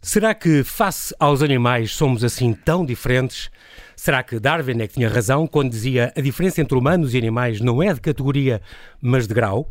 Será 0.00 0.32
que, 0.32 0.62
face 0.62 1.12
aos 1.18 1.42
animais, 1.42 1.92
somos 1.92 2.22
assim 2.22 2.54
tão 2.54 2.86
diferentes? 2.86 3.50
Será 3.96 4.22
que 4.22 4.38
Darwin 4.38 4.80
é 4.80 4.86
que 4.86 4.94
tinha 4.94 5.08
razão 5.08 5.44
quando 5.44 5.70
dizia 5.70 6.12
a 6.16 6.20
diferença 6.20 6.60
entre 6.60 6.78
humanos 6.78 7.14
e 7.14 7.18
animais 7.18 7.60
não 7.60 7.82
é 7.82 7.92
de 7.92 8.00
categoria, 8.00 8.62
mas 9.02 9.26
de 9.26 9.34
grau? 9.34 9.68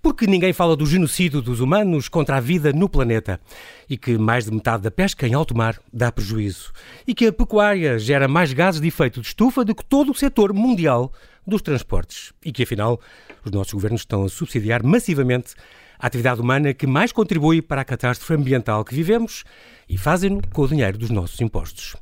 Porque 0.00 0.26
ninguém 0.26 0.54
fala 0.54 0.74
do 0.74 0.86
genocídio 0.86 1.42
dos 1.42 1.60
humanos 1.60 2.08
contra 2.08 2.38
a 2.38 2.40
vida 2.40 2.72
no 2.72 2.88
planeta 2.88 3.38
e 3.86 3.98
que 3.98 4.16
mais 4.16 4.46
de 4.46 4.50
metade 4.50 4.82
da 4.82 4.90
pesca 4.90 5.28
em 5.28 5.34
alto 5.34 5.54
mar 5.54 5.78
dá 5.92 6.10
prejuízo 6.10 6.72
e 7.06 7.14
que 7.14 7.26
a 7.26 7.32
pecuária 7.32 7.98
gera 7.98 8.26
mais 8.26 8.54
gases 8.54 8.80
de 8.80 8.88
efeito 8.88 9.20
de 9.20 9.26
estufa 9.26 9.62
do 9.62 9.74
que 9.74 9.84
todo 9.84 10.10
o 10.10 10.14
setor 10.14 10.54
mundial 10.54 11.12
dos 11.46 11.60
transportes 11.60 12.32
e 12.42 12.50
que 12.50 12.62
afinal 12.62 12.98
os 13.44 13.52
nossos 13.52 13.74
governos 13.74 14.00
estão 14.00 14.24
a 14.24 14.28
subsidiar 14.30 14.82
massivamente 14.82 15.54
a 16.00 16.06
atividade 16.06 16.40
humana 16.40 16.72
que 16.72 16.86
mais 16.86 17.12
contribui 17.12 17.60
para 17.60 17.82
a 17.82 17.84
catástrofe 17.84 18.32
ambiental 18.34 18.84
que 18.84 18.94
vivemos 18.94 19.44
e 19.88 19.98
fazem-no 19.98 20.40
com 20.52 20.62
o 20.62 20.68
dinheiro 20.68 20.96
dos 20.96 21.10
nossos 21.10 21.40
impostos. 21.40 21.94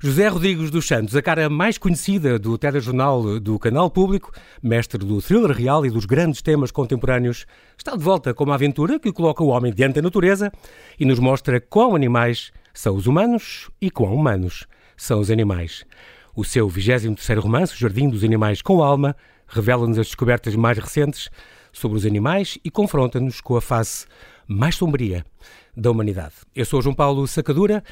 José 0.00 0.28
Rodrigues 0.28 0.70
dos 0.70 0.86
Santos, 0.86 1.14
a 1.14 1.22
cara 1.22 1.48
mais 1.48 1.78
conhecida 1.78 2.38
do 2.38 2.58
telejornal 2.58 3.40
do 3.40 3.58
Canal 3.58 3.90
Público, 3.90 4.32
mestre 4.62 4.98
do 4.98 5.20
thriller 5.20 5.50
real 5.52 5.84
e 5.86 5.90
dos 5.90 6.04
grandes 6.04 6.42
temas 6.42 6.70
contemporâneos, 6.70 7.46
está 7.76 7.96
de 7.96 8.02
volta 8.02 8.34
com 8.34 8.44
uma 8.44 8.54
aventura 8.54 8.98
que 8.98 9.12
coloca 9.12 9.42
o 9.42 9.48
homem 9.48 9.72
diante 9.72 9.94
da 9.94 10.02
natureza 10.02 10.50
e 10.98 11.04
nos 11.04 11.18
mostra 11.18 11.60
quão 11.60 11.94
animais 11.94 12.50
são 12.72 12.96
os 12.96 13.06
humanos 13.06 13.70
e 13.80 13.90
quão 13.90 14.14
humanos 14.14 14.66
são 14.96 15.20
os 15.20 15.30
animais. 15.30 15.84
O 16.34 16.44
seu 16.44 16.68
23º 16.68 17.38
romance, 17.38 17.78
Jardim 17.78 18.08
dos 18.08 18.24
Animais 18.24 18.60
com 18.60 18.82
Alma, 18.82 19.16
revela-nos 19.46 19.98
as 19.98 20.06
descobertas 20.06 20.56
mais 20.56 20.76
recentes 20.78 21.30
sobre 21.74 21.98
os 21.98 22.06
animais 22.06 22.56
e 22.64 22.70
confronta-nos 22.70 23.42
com 23.42 23.56
a 23.56 23.60
face 23.60 24.06
mais 24.48 24.76
sombria 24.76 25.26
da 25.76 25.90
humanidade. 25.90 26.34
Eu 26.54 26.64
sou 26.64 26.80
João 26.80 26.94
Paulo 26.94 27.26
Sacadura, 27.26 27.84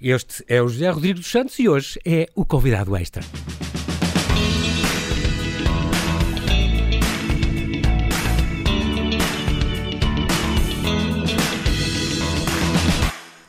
este 0.00 0.42
é 0.48 0.62
o 0.62 0.68
José 0.68 0.88
Rodrigues 0.88 1.20
dos 1.20 1.30
Santos 1.30 1.58
e 1.58 1.68
hoje 1.68 1.98
é 2.04 2.26
o 2.34 2.46
convidado 2.46 2.96
extra. 2.96 3.22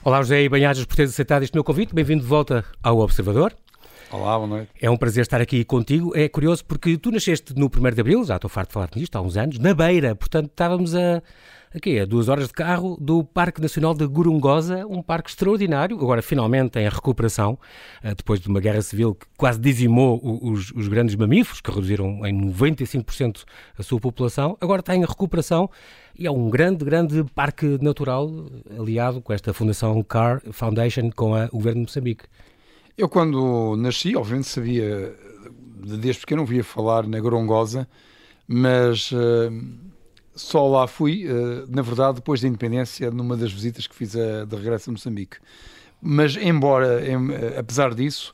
Olá 0.04 0.22
José 0.22 0.44
e 0.44 0.50
Banhajas 0.50 0.86
por 0.86 0.96
teres 0.96 1.12
aceitado 1.12 1.42
este 1.42 1.56
meu 1.56 1.64
convite. 1.64 1.96
Bem-vindo 1.96 2.22
de 2.22 2.30
volta 2.30 2.64
ao 2.84 3.00
Observador. 3.00 3.56
Olá, 4.12 4.38
boa 4.38 4.48
noite. 4.48 4.70
É 4.80 4.90
um 4.90 4.96
prazer 4.96 5.24
estar 5.24 5.42
aqui 5.42 5.66
contigo. 5.66 6.16
É 6.16 6.30
curioso 6.30 6.64
porque 6.64 6.96
tu 6.96 7.12
nasceste 7.12 7.56
no 7.56 7.66
1 7.66 7.96
de 7.96 8.02
Abril, 8.02 8.24
já 8.24 8.36
estou 8.36 8.50
farto 8.50 8.70
de 8.70 8.74
falar 8.74 8.90
nisto 8.96 9.16
há 9.16 9.22
uns 9.22 9.36
anos, 9.36 9.58
na 9.58 9.74
Beira, 9.74 10.16
portanto 10.16 10.52
estávamos 10.52 10.94
a, 10.94 11.24
aqui, 11.74 12.00
a 12.00 12.06
duas 12.06 12.30
horas 12.30 12.48
de 12.48 12.54
carro 12.54 12.98
do 13.02 13.24
Parque 13.24 13.60
Nacional 13.60 13.96
de 13.96 14.06
Gorongosa, 14.06 14.86
um 14.86 15.02
parque 15.02 15.32
extraordinário, 15.32 15.98
agora 15.98 16.22
finalmente 16.22 16.78
em 16.80 16.88
recuperação, 16.88 17.58
eh, 18.04 18.14
depois 18.14 18.40
de 18.40 18.48
uma 18.48 18.60
guerra 18.60 18.82
civil 18.84 19.16
que 19.16 19.26
quase 19.36 19.60
dizimou 19.60 20.22
os, 20.24 20.72
os 20.72 20.88
grandes 20.88 21.16
mamíferos, 21.16 21.60
que 21.60 21.72
reduziram 21.72 22.24
em 22.28 22.34
95% 22.52 23.44
a 23.78 23.82
sua 23.82 24.00
população, 24.00 24.56
agora 24.62 24.82
está 24.82 24.96
em 24.96 25.02
recuperação 25.02 25.68
e 26.18 26.28
é 26.28 26.32
um 26.32 26.48
grande, 26.50 26.86
grande 26.86 27.24
parque 27.34 27.80
natural 27.82 28.30
aliado 28.80 29.20
com 29.20 29.34
esta 29.34 29.52
Fundação 29.52 30.02
CAR 30.04 30.42
Foundation 30.52 31.10
com 31.10 31.34
a, 31.34 31.46
o 31.46 31.58
Governo 31.58 31.82
de 31.82 31.88
Moçambique. 31.88 32.26
Eu, 32.98 33.10
quando 33.10 33.76
nasci, 33.78 34.16
obviamente 34.16 34.48
sabia, 34.48 35.14
desde 35.84 36.22
porque 36.22 36.34
eu 36.34 36.38
não 36.38 36.46
via 36.46 36.64
falar 36.64 37.06
na 37.06 37.20
Gorongosa, 37.20 37.88
mas 38.48 39.12
uh, 39.12 39.52
só 40.34 40.66
lá 40.68 40.88
fui, 40.88 41.28
uh, 41.28 41.66
na 41.68 41.82
verdade, 41.82 42.16
depois 42.16 42.40
da 42.40 42.48
independência, 42.48 43.12
numa 43.12 43.36
das 43.36 43.52
visitas 43.52 43.86
que 43.86 43.94
fiz 43.94 44.16
a, 44.16 44.46
de 44.46 44.56
regresso 44.56 44.90
a 44.90 44.94
Moçambique. 44.94 45.38
Mas, 46.02 46.38
embora, 46.38 47.06
em, 47.06 47.18
uh, 47.18 47.60
apesar 47.60 47.94
disso, 47.94 48.34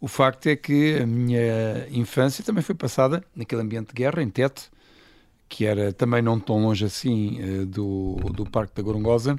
o 0.00 0.08
facto 0.08 0.46
é 0.46 0.56
que 0.56 1.00
a 1.02 1.06
minha 1.06 1.86
infância 1.90 2.42
também 2.42 2.62
foi 2.62 2.74
passada 2.74 3.22
naquele 3.36 3.60
ambiente 3.60 3.88
de 3.88 3.94
guerra, 3.94 4.22
em 4.22 4.30
Tete, 4.30 4.70
que 5.50 5.66
era 5.66 5.92
também 5.92 6.22
não 6.22 6.40
tão 6.40 6.62
longe 6.62 6.84
assim 6.84 7.66
do, 7.66 8.16
do 8.32 8.44
Parque 8.44 8.74
da 8.76 8.82
Gorongosa, 8.82 9.38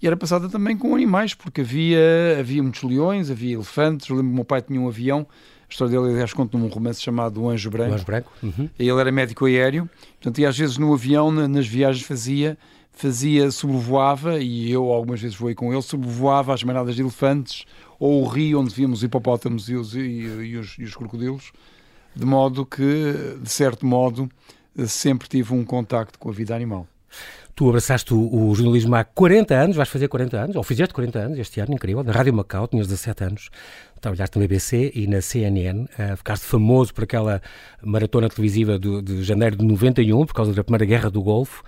e 0.00 0.06
era 0.06 0.16
passada 0.16 0.48
também 0.48 0.76
com 0.76 0.94
animais, 0.94 1.34
porque 1.34 1.62
havia, 1.62 2.36
havia 2.38 2.62
muitos 2.62 2.82
leões, 2.82 3.30
havia 3.30 3.54
elefantes. 3.54 4.08
Eu 4.08 4.16
lembro 4.16 4.30
que 4.30 4.32
o 4.32 4.36
meu 4.36 4.44
pai 4.44 4.62
tinha 4.62 4.80
um 4.80 4.88
avião, 4.88 5.26
a 5.68 5.72
história 5.72 5.98
dele, 5.98 6.12
aliás, 6.12 6.32
conta 6.32 6.56
num 6.58 6.68
romance 6.68 7.00
chamado 7.00 7.42
O 7.42 7.48
Anjo 7.48 7.70
Branco. 7.70 7.92
O 7.92 7.94
Anjo 7.94 8.04
Branco. 8.04 8.32
Uhum. 8.42 8.68
Ele 8.78 8.90
era 8.90 9.10
médico 9.10 9.46
aéreo, 9.46 9.88
portanto, 10.14 10.38
e 10.38 10.46
às 10.46 10.56
vezes 10.56 10.76
no 10.76 10.92
avião, 10.92 11.30
nas 11.30 11.66
viagens, 11.66 12.04
fazia, 12.04 12.58
fazia, 12.92 13.50
sobrevoava, 13.50 14.38
e 14.38 14.70
eu 14.70 14.84
algumas 14.92 15.20
vezes 15.20 15.36
voei 15.36 15.54
com 15.54 15.72
ele, 15.72 15.82
sobrevoava 15.82 16.52
as 16.52 16.62
manadas 16.62 16.94
de 16.94 17.02
elefantes 17.02 17.64
ou 17.98 18.22
o 18.22 18.26
rio 18.26 18.60
onde 18.60 18.74
víamos 18.74 18.98
os 18.98 19.04
hipopótamos 19.04 19.68
e 19.70 19.74
os, 19.74 19.94
e, 19.94 20.00
e, 20.00 20.56
os, 20.56 20.76
e 20.78 20.84
os 20.84 20.94
crocodilos, 20.94 21.52
de 22.14 22.26
modo 22.26 22.66
que, 22.66 23.38
de 23.40 23.50
certo 23.50 23.86
modo, 23.86 24.30
sempre 24.86 25.28
tive 25.28 25.54
um 25.54 25.64
contacto 25.64 26.18
com 26.18 26.28
a 26.28 26.32
vida 26.32 26.54
animal. 26.54 26.86
Tu 27.56 27.66
abraçaste 27.66 28.12
o, 28.12 28.50
o, 28.50 28.54
jornalismo 28.54 28.94
há 28.96 29.02
40 29.02 29.54
anos, 29.54 29.76
vais 29.76 29.88
fazer 29.88 30.08
40 30.08 30.36
anos, 30.36 30.56
ou 30.56 30.62
fizeste 30.62 30.92
40 30.92 31.18
anos 31.18 31.38
este 31.38 31.58
ano, 31.58 31.72
incrível, 31.72 32.04
na 32.04 32.12
Rádio 32.12 32.34
Macau, 32.34 32.68
tinhas 32.68 32.86
17 32.86 33.24
anos, 33.24 33.48
trabalhaste 33.98 34.38
na 34.38 34.46
BBC 34.46 34.92
e 34.94 35.06
na 35.06 35.22
CNN, 35.22 35.84
uh, 35.84 35.88
eh, 35.98 36.16
ficaste 36.16 36.44
famoso 36.44 36.92
por 36.92 37.04
aquela 37.04 37.40
maratona 37.82 38.28
televisiva 38.28 38.78
do, 38.78 39.00
de 39.00 39.22
janeiro 39.22 39.56
de 39.56 39.64
91, 39.64 40.26
por 40.26 40.34
causa 40.34 40.52
da 40.52 40.62
Primeira 40.62 40.84
Guerra 40.84 41.10
do 41.10 41.22
Golfo, 41.22 41.62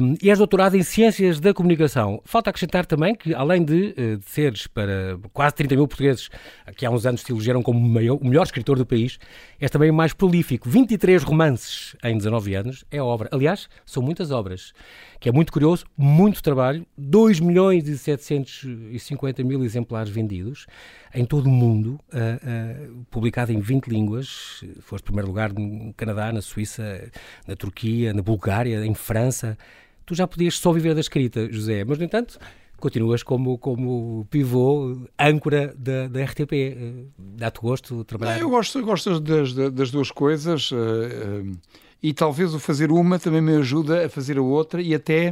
um, 0.00 0.16
e 0.22 0.30
és 0.30 0.38
doutorado 0.38 0.74
em 0.74 0.82
Ciências 0.82 1.38
da 1.38 1.52
Comunicação. 1.52 2.22
Falta 2.24 2.48
acrescentar 2.48 2.86
também 2.86 3.14
que, 3.14 3.34
além 3.34 3.62
de, 3.62 3.94
uh, 3.98 4.16
de 4.16 4.24
seres 4.24 4.66
para 4.68 5.18
quase 5.34 5.54
30 5.54 5.76
mil 5.76 5.86
portugueses 5.86 6.30
que 6.76 6.86
há 6.86 6.90
uns 6.90 7.04
anos 7.04 7.22
te 7.22 7.30
elegeram 7.30 7.62
como 7.62 7.78
maior, 7.78 8.16
o 8.16 8.26
melhor 8.26 8.44
escritor 8.44 8.78
do 8.78 8.86
país, 8.86 9.18
és 9.60 9.70
também 9.70 9.90
o 9.90 9.94
mais 9.94 10.14
prolífico. 10.14 10.66
23 10.66 11.22
romances 11.22 11.94
em 12.02 12.16
19 12.16 12.54
anos 12.54 12.86
é 12.90 13.02
obra. 13.02 13.28
Aliás, 13.30 13.68
são 13.84 14.02
muitas 14.02 14.30
obras 14.30 14.72
que 15.20 15.28
é 15.28 15.32
muito 15.32 15.52
curioso, 15.52 15.84
muito 15.96 16.42
trabalho, 16.42 16.86
2 16.96 17.40
milhões 17.40 17.86
e 17.86 17.98
750 17.98 19.44
mil 19.44 19.62
exemplares 19.62 20.10
vendidos 20.10 20.66
em 21.14 21.26
todo 21.26 21.46
o 21.46 21.50
mundo, 21.50 22.00
uh, 22.12 22.90
uh, 22.90 23.04
publicado 23.10 23.52
em 23.52 23.60
20 23.60 23.88
línguas. 23.88 24.64
Foste 24.80 25.04
primeiro 25.04 25.28
lugar 25.28 25.52
no 25.52 25.92
Canadá, 25.92 26.32
na 26.32 26.40
Suíça, 26.40 27.10
na 27.46 27.54
Turquia, 27.54 28.14
na 28.14 28.22
Bulgária, 28.22 28.82
em 28.84 28.94
França. 28.94 29.58
Tu 30.06 30.14
já 30.14 30.26
podias 30.26 30.58
só 30.58 30.72
viver 30.72 30.94
da 30.94 31.00
escrita, 31.00 31.52
José, 31.52 31.84
mas 31.84 31.98
no 31.98 32.04
entanto 32.04 32.38
continuas 32.80 33.22
como, 33.22 33.58
como 33.58 34.26
pivô, 34.30 35.06
âncora 35.18 35.74
da, 35.76 36.08
da 36.08 36.24
RTP. 36.24 36.52
Eh, 36.52 37.04
dá-te 37.18 37.60
gosto 37.60 38.02
trabalhar? 38.04 38.36
Não, 38.36 38.40
eu 38.40 38.48
gosto, 38.48 38.78
eu 38.78 38.84
gosto 38.84 39.20
das, 39.20 39.52
das 39.52 39.90
duas 39.90 40.10
coisas. 40.10 40.72
Uh, 40.72 41.52
e 42.02 42.12
talvez 42.12 42.54
o 42.54 42.58
fazer 42.58 42.90
uma 42.90 43.18
também 43.18 43.40
me 43.40 43.56
ajuda 43.56 44.06
a 44.06 44.08
fazer 44.08 44.38
a 44.38 44.42
outra 44.42 44.80
e 44.80 44.94
até 44.94 45.30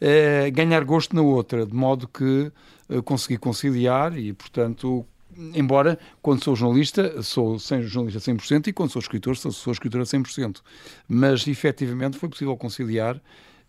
uh, 0.00 0.52
ganhar 0.52 0.84
gosto 0.84 1.14
na 1.16 1.22
outra, 1.22 1.64
de 1.64 1.74
modo 1.74 2.06
que 2.06 2.52
uh, 2.88 3.02
consegui 3.02 3.38
conciliar 3.38 4.18
e, 4.18 4.32
portanto, 4.32 5.06
embora 5.54 5.98
quando 6.20 6.44
sou 6.44 6.54
jornalista, 6.54 7.22
sou 7.22 7.58
sem 7.58 7.82
jornalista 7.82 8.32
100% 8.32 8.66
e 8.66 8.72
quando 8.72 8.90
sou 8.90 9.00
escritor, 9.00 9.36
sou, 9.36 9.50
sou 9.50 9.72
escritor 9.72 10.00
a 10.02 10.04
100%. 10.04 10.58
Mas, 11.08 11.46
efetivamente, 11.46 12.18
foi 12.18 12.28
possível 12.28 12.56
conciliar 12.56 13.20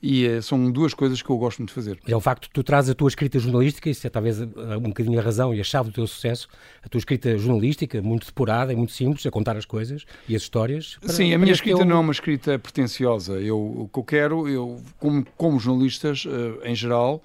e 0.01 0.27
uh, 0.27 0.41
são 0.41 0.71
duas 0.71 0.93
coisas 0.93 1.21
que 1.21 1.29
eu 1.29 1.37
gosto 1.37 1.59
muito 1.59 1.69
de 1.69 1.75
fazer. 1.75 1.99
É 2.07 2.15
o 2.15 2.19
facto 2.19 2.43
de 2.43 2.49
tu 2.49 2.63
trazes 2.63 2.89
a 2.91 2.95
tua 2.95 3.07
escrita 3.07 3.37
jornalística, 3.37 3.89
isso 3.89 4.05
é 4.07 4.09
talvez 4.09 4.39
uh, 4.39 4.45
um 4.77 4.89
bocadinho 4.89 5.19
a 5.19 5.21
razão 5.21 5.53
e 5.53 5.59
a 5.59 5.63
chave 5.63 5.89
do 5.89 5.93
teu 5.93 6.07
sucesso, 6.07 6.47
a 6.83 6.89
tua 6.89 6.99
escrita 6.99 7.37
jornalística, 7.37 8.01
muito 8.01 8.25
depurada 8.25 8.73
e 8.73 8.75
muito 8.75 8.93
simples, 8.93 9.25
a 9.25 9.31
contar 9.31 9.55
as 9.55 9.65
coisas 9.65 10.05
e 10.27 10.35
as 10.35 10.41
histórias. 10.41 10.97
Para, 10.99 11.13
Sim, 11.13 11.33
a 11.33 11.37
minha 11.37 11.53
escrita 11.53 11.85
não 11.85 11.97
é 11.97 11.99
uma 11.99 12.11
escrita 12.11 12.57
pretenciosa. 12.57 13.39
Eu, 13.39 13.59
o 13.59 13.89
que 13.91 13.99
eu 13.99 14.03
quero, 14.03 14.47
eu, 14.47 14.81
como, 14.99 15.25
como 15.37 15.59
jornalistas 15.59 16.25
uh, 16.25 16.59
em 16.65 16.75
geral, 16.75 17.21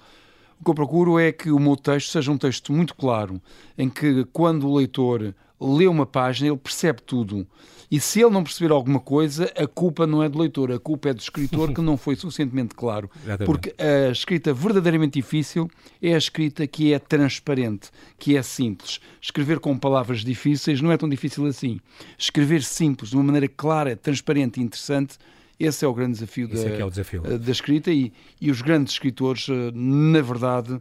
o 0.59 0.63
que 0.63 0.69
eu 0.69 0.75
procuro 0.75 1.19
é 1.19 1.31
que 1.31 1.51
o 1.51 1.59
meu 1.59 1.75
texto 1.75 2.11
seja 2.11 2.31
um 2.31 2.37
texto 2.37 2.73
muito 2.73 2.95
claro, 2.95 3.41
em 3.77 3.89
que 3.89 4.25
quando 4.33 4.67
o 4.67 4.75
leitor 4.75 5.33
lê 5.59 5.87
uma 5.87 6.05
página, 6.05 6.49
ele 6.49 6.57
percebe 6.57 7.01
tudo. 7.01 7.47
E 7.89 8.01
se 8.01 8.19
ele 8.19 8.31
não 8.31 8.43
perceber 8.43 8.71
alguma 8.73 8.99
coisa, 8.99 9.51
a 9.55 9.65
culpa 9.65 10.05
não 10.05 10.21
é 10.21 10.27
do 10.27 10.37
leitor, 10.37 10.71
a 10.73 10.79
culpa 10.79 11.09
é 11.09 11.13
do 11.13 11.21
escritor 11.21 11.73
que 11.73 11.81
não 11.81 11.95
foi 11.95 12.17
suficientemente 12.17 12.75
claro. 12.75 13.09
Exatamente. 13.23 13.45
Porque 13.45 13.73
a 13.81 14.11
escrita 14.11 14.53
verdadeiramente 14.53 15.13
difícil 15.13 15.71
é 16.01 16.13
a 16.13 16.17
escrita 16.17 16.67
que 16.67 16.91
é 16.91 16.99
transparente, 16.99 17.89
que 18.19 18.35
é 18.35 18.43
simples. 18.43 18.99
Escrever 19.21 19.59
com 19.59 19.77
palavras 19.77 20.19
difíceis 20.19 20.81
não 20.81 20.91
é 20.91 20.97
tão 20.97 21.07
difícil 21.07 21.45
assim. 21.45 21.79
Escrever 22.17 22.61
simples, 22.61 23.11
de 23.11 23.15
uma 23.15 23.23
maneira 23.23 23.47
clara, 23.47 23.95
transparente 23.95 24.59
e 24.59 24.63
interessante, 24.63 25.17
esse 25.57 25.83
é 25.83 25.87
o 25.87 25.93
grande 25.93 26.13
desafio, 26.13 26.47
da, 26.47 26.59
é, 26.59 26.79
é 26.81 26.85
o 26.85 26.89
desafio. 26.89 27.21
da 27.21 27.51
escrita 27.51 27.89
e, 27.89 28.11
e 28.39 28.51
os 28.51 28.61
grandes 28.61 28.93
escritores, 28.93 29.47
eh, 29.49 29.71
na 29.73 30.21
verdade, 30.21 30.77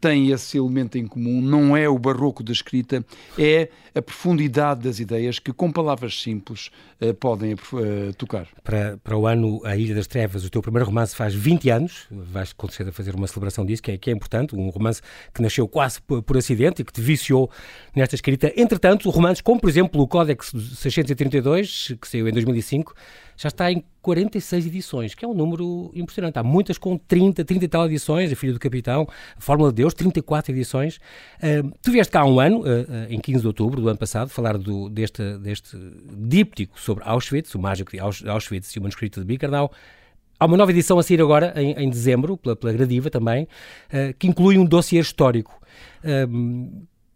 tem 0.00 0.30
esse 0.30 0.56
elemento 0.58 0.96
em 0.96 1.06
comum, 1.06 1.40
não 1.40 1.76
é 1.76 1.88
o 1.88 1.98
barroco 1.98 2.42
da 2.42 2.52
escrita, 2.52 3.04
é 3.38 3.68
a 3.94 4.02
profundidade 4.02 4.82
das 4.82 5.00
ideias 5.00 5.38
que, 5.38 5.52
com 5.52 5.72
palavras 5.72 6.20
simples, 6.20 6.70
uh, 7.00 7.12
podem 7.14 7.54
uh, 7.54 8.12
tocar. 8.16 8.46
Para, 8.62 8.98
para 9.02 9.16
o 9.16 9.26
ano 9.26 9.60
A 9.64 9.76
Ilha 9.76 9.94
das 9.94 10.06
Trevas, 10.06 10.44
o 10.44 10.50
teu 10.50 10.62
primeiro 10.62 10.86
romance 10.86 11.14
faz 11.14 11.34
20 11.34 11.70
anos, 11.70 12.06
vais 12.10 12.52
com 12.52 12.68
certeza 12.68 12.92
fazer 12.92 13.14
uma 13.14 13.26
celebração 13.26 13.66
disso, 13.66 13.82
que 13.82 13.92
é, 13.92 13.98
que 13.98 14.10
é 14.10 14.12
importante, 14.12 14.54
um 14.54 14.68
romance 14.68 15.02
que 15.34 15.42
nasceu 15.42 15.66
quase 15.66 16.00
por, 16.02 16.22
por 16.22 16.36
acidente 16.36 16.82
e 16.82 16.84
que 16.84 16.92
te 16.92 17.00
viciou 17.00 17.50
nesta 17.94 18.14
escrita. 18.14 18.52
Entretanto, 18.56 19.10
romances 19.10 19.40
como, 19.40 19.60
por 19.60 19.68
exemplo, 19.68 20.00
o 20.00 20.06
Códex 20.06 20.52
632, 20.76 21.94
que 22.00 22.08
saiu 22.08 22.28
em 22.28 22.32
2005, 22.32 22.94
já 23.36 23.48
está 23.48 23.70
em 23.70 23.84
46 24.08 24.66
edições, 24.66 25.14
que 25.14 25.22
é 25.22 25.28
um 25.28 25.34
número 25.34 25.90
impressionante. 25.94 26.38
Há 26.38 26.42
muitas 26.42 26.78
com 26.78 26.96
30, 26.96 27.44
30 27.44 27.64
e 27.64 27.68
tal 27.68 27.84
edições, 27.84 28.32
A 28.32 28.36
Filha 28.36 28.54
do 28.54 28.58
Capitão, 28.58 29.06
A 29.36 29.40
Fórmula 29.40 29.70
de 29.70 29.76
Deus, 29.76 29.92
34 29.92 30.50
edições. 30.50 30.96
Uh, 31.36 31.70
tu 31.82 31.92
vieste 31.92 32.10
cá 32.10 32.20
há 32.20 32.24
um 32.24 32.40
ano, 32.40 32.60
uh, 32.60 32.62
uh, 32.62 33.06
em 33.10 33.20
15 33.20 33.42
de 33.42 33.46
outubro 33.46 33.82
do 33.82 33.88
ano 33.88 33.98
passado, 33.98 34.30
falar 34.30 34.56
do, 34.56 34.88
deste, 34.88 35.36
deste 35.36 35.76
díptico 36.10 36.80
sobre 36.80 37.04
Auschwitz, 37.04 37.54
o 37.54 37.58
mágico 37.58 37.90
de 37.90 37.98
Auschwitz 38.00 38.74
e 38.74 38.78
o 38.78 38.82
manuscrito 38.82 39.20
de 39.20 39.26
Bickernau. 39.26 39.70
Há 40.40 40.46
uma 40.46 40.56
nova 40.56 40.70
edição 40.70 40.98
a 40.98 41.02
sair 41.02 41.20
agora, 41.20 41.52
em, 41.60 41.72
em 41.72 41.90
dezembro, 41.90 42.38
pela, 42.38 42.56
pela 42.56 42.72
Gradiva 42.72 43.10
também, 43.10 43.46
que 44.20 44.28
inclui 44.28 44.56
um 44.56 44.64
dossiê 44.64 45.00
histórico. 45.00 45.60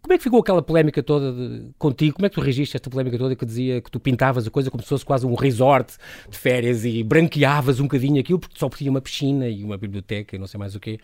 Como 0.03 0.13
é 0.13 0.17
que 0.17 0.23
ficou 0.23 0.41
aquela 0.41 0.61
polémica 0.61 1.01
toda 1.01 1.31
de, 1.31 1.69
contigo? 1.79 2.15
Como 2.15 2.25
é 2.25 2.29
que 2.29 2.35
tu 2.35 2.41
registe 2.41 2.75
esta 2.75 2.89
polémica 2.89 3.17
toda 3.17 3.37
que 3.37 3.45
dizia 3.45 3.79
que 3.79 3.89
tu 3.89 4.01
pintavas 4.01 4.45
a 4.45 4.51
coisa 4.51 4.69
como 4.69 4.83
se 4.83 4.89
fosse 4.89 5.05
quase 5.05 5.25
um 5.25 5.33
resort 5.33 5.95
de 6.29 6.37
férias 6.37 6.83
e 6.83 7.01
branqueavas 7.01 7.79
um 7.79 7.83
bocadinho 7.83 8.19
aquilo 8.19 8.37
porque 8.37 8.59
só 8.59 8.67
podia 8.67 8.91
uma 8.91 8.99
piscina 8.99 9.47
e 9.47 9.63
uma 9.63 9.77
biblioteca 9.77 10.35
e 10.35 10.39
não 10.39 10.45
sei 10.45 10.59
mais 10.59 10.75
o 10.75 10.79
quê? 10.79 10.99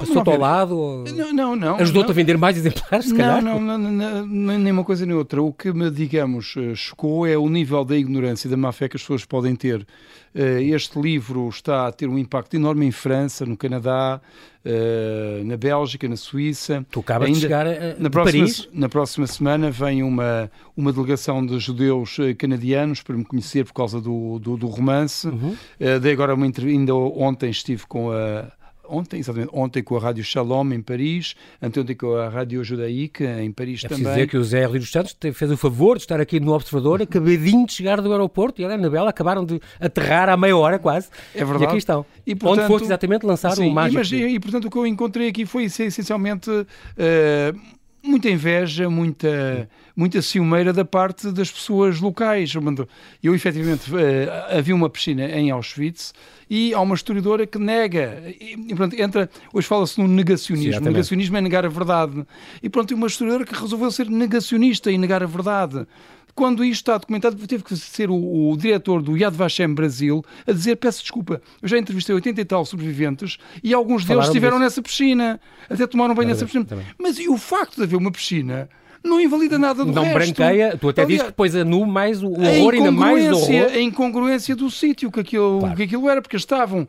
Passou-te 0.00 0.30
ao 0.30 0.38
lado? 0.38 1.04
Não, 1.14 1.32
não. 1.32 1.56
não 1.56 1.76
Ajudou-te 1.76 2.10
a 2.10 2.14
vender 2.14 2.38
mais 2.38 2.56
exemplares, 2.56 3.06
se 3.06 3.14
calhar? 3.14 3.42
Não, 3.42 3.60
não, 3.60 3.78
não, 3.78 4.26
não, 4.26 4.58
nem 4.58 4.72
uma 4.72 4.84
coisa 4.84 5.04
nem 5.04 5.14
outra. 5.14 5.42
O 5.42 5.52
que 5.52 5.72
me, 5.72 5.90
digamos, 5.90 6.54
eh, 6.56 6.74
chocou 6.74 7.26
é 7.26 7.36
o 7.36 7.48
nível 7.48 7.84
da 7.84 7.96
ignorância 7.96 8.48
e 8.48 8.50
da 8.50 8.56
má 8.56 8.72
fé 8.72 8.88
que 8.88 8.96
as 8.96 9.02
pessoas 9.02 9.24
podem 9.24 9.54
ter. 9.54 9.86
Eh, 10.34 10.62
este 10.62 10.98
livro 10.98 11.48
está 11.48 11.86
a 11.86 11.92
ter 11.92 12.08
um 12.08 12.18
impacto 12.18 12.54
enorme 12.54 12.86
em 12.86 12.90
França, 12.90 13.44
no 13.44 13.56
Canadá, 13.56 14.20
eh, 14.64 15.42
na 15.44 15.56
Bélgica, 15.56 16.08
na 16.08 16.16
Suíça. 16.16 16.84
Tu 16.90 17.00
acabas 17.00 17.26
Ainda, 17.26 17.38
de 17.38 17.42
chegar 17.42 17.66
a, 17.66 17.96
na 17.98 18.08
próxima, 18.08 18.44
Paris? 18.44 18.68
Na 18.72 18.88
próxima 18.88 19.26
semana 19.26 19.70
vem 19.70 20.02
uma, 20.02 20.50
uma 20.76 20.92
delegação 20.92 21.44
de 21.44 21.58
judeus 21.58 22.16
canadianos 22.38 23.02
para 23.02 23.16
me 23.16 23.24
conhecer 23.24 23.64
por 23.64 23.74
causa 23.74 24.00
do, 24.00 24.38
do, 24.38 24.56
do 24.56 24.66
romance. 24.66 25.28
Uhum. 25.28 25.54
Dei 26.00 26.12
agora 26.12 26.34
uma 26.34 26.46
entrevista, 26.46 26.78
ainda 26.78 26.94
ontem 26.94 27.50
estive 27.50 27.86
com 27.86 28.10
a 28.12 28.59
ontem, 28.90 29.18
exatamente, 29.20 29.50
ontem 29.52 29.82
com 29.82 29.96
a 29.96 30.00
Rádio 30.00 30.24
Shalom 30.24 30.72
em 30.72 30.80
Paris, 30.80 31.34
anteontem 31.62 31.96
com 31.96 32.14
a 32.16 32.28
Rádio 32.28 32.62
Judaíque 32.64 33.24
em 33.24 33.50
Paris 33.52 33.84
é 33.84 33.88
também. 33.88 34.04
dizer 34.04 34.28
que 34.28 34.36
o 34.36 34.44
Zé 34.44 34.66
Rio 34.66 34.80
dos 34.80 34.90
Santos 34.90 35.16
fez 35.34 35.50
o 35.50 35.56
favor 35.56 35.96
de 35.96 36.02
estar 36.02 36.20
aqui 36.20 36.40
no 36.40 36.52
Observador, 36.52 37.00
acabadinho 37.02 37.66
de 37.66 37.72
chegar 37.72 38.00
do 38.00 38.10
aeroporto 38.12 38.60
e 38.60 38.64
a 38.64 38.68
Ana 38.68 38.90
Bela 38.90 39.10
acabaram 39.10 39.44
de 39.44 39.60
aterrar 39.78 40.28
há 40.28 40.36
meia 40.36 40.56
hora 40.56 40.78
quase. 40.78 41.08
É 41.34 41.44
verdade. 41.44 41.64
E 41.64 41.66
aqui 41.66 41.76
estão. 41.78 42.04
E, 42.26 42.34
portanto, 42.34 42.60
Onde 42.60 42.68
foste 42.68 42.84
exatamente 42.84 43.24
lançar 43.24 43.52
sim, 43.52 43.68
o 43.68 43.72
mágico. 43.72 43.98
Mas, 43.98 44.12
e, 44.12 44.16
e, 44.16 44.40
portanto, 44.40 44.66
o 44.66 44.70
que 44.70 44.76
eu 44.76 44.86
encontrei 44.86 45.28
aqui 45.28 45.46
foi 45.46 45.64
essencialmente... 45.64 46.50
Uh, 46.50 47.79
muita 48.02 48.30
inveja, 48.30 48.88
muita, 48.88 49.68
muita 49.94 50.22
ciumeira 50.22 50.72
da 50.72 50.84
parte 50.84 51.30
das 51.30 51.50
pessoas 51.50 52.00
locais. 52.00 52.52
Eu, 53.22 53.34
efetivamente, 53.34 53.90
uh, 53.92 54.56
havia 54.56 54.74
uma 54.74 54.88
piscina 54.88 55.24
em 55.26 55.50
Auschwitz 55.50 56.12
e 56.48 56.74
há 56.74 56.80
uma 56.80 56.94
historiadora 56.94 57.46
que 57.46 57.58
nega. 57.58 58.22
E, 58.40 58.74
pronto, 58.74 59.00
entra, 59.00 59.30
hoje 59.52 59.66
fala-se 59.66 60.00
no 60.00 60.08
negacionismo. 60.08 60.82
Sim, 60.82 60.88
negacionismo 60.88 61.36
é 61.36 61.40
negar 61.40 61.64
a 61.64 61.68
verdade. 61.68 62.26
E 62.62 62.68
pronto, 62.68 62.94
uma 62.94 63.06
historiadora 63.06 63.44
que 63.44 63.54
resolveu 63.54 63.90
ser 63.90 64.08
negacionista 64.08 64.90
e 64.90 64.98
negar 64.98 65.22
a 65.22 65.26
verdade 65.26 65.86
quando 66.34 66.64
isto 66.64 66.82
está 66.82 66.98
documentado, 66.98 67.36
teve 67.46 67.62
que 67.62 67.76
ser 67.76 68.10
o, 68.10 68.50
o, 68.50 68.56
diretor 68.56 69.02
do 69.02 69.16
Yad 69.16 69.34
Vashem 69.34 69.74
Brasil 69.74 70.24
a 70.46 70.52
dizer: 70.52 70.76
peço 70.76 71.02
desculpa, 71.02 71.40
eu 71.60 71.68
já 71.68 71.78
entrevistei 71.78 72.14
80 72.14 72.40
e 72.40 72.44
tal 72.44 72.64
sobreviventes 72.64 73.38
e 73.62 73.74
alguns 73.74 74.02
Falaram 74.02 74.20
deles 74.20 74.28
estiveram 74.28 74.56
disso. 74.56 74.64
nessa 74.64 74.82
piscina, 74.82 75.40
até 75.68 75.86
tomaram 75.86 76.14
banho 76.14 76.28
nessa 76.28 76.44
piscina. 76.44 76.64
Também. 76.64 76.86
Mas 76.98 77.18
e 77.18 77.28
o 77.28 77.36
facto 77.36 77.76
de 77.76 77.82
haver 77.82 77.96
uma 77.96 78.10
piscina 78.10 78.68
não 79.02 79.20
invalida 79.20 79.58
nada 79.58 79.84
do 79.84 79.92
não 79.92 80.02
resto. 80.02 80.18
Não 80.18 80.26
branqueia, 80.26 80.76
tu 80.76 80.88
até 80.88 81.04
dizes 81.04 81.22
que 81.22 81.28
depois 81.28 81.56
anu 81.56 81.86
mais 81.86 82.22
o 82.22 82.30
horror, 82.32 82.74
ainda 82.74 82.92
mais 82.92 83.30
horror. 83.32 83.72
A 83.72 83.80
incongruência 83.80 84.54
do 84.54 84.70
sítio 84.70 85.10
que 85.10 85.20
aquilo, 85.20 85.60
claro. 85.60 85.76
que 85.76 85.82
aquilo 85.84 86.08
era, 86.08 86.20
porque 86.20 86.36
estavam, 86.36 86.86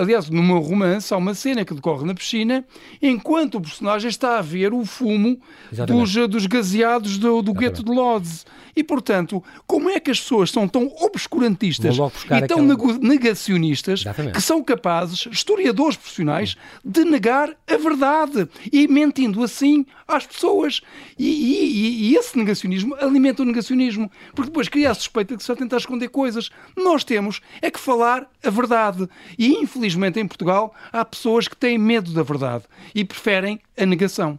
aliás, 0.00 0.28
no 0.28 0.42
meu 0.42 0.58
romance 0.58 1.14
há 1.14 1.16
uma 1.16 1.34
cena 1.34 1.64
que 1.64 1.72
decorre 1.72 2.04
na 2.04 2.14
piscina, 2.14 2.64
enquanto 3.00 3.56
o 3.56 3.60
personagem 3.60 4.08
está 4.08 4.38
a 4.38 4.42
ver 4.42 4.74
o 4.74 4.84
fumo 4.84 5.38
dos, 5.86 6.14
dos 6.28 6.46
gaseados 6.46 7.18
do, 7.18 7.40
do 7.40 7.54
gueto 7.54 7.84
de 7.84 7.90
Lodz. 7.90 8.44
E, 8.76 8.82
portanto, 8.82 9.42
como 9.66 9.88
é 9.90 10.00
que 10.00 10.10
as 10.10 10.20
pessoas 10.20 10.50
são 10.50 10.66
tão 10.66 10.92
obscurantistas 11.00 11.94
e 11.94 12.46
tão 12.46 12.70
aquela... 12.70 12.98
negacionistas 12.98 14.00
Exatamente. 14.00 14.34
que 14.34 14.40
são 14.40 14.62
capazes, 14.62 15.26
historiadores 15.30 15.96
profissionais, 15.96 16.56
de 16.84 17.04
negar 17.04 17.50
a 17.66 17.76
verdade 17.76 18.48
e 18.72 18.88
mentindo 18.88 19.42
assim 19.42 19.86
às 20.06 20.26
pessoas? 20.26 20.80
E, 21.18 21.26
e, 21.26 22.10
e, 22.10 22.16
esse 22.16 22.36
negacionismo 22.36 22.94
alimenta 22.96 23.42
o 23.42 23.46
negacionismo, 23.46 24.10
porque 24.34 24.50
depois 24.50 24.68
cria 24.68 24.90
a 24.90 24.94
suspeita 24.94 25.34
de 25.34 25.38
que 25.38 25.44
se 25.44 25.48
vai 25.48 25.56
tentar 25.56 25.76
esconder 25.76 26.08
coisas. 26.08 26.50
Nós 26.76 27.04
temos 27.04 27.40
é 27.62 27.70
que 27.70 27.80
falar 27.80 28.28
a 28.42 28.50
verdade. 28.50 29.08
E 29.38 29.54
infelizmente 29.54 30.18
em 30.18 30.26
Portugal 30.26 30.74
há 30.92 31.04
pessoas 31.04 31.48
que 31.48 31.56
têm 31.56 31.78
medo 31.78 32.12
da 32.12 32.22
verdade 32.22 32.64
e 32.94 33.04
preferem 33.04 33.60
a 33.76 33.86
negação 33.86 34.38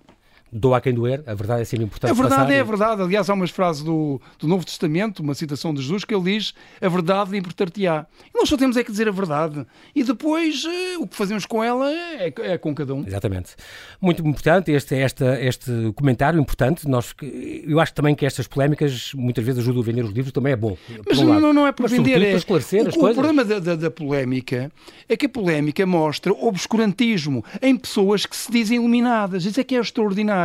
doa 0.51 0.77
a 0.77 0.81
quem 0.81 0.93
doer, 0.93 1.23
a 1.27 1.33
verdade 1.33 1.61
é 1.61 1.65
sempre 1.65 1.85
importante. 1.85 2.11
A 2.11 2.13
verdade 2.13 2.41
passar. 2.41 2.53
é 2.53 2.59
a 2.59 2.63
verdade. 2.63 3.01
Aliás, 3.01 3.29
há 3.29 3.33
umas 3.33 3.49
frases 3.49 3.83
do, 3.83 4.21
do 4.39 4.47
Novo 4.47 4.65
Testamento, 4.65 5.21
uma 5.21 5.33
citação 5.33 5.73
de 5.73 5.81
Jesus, 5.81 6.05
que 6.05 6.13
ele 6.13 6.23
diz: 6.23 6.53
A 6.81 6.87
verdade 6.87 7.35
importar-te-á. 7.37 8.05
Nós 8.33 8.47
só 8.47 8.55
temos 8.57 8.77
é 8.77 8.83
que 8.83 8.91
dizer 8.91 9.07
a 9.07 9.11
verdade. 9.11 9.65
E 9.93 10.03
depois 10.03 10.63
eh, 10.65 10.97
o 10.97 11.07
que 11.07 11.15
fazemos 11.15 11.45
com 11.45 11.63
ela 11.63 11.91
é, 11.91 12.33
é, 12.37 12.57
com 12.57 12.73
cada 12.73 12.93
um. 12.93 13.05
Exatamente. 13.05 13.55
Muito 13.99 14.25
importante 14.25 14.71
este, 14.71 14.95
este, 14.95 15.23
este 15.23 15.93
comentário, 15.95 16.39
importante. 16.39 16.87
Nós, 16.87 17.13
eu 17.21 17.79
acho 17.79 17.93
também 17.93 18.15
que 18.15 18.25
estas 18.25 18.47
polémicas 18.47 19.11
muitas 19.13 19.43
vezes 19.43 19.61
ajudam 19.61 19.81
a 19.81 19.85
vender 19.85 20.03
os 20.03 20.11
livros, 20.11 20.31
também 20.31 20.53
é 20.53 20.55
bom. 20.55 20.77
Mas 21.07 21.19
um 21.19 21.39
não, 21.39 21.53
não 21.53 21.67
é 21.67 21.71
para 21.71 21.87
vender, 21.87 22.21
é 22.21 22.29
para 22.29 22.37
esclarecer 22.37 22.85
o, 22.85 22.89
as 22.89 22.95
coisas. 22.95 23.17
O 23.17 23.21
problema 23.21 23.43
da, 23.43 23.59
da, 23.59 23.75
da 23.75 23.91
polémica 23.91 24.71
é 25.09 25.17
que 25.17 25.25
a 25.25 25.29
polémica 25.29 25.85
mostra 25.85 26.31
obscurantismo 26.31 27.43
em 27.61 27.75
pessoas 27.75 28.25
que 28.25 28.35
se 28.35 28.51
dizem 28.51 28.77
iluminadas. 28.77 29.45
Isso 29.45 29.59
é 29.59 29.63
que 29.63 29.75
é 29.75 29.79
extraordinário. 29.79 30.44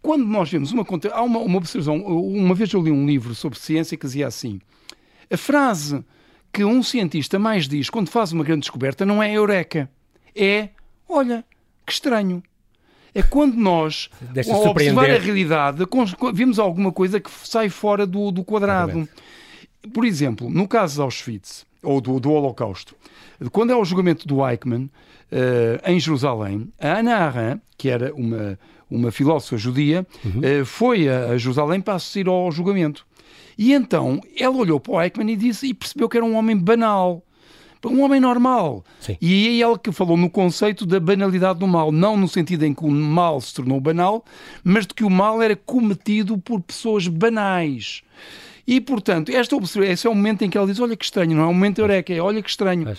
Quando 0.00 0.24
nós 0.24 0.50
vemos 0.50 0.72
uma 0.72 0.86
há 1.12 1.22
uma, 1.22 1.40
uma 1.40 1.58
observação, 1.58 1.96
uma 1.96 2.54
vez 2.54 2.72
eu 2.72 2.82
li 2.82 2.90
um 2.90 3.06
livro 3.06 3.34
sobre 3.34 3.58
ciência 3.58 3.96
que 3.96 4.06
dizia 4.06 4.26
assim: 4.26 4.60
a 5.30 5.36
frase 5.36 6.04
que 6.52 6.64
um 6.64 6.82
cientista 6.82 7.38
mais 7.38 7.68
diz 7.68 7.90
quando 7.90 8.08
faz 8.08 8.32
uma 8.32 8.44
grande 8.44 8.60
descoberta 8.60 9.04
não 9.04 9.22
é 9.22 9.32
eureka, 9.32 9.90
é 10.34 10.70
olha, 11.08 11.44
que 11.84 11.92
estranho. 11.92 12.42
É 13.14 13.22
quando 13.22 13.54
nós, 13.56 14.10
ao 14.50 14.68
observar 14.68 15.10
a 15.10 15.18
realidade, 15.18 15.84
vemos 16.32 16.58
alguma 16.58 16.92
coisa 16.92 17.18
que 17.18 17.30
sai 17.44 17.68
fora 17.68 18.06
do, 18.06 18.30
do 18.30 18.44
quadrado. 18.44 19.08
Por 19.92 20.04
exemplo, 20.04 20.48
no 20.50 20.68
caso 20.68 20.96
de 20.96 21.00
Auschwitz, 21.00 21.66
ou 21.82 22.00
do, 22.00 22.18
do 22.18 22.30
Holocausto, 22.32 22.94
quando 23.52 23.72
é 23.72 23.76
o 23.76 23.84
julgamento 23.84 24.26
do 24.26 24.46
Eichmann, 24.46 24.84
uh, 24.84 25.90
em 25.90 26.00
Jerusalém, 26.00 26.72
a 26.80 26.98
Ana 26.98 27.16
Arendt, 27.16 27.62
que 27.76 27.88
era 27.88 28.12
uma, 28.14 28.58
uma 28.90 29.10
filósofa 29.10 29.56
judia, 29.56 30.06
uhum. 30.24 30.62
uh, 30.62 30.64
foi 30.64 31.08
a, 31.08 31.30
a 31.30 31.38
Jerusalém 31.38 31.80
para 31.80 31.94
assistir 31.94 32.28
ao 32.28 32.50
julgamento. 32.50 33.06
E 33.56 33.72
então 33.72 34.20
ela 34.38 34.56
olhou 34.56 34.78
para 34.78 34.92
o 34.92 35.02
Eichmann 35.02 35.32
e 35.32 35.36
disse 35.36 35.66
e 35.66 35.74
percebeu 35.74 36.08
que 36.08 36.16
era 36.16 36.24
um 36.24 36.36
homem 36.36 36.56
banal. 36.56 37.22
Um 37.84 38.02
homem 38.02 38.20
normal. 38.20 38.84
Sim. 39.00 39.16
E 39.20 39.48
é 39.62 39.64
ele 39.64 39.78
que 39.78 39.92
falou 39.92 40.16
no 40.16 40.28
conceito 40.28 40.84
da 40.84 40.98
banalidade 40.98 41.60
do 41.60 41.66
mal, 41.66 41.92
não 41.92 42.16
no 42.16 42.26
sentido 42.26 42.64
em 42.64 42.74
que 42.74 42.84
o 42.84 42.90
mal 42.90 43.40
se 43.40 43.54
tornou 43.54 43.80
banal, 43.80 44.24
mas 44.64 44.84
de 44.84 44.94
que 44.94 45.04
o 45.04 45.10
mal 45.10 45.40
era 45.40 45.54
cometido 45.54 46.36
por 46.38 46.60
pessoas 46.60 47.06
banais. 47.06 48.02
E, 48.68 48.82
portanto, 48.82 49.30
esta 49.30 49.56
observação, 49.56 49.90
esse 49.90 50.06
é 50.06 50.10
o 50.10 50.14
momento 50.14 50.42
em 50.42 50.50
que 50.50 50.58
ela 50.58 50.66
diz: 50.66 50.78
Olha 50.78 50.94
que 50.94 51.02
estranho, 51.02 51.34
não 51.34 51.44
é 51.44 51.46
um 51.46 51.54
momento 51.54 51.78
eureka, 51.78 52.12
é 52.12 52.20
olha 52.20 52.42
que 52.42 52.50
estranho. 52.50 52.84
Mas... 52.84 52.98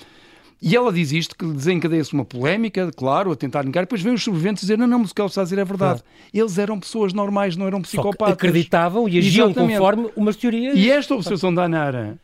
E 0.59 0.75
ela 0.75 0.91
diz 0.91 1.11
isto, 1.13 1.37
que 1.37 1.45
desencadeia-se 1.45 2.11
uma 2.11 2.25
polémica, 2.25 2.91
claro, 2.91 3.31
a 3.31 3.35
tentar 3.35 3.63
negar, 3.63 3.81
depois 3.81 4.01
vem 4.01 4.13
os 4.13 4.21
sobreviventes 4.21 4.61
dizer, 4.61 4.77
não, 4.77 4.87
não, 4.87 4.99
mas 4.99 5.11
o 5.11 5.15
que 5.15 5.21
ela 5.21 5.29
está 5.29 5.41
a 5.41 5.43
dizer 5.45 5.59
é 5.59 5.63
verdade. 5.63 6.01
Claro. 6.01 6.27
Eles 6.33 6.57
eram 6.57 6.77
pessoas 6.79 7.13
normais, 7.13 7.55
não 7.55 7.65
eram 7.67 7.81
psicópatas. 7.81 8.33
acreditavam 8.33 9.07
e 9.07 9.19
agiam 9.19 9.51
Exatamente. 9.51 9.77
conforme 9.77 10.09
umas 10.17 10.35
teorias. 10.35 10.75
E 10.75 10.89
esta 10.91 11.15
observação 11.15 11.53
da 11.53 11.63
Anara 11.63 12.17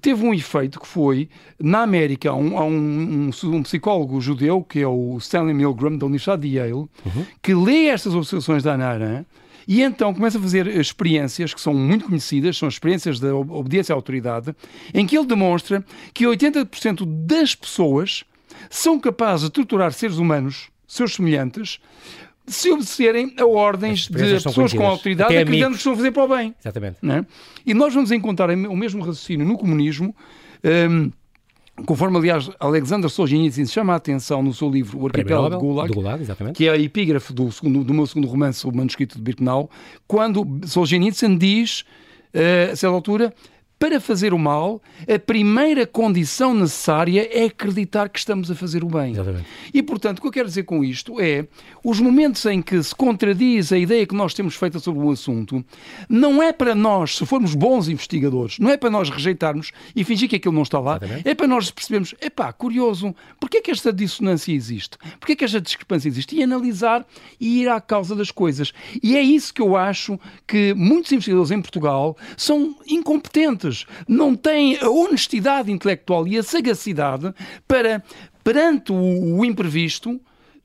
teve 0.00 0.24
um 0.24 0.32
efeito 0.32 0.80
que 0.80 0.86
foi, 0.86 1.28
na 1.60 1.82
América, 1.82 2.30
há 2.30 2.34
um, 2.34 2.56
um, 2.56 3.30
um, 3.44 3.56
um, 3.56 3.62
psicólogo 3.62 4.20
judeu, 4.22 4.62
que 4.62 4.80
é 4.80 4.86
o 4.86 5.18
Stanley 5.18 5.52
Milgram, 5.52 5.98
da 5.98 6.06
Universidade 6.06 6.48
de 6.48 6.56
Yale, 6.56 6.72
uhum. 6.72 7.26
que 7.42 7.52
lê 7.52 7.88
estas 7.88 8.14
observações 8.14 8.62
da 8.62 8.72
Anara 8.72 9.26
e 9.66 9.82
então 9.82 10.12
começa 10.12 10.38
a 10.38 10.40
fazer 10.40 10.66
experiências 10.66 11.54
que 11.54 11.60
são 11.60 11.74
muito 11.74 12.06
conhecidas, 12.06 12.56
são 12.56 12.68
experiências 12.68 13.20
da 13.20 13.34
obediência 13.34 13.92
à 13.92 13.96
autoridade, 13.96 14.54
em 14.92 15.06
que 15.06 15.16
ele 15.16 15.26
demonstra 15.26 15.84
que 16.12 16.24
80% 16.24 17.04
das 17.26 17.54
pessoas 17.54 18.24
são 18.70 18.98
capazes 18.98 19.46
de 19.46 19.52
torturar 19.52 19.92
seres 19.92 20.16
humanos, 20.16 20.68
seus 20.86 21.14
semelhantes, 21.14 21.80
se 22.46 22.70
obedecerem 22.70 23.34
a 23.38 23.46
ordens 23.46 24.08
de 24.08 24.12
pessoas 24.12 24.72
com 24.72 24.84
autoridade 24.84 25.36
acreditando 25.36 25.72
que 25.72 25.78
estão 25.78 25.92
a 25.92 25.96
fazer 25.96 26.10
para 26.10 26.24
o 26.24 26.28
bem. 26.28 26.54
Exatamente. 26.60 26.98
É? 27.02 27.24
E 27.64 27.72
nós 27.72 27.94
vamos 27.94 28.10
encontrar 28.10 28.50
o 28.50 28.76
mesmo 28.76 29.00
raciocínio 29.00 29.46
no 29.46 29.56
comunismo. 29.56 30.14
Um, 30.64 31.10
Conforme, 31.86 32.18
aliás, 32.18 32.50
Alexander 32.60 33.08
Solzhenitsyn 33.08 33.66
chama 33.66 33.94
a 33.94 33.96
atenção 33.96 34.42
no 34.42 34.52
seu 34.52 34.70
livro 34.70 35.00
O 35.00 35.06
Arquipélago 35.06 35.56
de 35.56 35.62
Gulag, 35.62 35.92
Gulag 35.92 36.52
que 36.52 36.68
é 36.68 36.70
a 36.70 36.78
epígrafe 36.78 37.32
do, 37.32 37.50
segundo, 37.50 37.82
do 37.82 37.94
meu 37.94 38.06
segundo 38.06 38.28
romance, 38.28 38.66
o 38.66 38.74
manuscrito 38.74 39.16
de 39.16 39.22
Birkenau, 39.22 39.70
quando 40.06 40.46
Solzhenitsyn 40.66 41.36
diz, 41.36 41.80
uh, 42.34 42.72
a 42.72 42.76
certa 42.76 42.94
altura, 42.94 43.34
para 43.82 43.98
fazer 43.98 44.32
o 44.32 44.38
mal, 44.38 44.80
a 45.12 45.18
primeira 45.18 45.84
condição 45.84 46.54
necessária 46.54 47.28
é 47.32 47.46
acreditar 47.46 48.08
que 48.08 48.16
estamos 48.16 48.48
a 48.48 48.54
fazer 48.54 48.84
o 48.84 48.86
bem. 48.86 49.10
Exatamente. 49.10 49.44
E, 49.74 49.82
portanto, 49.82 50.18
o 50.18 50.22
que 50.22 50.28
eu 50.28 50.30
quero 50.30 50.46
dizer 50.46 50.62
com 50.62 50.84
isto 50.84 51.20
é 51.20 51.48
os 51.82 51.98
momentos 51.98 52.46
em 52.46 52.62
que 52.62 52.80
se 52.80 52.94
contradiz 52.94 53.72
a 53.72 53.76
ideia 53.76 54.06
que 54.06 54.14
nós 54.14 54.34
temos 54.34 54.54
feita 54.54 54.78
sobre 54.78 55.04
o 55.04 55.10
assunto, 55.10 55.64
não 56.08 56.40
é 56.40 56.52
para 56.52 56.76
nós, 56.76 57.16
se 57.16 57.26
formos 57.26 57.56
bons 57.56 57.88
investigadores, 57.88 58.56
não 58.60 58.70
é 58.70 58.76
para 58.76 58.88
nós 58.88 59.10
rejeitarmos 59.10 59.72
e 59.96 60.04
fingir 60.04 60.28
que 60.28 60.36
aquilo 60.36 60.54
não 60.54 60.62
está 60.62 60.78
lá, 60.78 60.98
Exatamente. 60.98 61.28
é 61.28 61.34
para 61.34 61.48
nós 61.48 61.68
percebermos, 61.72 62.14
epá, 62.20 62.52
curioso, 62.52 63.12
porquê 63.40 63.56
é 63.56 63.62
que 63.62 63.72
esta 63.72 63.92
dissonância 63.92 64.52
existe? 64.52 64.96
Porquê 65.18 65.32
é 65.32 65.34
que 65.34 65.44
esta 65.44 65.60
discrepância 65.60 66.06
existe? 66.06 66.36
E 66.36 66.42
analisar 66.44 67.04
e 67.40 67.62
ir 67.62 67.68
à 67.68 67.80
causa 67.80 68.14
das 68.14 68.30
coisas. 68.30 68.72
E 69.02 69.16
é 69.16 69.20
isso 69.20 69.52
que 69.52 69.60
eu 69.60 69.76
acho 69.76 70.20
que 70.46 70.72
muitos 70.72 71.10
investigadores 71.10 71.50
em 71.50 71.60
Portugal 71.60 72.16
são 72.36 72.76
incompetentes 72.86 73.71
não 74.08 74.34
têm 74.34 74.78
a 74.78 74.88
honestidade 74.88 75.70
intelectual 75.70 76.26
e 76.26 76.38
a 76.38 76.42
sagacidade 76.42 77.32
para, 77.66 78.02
perante 78.42 78.92
o, 78.92 79.38
o 79.38 79.44
imprevisto, 79.44 80.20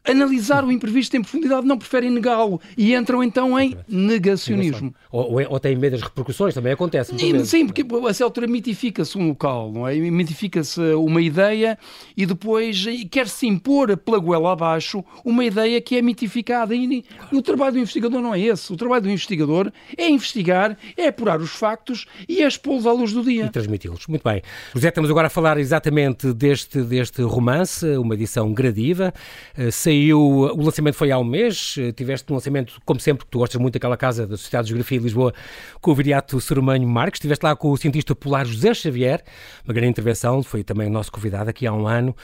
analisar 0.08 0.64
o 0.64 0.72
imprevisto 0.72 1.16
em 1.18 1.22
profundidade, 1.22 1.66
não 1.68 1.78
preferem 1.78 2.10
negá-lo 2.10 2.60
e 2.78 2.96
entram 2.96 3.24
então 3.24 3.60
em 3.60 3.76
negacionismo. 3.88 4.94
Ou, 5.12 5.34
ou, 5.34 5.48
ou 5.50 5.60
têm 5.60 5.76
medo 5.76 5.94
das 5.94 6.02
repercussões, 6.02 6.54
também 6.54 6.74
acontece. 6.74 7.14
E, 7.16 7.46
sim, 7.46 7.66
porque 7.66 7.84
a 7.84 8.10
essa 8.10 8.24
altura 8.24 8.48
mitifica-se 8.48 9.18
um 9.18 9.30
local, 9.30 9.72
não 9.72 9.88
é? 9.88 9.96
Mitifica-se 9.96 10.80
uma 10.94 11.22
ideia 11.22 11.78
e 12.16 12.26
depois 12.26 12.86
quer-se 13.12 13.48
impor 13.48 13.96
pela 13.98 14.20
goela 14.20 14.54
abaixo 14.54 15.04
uma 15.24 15.44
ideia 15.44 15.80
que 15.82 15.98
é 15.98 16.02
mitificada. 16.02 16.74
E, 16.76 17.04
o 17.32 17.42
trabalho 17.42 17.74
do 17.74 17.80
investigador 17.80 18.22
não 18.22 18.34
é 18.34 18.40
esse. 18.40 18.72
O 18.72 18.78
trabalho 18.78 19.04
do 19.04 19.10
investigador 19.10 19.72
é 19.98 20.10
investigar, 20.10 20.78
é 20.96 21.08
apurar 21.08 21.40
os 21.40 21.52
factos 21.52 22.06
e 22.28 22.42
é 22.42 22.48
expô-los 22.48 22.86
à 22.86 22.92
luz 22.92 23.12
do 23.12 23.24
dia. 23.24 23.46
E 23.46 23.50
transmiti-los. 23.50 24.08
Muito 24.08 24.24
bem. 24.24 24.42
José, 24.74 24.90
estamos 24.90 25.10
agora 25.10 25.28
a 25.28 25.30
falar 25.30 25.58
exatamente 25.58 26.34
deste, 26.34 26.82
deste 26.82 27.22
romance, 27.22 27.86
uma 27.98 28.14
edição 28.14 28.54
gradiva. 28.54 29.14
Uh, 29.58 29.72
saiu, 29.98 30.20
o 30.20 30.64
lançamento 30.64 30.96
foi 30.96 31.12
há 31.12 31.18
um 31.18 31.24
mês, 31.24 31.76
eh, 31.78 31.92
tiveste 31.92 32.32
um 32.32 32.36
lançamento, 32.36 32.80
como 32.86 33.00
sempre, 33.00 33.26
que 33.26 33.32
tu 33.32 33.40
gostas 33.40 33.60
muito 33.60 33.74
daquela 33.74 33.98
casa 33.98 34.28
da 34.28 34.38
Sociedade 34.38 34.66
de 34.66 34.70
Geografia 34.70 34.98
de 35.00 35.04
Lisboa, 35.04 35.34
com 35.82 35.92
o 35.92 35.96
viriato 35.96 36.40
Soromanho 36.40 36.88
Marques, 36.88 37.18
estiveste 37.18 37.44
lá 37.44 37.56
com 37.56 37.72
o 37.72 37.78
cientista 37.78 38.16
polar 38.16 38.46
José 38.46 38.74
Xavier, 38.74 39.24
uma 39.66 39.74
grande 39.74 39.90
intervenção, 39.90 40.44
foi 40.44 40.64
também 40.64 40.88
o 40.88 40.92
nosso 40.92 41.12
convidado 41.12 41.50
aqui 41.50 41.66
há 41.66 41.74
um 41.74 41.88
ano, 41.88 42.16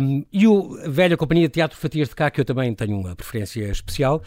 um, 0.00 0.24
e 0.32 0.46
o 0.46 0.78
velha 0.88 1.16
Companhia 1.16 1.48
de 1.48 1.54
Teatro 1.54 1.78
Fatias 1.78 2.08
de 2.08 2.14
Cá, 2.14 2.30
que 2.30 2.40
eu 2.40 2.44
também 2.44 2.74
tenho 2.74 2.98
uma 2.98 3.16
preferência 3.16 3.64
especial, 3.70 4.22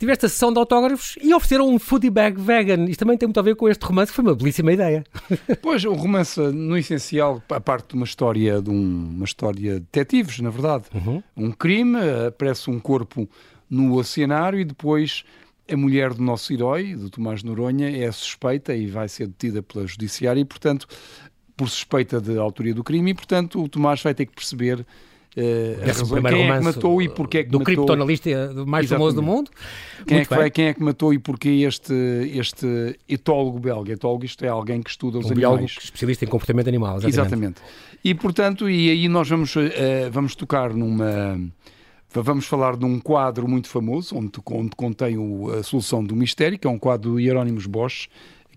tiveste 0.00 0.24
a 0.24 0.28
sessão 0.30 0.50
de 0.50 0.58
autógrafos 0.58 1.16
e 1.22 1.32
ofereceram 1.34 1.68
um 1.68 1.78
foodie 1.78 2.08
bag 2.08 2.40
vegan. 2.40 2.86
Isto 2.86 3.00
também 3.00 3.18
tem 3.18 3.26
muito 3.26 3.38
a 3.38 3.42
ver 3.42 3.54
com 3.54 3.68
este 3.68 3.84
romance, 3.84 4.10
que 4.10 4.16
foi 4.16 4.24
uma 4.24 4.34
belíssima 4.34 4.72
ideia. 4.72 5.04
Pois, 5.60 5.84
o 5.84 5.92
romance, 5.92 6.40
no 6.40 6.76
essencial, 6.76 7.42
a 7.50 7.60
parte 7.60 7.90
de 7.90 7.94
uma 7.94 8.04
história 8.04 8.62
de 8.62 8.70
um, 8.70 9.10
uma 9.14 9.24
história 9.24 9.74
de 9.74 9.80
detetives, 9.80 10.40
na 10.40 10.48
verdade. 10.48 10.84
Uhum. 10.94 11.22
Um 11.36 11.52
crime, 11.52 11.98
aparece 12.26 12.70
um 12.70 12.80
corpo 12.80 13.28
no 13.68 13.94
oceanário 13.94 14.58
e 14.58 14.64
depois 14.64 15.22
a 15.70 15.76
mulher 15.76 16.14
do 16.14 16.22
nosso 16.22 16.52
herói, 16.52 16.94
do 16.94 17.10
Tomás 17.10 17.42
Noronha, 17.42 17.90
é 17.90 18.10
suspeita 18.10 18.74
e 18.74 18.86
vai 18.86 19.08
ser 19.08 19.26
detida 19.26 19.62
pela 19.62 19.86
judiciária 19.86 20.40
e, 20.40 20.44
portanto, 20.44 20.88
por 21.56 21.68
suspeita 21.68 22.20
de 22.20 22.38
autoria 22.38 22.74
do 22.74 22.82
crime 22.82 23.10
e, 23.10 23.14
portanto, 23.14 23.62
o 23.62 23.68
Tomás 23.68 24.02
vai 24.02 24.14
ter 24.14 24.24
que 24.26 24.34
perceber 24.34 24.84
Uh, 25.36 26.22
quem 26.28 26.50
é 26.50 26.58
que 26.58 26.64
matou 26.64 27.00
e 27.00 27.08
porquê 27.08 27.38
é 27.38 27.44
que 27.44 27.50
do 27.50 27.60
matou. 27.60 27.74
criptonalista 27.74 28.28
mais 28.66 28.86
Exatamente. 28.86 28.88
famoso 28.88 29.16
do 29.16 29.22
mundo. 29.22 29.50
Quem 30.04 30.18
é, 30.18 30.20
que 30.22 30.34
foi, 30.34 30.50
quem 30.50 30.66
é 30.66 30.74
que 30.74 30.82
matou 30.82 31.14
e 31.14 31.18
porquê 31.20 31.48
este, 31.66 31.94
este 32.34 32.98
etólogo 33.08 33.60
belga? 33.60 33.92
Etólogo, 33.92 34.24
isto 34.24 34.44
é 34.44 34.48
alguém 34.48 34.82
que 34.82 34.90
estuda 34.90 35.18
os 35.18 35.26
um 35.26 35.32
animais. 35.32 35.76
especialista 35.80 36.24
em 36.24 36.28
comportamento 36.28 36.66
animal. 36.66 36.96
Exatamente. 36.96 37.18
exatamente. 37.18 37.62
E, 38.02 38.12
portanto, 38.14 38.68
e 38.68 38.90
aí 38.90 39.08
nós 39.08 39.28
vamos, 39.28 39.54
uh, 39.54 39.60
vamos 40.10 40.34
tocar 40.34 40.74
numa... 40.74 41.40
Vamos 42.12 42.44
falar 42.46 42.76
de 42.76 42.84
um 42.84 42.98
quadro 42.98 43.46
muito 43.46 43.68
famoso, 43.68 44.16
onde, 44.16 44.32
onde 44.44 44.70
contém 44.70 45.16
o, 45.16 45.48
a 45.52 45.62
solução 45.62 46.02
do 46.02 46.16
mistério, 46.16 46.58
que 46.58 46.66
é 46.66 46.70
um 46.70 46.78
quadro 46.78 47.12
do 47.12 47.20
Hieronymus 47.20 47.66
Bosch, 47.66 48.08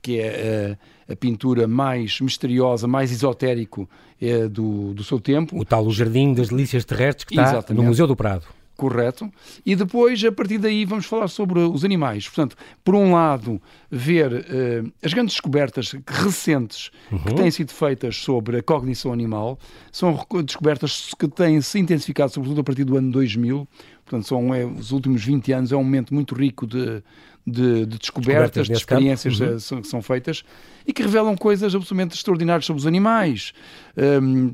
que 0.01 0.19
é 0.19 0.75
a, 0.75 0.92
a 1.10 1.15
pintura 1.15 1.67
mais 1.67 2.19
misteriosa, 2.19 2.88
mais 2.88 3.12
esotérico 3.12 3.89
é, 4.22 4.48
do, 4.48 4.93
do 4.93 5.03
seu 5.03 5.19
tempo. 5.19 5.57
O 5.60 5.65
tal 5.65 5.86
o 5.86 5.91
Jardim 5.91 6.33
das 6.33 6.50
Delícias 6.50 6.86
Terrestres 6.86 7.25
que 7.25 7.33
está 7.33 7.43
Exatamente. 7.43 7.81
no 7.81 7.88
Museu 7.88 8.07
do 8.07 8.15
Prado. 8.15 8.45
Correto. 8.75 9.31
E 9.63 9.75
depois, 9.75 10.24
a 10.24 10.31
partir 10.31 10.57
daí, 10.57 10.83
vamos 10.83 11.05
falar 11.05 11.27
sobre 11.27 11.60
os 11.60 11.86
animais. 11.86 12.27
Portanto, 12.27 12.55
por 12.83 12.95
um 12.95 13.13
lado, 13.13 13.62
ver 13.89 14.33
uh, 14.33 14.91
as 15.03 15.13
grandes 15.13 15.36
descobertas 15.36 15.95
recentes 16.07 16.89
uhum. 17.12 17.19
que 17.19 17.36
têm 17.36 17.51
sido 17.51 17.72
feitas 17.72 18.17
sobre 18.17 18.57
a 18.57 18.63
cognição 18.63 19.13
animal. 19.13 19.60
São 19.91 20.19
descobertas 20.43 21.12
que 21.17 21.27
têm 21.27 21.62
se 21.62 21.77
intensificado, 21.77 22.33
sobretudo 22.33 22.62
a 22.62 22.63
partir 22.63 22.83
do 22.83 22.98
ano 22.98 23.12
2000. 23.12 23.67
Portanto, 24.03 24.27
são 24.27 24.53
é, 24.53 24.65
os 24.65 24.91
últimos 24.91 25.24
20 25.24 25.51
anos, 25.53 25.72
é 25.72 25.75
um 25.75 25.83
momento 25.83 26.13
muito 26.13 26.33
rico 26.33 26.65
de, 26.65 27.03
de, 27.45 27.85
de 27.85 27.97
descobertas, 27.97 28.67
descobertas 28.67 28.67
de 28.67 28.73
experiências 28.73 29.39
uhum. 29.39 29.77
Eh, 29.77 29.81
que 29.81 29.88
são 29.88 30.01
feitas 30.01 30.43
e 30.85 30.93
que 30.93 31.01
revelam 31.01 31.35
coisas 31.35 31.75
absolutamente 31.75 32.15
extraordinárias 32.15 32.65
sobre 32.65 32.79
os 32.79 32.88
animais. 32.88 33.53
Um, 33.97 34.53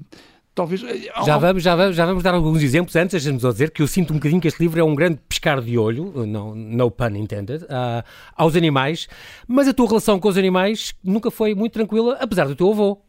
talvez. 0.60 0.84
Eh, 0.84 1.10
já 1.26 1.38
vamos, 1.38 1.64
já, 1.64 1.76
vamos, 1.76 1.96
já 1.96 2.06
vamos 2.06 2.24
dar 2.24 2.34
alguns 2.34 2.62
exemplos. 2.62 2.96
Antes, 2.96 3.12
deixa-nos 3.12 3.42
dizer 3.42 3.72
que 3.72 3.82
eu 3.82 3.88
sinto 3.88 4.12
um 4.12 4.18
bocadinho 4.18 4.42
que 4.42 4.48
este 4.48 4.62
livro 4.62 4.80
é 4.80 4.84
um 4.84 4.96
grande 4.96 5.20
pescar 5.28 5.62
de 5.62 5.78
olho, 5.78 6.26
não, 6.26 6.54
no 6.54 6.92
pun 6.92 7.16
intended, 7.16 7.64
uh, 7.64 8.04
aos 8.36 8.56
animais, 8.56 9.08
mas 9.48 9.68
a 9.68 9.74
tua 9.74 9.88
relação 9.88 10.20
com 10.20 10.28
os 10.28 10.38
animais 10.38 10.94
nunca 11.04 11.32
foi 11.32 11.56
muito 11.56 11.74
tranquila, 11.74 12.18
apesar 12.20 12.48
do 12.48 12.56
teu 12.56 12.72
avô. 12.72 13.02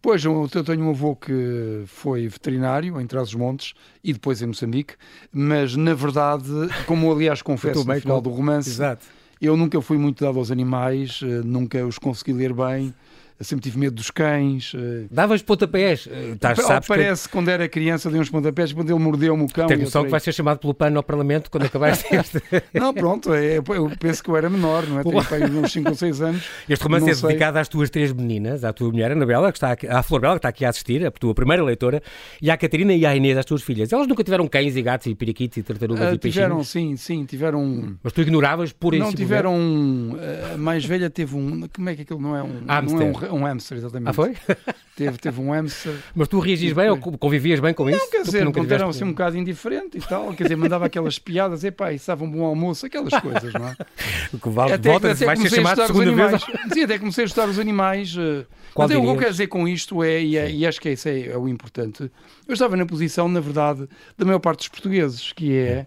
Pois, 0.00 0.24
eu 0.24 0.48
tenho 0.64 0.84
um 0.84 0.90
avô 0.90 1.16
que 1.16 1.82
foi 1.86 2.28
veterinário 2.28 3.00
em 3.00 3.06
Trás-os-Montes 3.06 3.74
e 4.02 4.12
depois 4.12 4.40
em 4.40 4.46
Moçambique, 4.46 4.94
mas 5.32 5.74
na 5.74 5.92
verdade, 5.92 6.48
como 6.86 7.10
aliás 7.12 7.42
confesso 7.42 7.84
no 7.84 8.00
final 8.00 8.20
do 8.20 8.30
romance, 8.30 8.70
Exato. 8.70 9.04
eu 9.40 9.56
nunca 9.56 9.80
fui 9.82 9.98
muito 9.98 10.24
dado 10.24 10.38
aos 10.38 10.52
animais, 10.52 11.20
eh, 11.22 11.42
nunca 11.44 11.84
os 11.84 11.98
consegui 11.98 12.32
ler 12.32 12.52
bem 12.52 12.94
sempre 13.40 13.62
tive 13.62 13.78
medo 13.78 13.94
dos 13.94 14.10
cães. 14.10 14.72
Eh. 14.74 15.06
Davas 15.10 15.42
pontapés? 15.42 16.08
Eh, 16.10 16.34
Tás, 16.38 16.58
sabes 16.58 16.88
parece 16.88 17.28
que 17.28 17.32
quando 17.32 17.48
era 17.48 17.68
criança 17.68 18.10
dei 18.10 18.20
uns 18.20 18.30
pontapés 18.30 18.72
quando 18.72 18.90
ele 18.90 18.98
mordeu-me 18.98 19.44
o 19.44 19.48
cão. 19.48 19.66
Tenho 19.66 19.82
noção 19.82 20.04
que 20.04 20.10
vai 20.10 20.20
ser 20.20 20.32
chamado 20.32 20.58
pelo 20.58 20.74
pano 20.74 20.96
ao 20.96 21.02
Parlamento 21.02 21.50
quando 21.50 21.64
acabares 21.64 22.04
este. 22.10 22.42
não, 22.74 22.92
pronto, 22.92 23.32
é, 23.32 23.58
eu 23.58 23.92
penso 23.98 24.22
que 24.22 24.30
eu 24.30 24.36
era 24.36 24.50
menor, 24.50 24.86
não 24.86 25.00
é? 25.00 25.02
Tenho 25.02 25.60
uns 25.60 25.72
5 25.72 25.88
ou 25.88 25.94
6 25.94 26.20
anos. 26.20 26.44
Este 26.68 26.82
romance 26.82 27.10
é 27.10 27.14
sei. 27.14 27.28
dedicado 27.28 27.58
às 27.58 27.68
tuas 27.68 27.90
três 27.90 28.12
meninas, 28.12 28.64
à 28.64 28.72
tua 28.72 28.90
mulher, 28.90 29.12
Anabela, 29.12 29.52
que 29.52 29.58
está 29.58 29.72
aqui, 29.72 29.86
à 29.86 30.02
Flor 30.02 30.20
Bela, 30.20 30.34
que 30.34 30.38
está 30.38 30.48
aqui 30.48 30.64
a 30.64 30.70
assistir, 30.70 31.06
a 31.06 31.10
tua 31.10 31.34
primeira 31.34 31.62
leitora, 31.62 32.02
e 32.42 32.50
à 32.50 32.56
Catarina 32.56 32.92
e 32.92 33.06
à 33.06 33.14
Inês, 33.14 33.36
as 33.36 33.44
tuas 33.44 33.62
filhas. 33.62 33.92
Elas 33.92 34.06
nunca 34.06 34.24
tiveram 34.24 34.46
cães 34.48 34.76
e 34.76 34.82
gatos 34.82 35.06
e 35.06 35.14
periquitos 35.14 35.58
e 35.58 35.62
tartarugas 35.62 36.10
uh, 36.10 36.14
e 36.14 36.18
peixinhos? 36.18 36.34
Tiveram, 36.46 36.64
sim, 36.64 36.96
sim, 36.96 37.24
tiveram... 37.24 37.96
Mas 38.02 38.12
tu 38.12 38.20
ignoravas 38.22 38.72
por 38.72 38.94
isso? 38.94 39.04
Não, 39.04 39.12
tiveram... 39.12 39.54
Um, 39.54 40.16
a 40.54 40.58
mais 40.58 40.84
velha 40.84 41.08
teve 41.08 41.36
um... 41.36 41.68
Como 41.68 41.88
é 41.88 41.94
que 41.94 42.02
aquilo 42.02 42.20
não 42.20 42.36
é 42.36 42.42
um... 42.42 42.64
Hamster. 42.66 42.98
Não 42.98 43.02
é 43.02 43.27
um, 43.27 43.27
um 43.30 43.44
hamster, 43.44 43.78
exatamente. 43.78 44.10
Ah, 44.10 44.12
foi? 44.12 44.34
Teve, 44.98 45.16
teve 45.16 45.40
um 45.40 45.52
hamster. 45.52 45.94
Mas 46.12 46.26
tu 46.26 46.40
reagis 46.40 46.72
bem 46.72 46.90
ou 46.90 46.98
convivias 46.98 47.60
bem 47.60 47.72
com 47.72 47.84
não, 47.84 47.90
isso? 47.90 48.00
Não, 48.04 48.10
quer 48.10 48.22
dizer, 48.22 48.72
era 48.72 48.88
assim 48.88 49.04
um 49.04 49.10
bocado 49.10 49.38
indiferente 49.38 49.96
e 49.96 50.00
tal, 50.00 50.34
quer 50.34 50.42
dizer, 50.42 50.56
mandava 50.56 50.86
aquelas 50.86 51.20
piadas, 51.20 51.62
epá, 51.62 51.92
isso 51.92 52.02
estava 52.02 52.24
um 52.24 52.30
bom 52.30 52.44
almoço, 52.44 52.84
aquelas 52.84 53.14
coisas, 53.20 53.52
não 53.52 53.68
é? 53.68 53.76
O 54.34 54.40
que 54.40 54.48
vale, 54.48 54.72
até, 54.72 54.90
volta, 54.90 55.12
até 55.12 55.24
vai 55.24 55.36
ser 55.36 55.50
chamado 55.50 55.86
segunda 55.86 56.28
vez. 56.28 56.44
Sim, 56.72 56.82
até 56.82 56.98
comecei 56.98 57.22
a 57.22 57.26
estudar 57.26 57.48
os 57.48 57.60
animais. 57.60 58.12
Eh, 58.18 58.44
Qual 58.74 58.88
mas 58.88 58.94
eu, 58.96 59.00
o 59.00 59.04
que 59.04 59.10
eu 59.10 59.16
quero 59.18 59.30
dizer 59.30 59.46
com 59.46 59.68
isto 59.68 60.02
é, 60.02 60.20
e, 60.20 60.36
é, 60.36 60.50
e 60.50 60.66
acho 60.66 60.80
que 60.80 60.90
isso 60.90 61.08
é, 61.08 61.28
é, 61.28 61.38
o 61.38 61.48
importante, 61.48 62.10
eu 62.48 62.52
estava 62.52 62.76
na 62.76 62.84
posição, 62.84 63.28
na 63.28 63.38
verdade, 63.38 63.88
da 64.16 64.24
maior 64.24 64.40
parte 64.40 64.58
dos 64.58 64.68
portugueses, 64.68 65.32
que 65.32 65.56
é 65.56 65.86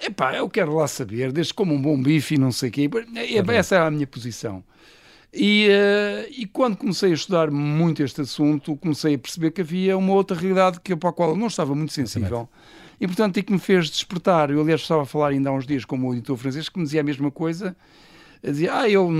epá, 0.00 0.34
eu 0.34 0.48
quero 0.48 0.74
lá 0.74 0.86
saber, 0.88 1.32
desde 1.32 1.54
como 1.54 1.72
um 1.72 1.80
bom 1.80 2.00
bife 2.00 2.34
e 2.34 2.38
não 2.38 2.52
sei 2.52 2.68
o 2.68 2.72
quê. 2.72 2.90
Essa 3.52 3.76
era 3.76 3.86
a 3.86 3.90
minha 3.90 4.06
posição. 4.06 4.62
E, 5.36 5.68
uh, 5.68 6.30
e 6.30 6.46
quando 6.46 6.76
comecei 6.76 7.10
a 7.10 7.14
estudar 7.14 7.50
muito 7.50 8.02
este 8.02 8.20
assunto, 8.20 8.76
comecei 8.76 9.14
a 9.14 9.18
perceber 9.18 9.50
que 9.50 9.62
havia 9.62 9.98
uma 9.98 10.12
outra 10.12 10.36
realidade 10.36 10.78
que, 10.80 10.94
para 10.94 11.10
a 11.10 11.12
qual 11.12 11.30
eu 11.30 11.36
não 11.36 11.48
estava 11.48 11.74
muito 11.74 11.92
sensível. 11.92 12.48
E, 13.00 13.06
portanto, 13.06 13.38
é 13.38 13.42
que 13.42 13.52
me 13.52 13.58
fez 13.58 13.90
despertar. 13.90 14.50
Eu, 14.50 14.60
aliás, 14.60 14.80
estava 14.80 15.02
a 15.02 15.06
falar 15.06 15.28
ainda 15.28 15.50
há 15.50 15.52
uns 15.52 15.66
dias 15.66 15.84
com 15.84 15.98
o 15.98 16.12
editor 16.14 16.36
francês 16.36 16.68
que 16.68 16.78
me 16.78 16.84
dizia 16.84 17.00
a 17.00 17.04
mesma 17.04 17.30
coisa. 17.32 17.76
Dizia, 18.50 18.78
ah, 18.78 18.88
eu, 18.88 19.10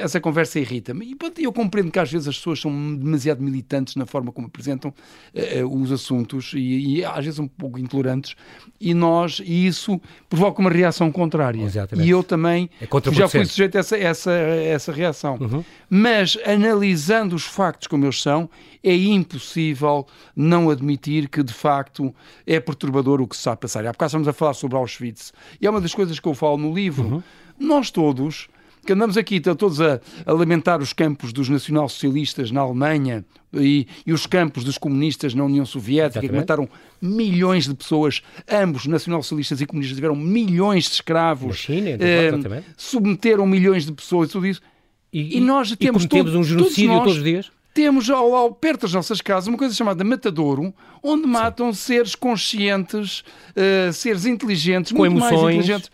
essa 0.00 0.20
conversa 0.20 0.58
irrita-me. 0.58 1.10
E 1.10 1.14
pronto, 1.14 1.40
eu 1.40 1.52
compreendo 1.52 1.90
que 1.90 1.98
às 1.98 2.10
vezes 2.10 2.26
as 2.28 2.36
pessoas 2.36 2.60
são 2.60 2.96
demasiado 2.96 3.42
militantes 3.42 3.94
na 3.96 4.06
forma 4.06 4.32
como 4.32 4.46
apresentam 4.46 4.92
uh, 4.92 5.80
os 5.80 5.92
assuntos 5.92 6.52
e, 6.54 6.98
e, 6.98 7.04
às 7.04 7.24
vezes 7.24 7.38
um 7.38 7.46
pouco 7.46 7.78
intolerantes 7.78 8.34
e 8.80 8.94
nós, 8.94 9.40
e 9.44 9.66
isso 9.66 10.00
provoca 10.28 10.60
uma 10.60 10.70
reação 10.70 11.12
contrária. 11.12 11.62
Exatamente. 11.62 12.06
E 12.06 12.10
eu 12.10 12.22
também 12.22 12.70
É 12.80 13.12
já 13.12 13.28
fui 13.28 13.44
sujeito 13.44 13.76
a 13.76 13.80
essa, 13.80 13.96
essa, 13.98 14.32
essa 14.32 14.92
reação. 14.92 15.36
Uhum. 15.40 15.64
Mas 15.88 16.38
analisando 16.46 17.34
os 17.36 17.44
factos 17.44 17.86
como 17.86 18.04
eles 18.04 18.20
são, 18.20 18.48
é 18.82 18.94
impossível 18.94 20.06
não 20.34 20.70
admitir 20.70 21.28
que 21.28 21.42
de 21.42 21.52
facto 21.52 22.14
é 22.46 22.58
perturbador 22.58 23.20
o 23.20 23.28
que 23.28 23.36
se 23.36 23.40
está 23.40 23.52
a 23.52 23.56
passar. 23.56 23.86
Há 23.86 23.92
bocado 23.92 24.08
estamos 24.08 24.28
a 24.28 24.32
falar 24.32 24.54
sobre 24.54 24.76
Auschwitz 24.76 25.32
e 25.60 25.66
é 25.66 25.70
uma 25.70 25.80
das 25.80 25.94
coisas 25.94 26.18
que 26.18 26.26
eu 26.26 26.34
falo 26.34 26.56
no 26.56 26.72
livro. 26.72 27.06
Uhum. 27.06 27.22
Nós 27.58 27.90
todos 27.90 28.48
que 28.84 28.92
andamos 28.92 29.16
aqui 29.16 29.40
todos 29.40 29.80
a, 29.80 30.00
a 30.26 30.32
lamentar 30.32 30.80
os 30.80 30.92
campos 30.92 31.32
dos 31.32 31.48
nacionalsocialistas 31.48 32.50
na 32.50 32.60
Alemanha 32.60 33.24
e, 33.52 33.86
e, 34.06 34.12
os 34.12 34.26
campos 34.26 34.62
dos 34.64 34.78
comunistas 34.78 35.34
na 35.34 35.44
União 35.44 35.66
Soviética, 35.66 36.20
Exatamente. 36.24 36.30
que 36.32 36.36
mataram 36.36 36.68
milhões 37.02 37.66
de 37.66 37.74
pessoas, 37.74 38.22
ambos 38.50 38.86
nacionalsocialistas 38.86 39.60
e 39.60 39.66
comunistas 39.66 39.96
tiveram 39.96 40.14
milhões 40.16 40.84
de 40.84 40.90
escravos, 40.92 41.48
Na 41.48 41.54
China, 41.54 41.88
eh, 42.00 42.62
submeteram 42.76 43.46
milhões 43.46 43.84
de 43.86 43.92
pessoas, 43.92 44.30
tudo 44.30 44.46
isso. 44.46 44.60
E, 45.12 45.38
E 45.38 45.40
nós 45.40 45.74
temos 45.76 46.06
cometemos 46.06 46.30
todo- 46.32 46.38
um 46.40 46.44
genocídio 46.44 46.74
todos 46.74 46.96
nós- 46.96 47.04
todos 47.04 47.16
os 47.18 47.24
dias. 47.24 47.50
Temos 47.74 48.10
ao, 48.10 48.34
ao- 48.34 48.52
perto 48.52 48.82
das 48.82 48.92
nossas 48.92 49.20
casas 49.20 49.46
uma 49.48 49.56
coisa 49.56 49.74
chamada 49.74 50.02
matadouro, 50.04 50.74
onde 51.02 51.26
matam 51.26 51.72
seres 51.72 52.14
conscientes, 52.16 53.22
eh, 53.56 53.90
seres 53.92 54.26
inteligentes, 54.26 54.92
Com 54.92 54.98
muito 54.98 55.18
mais 55.18 55.32
emoções. 55.32 55.54
inteligentes 55.56 55.90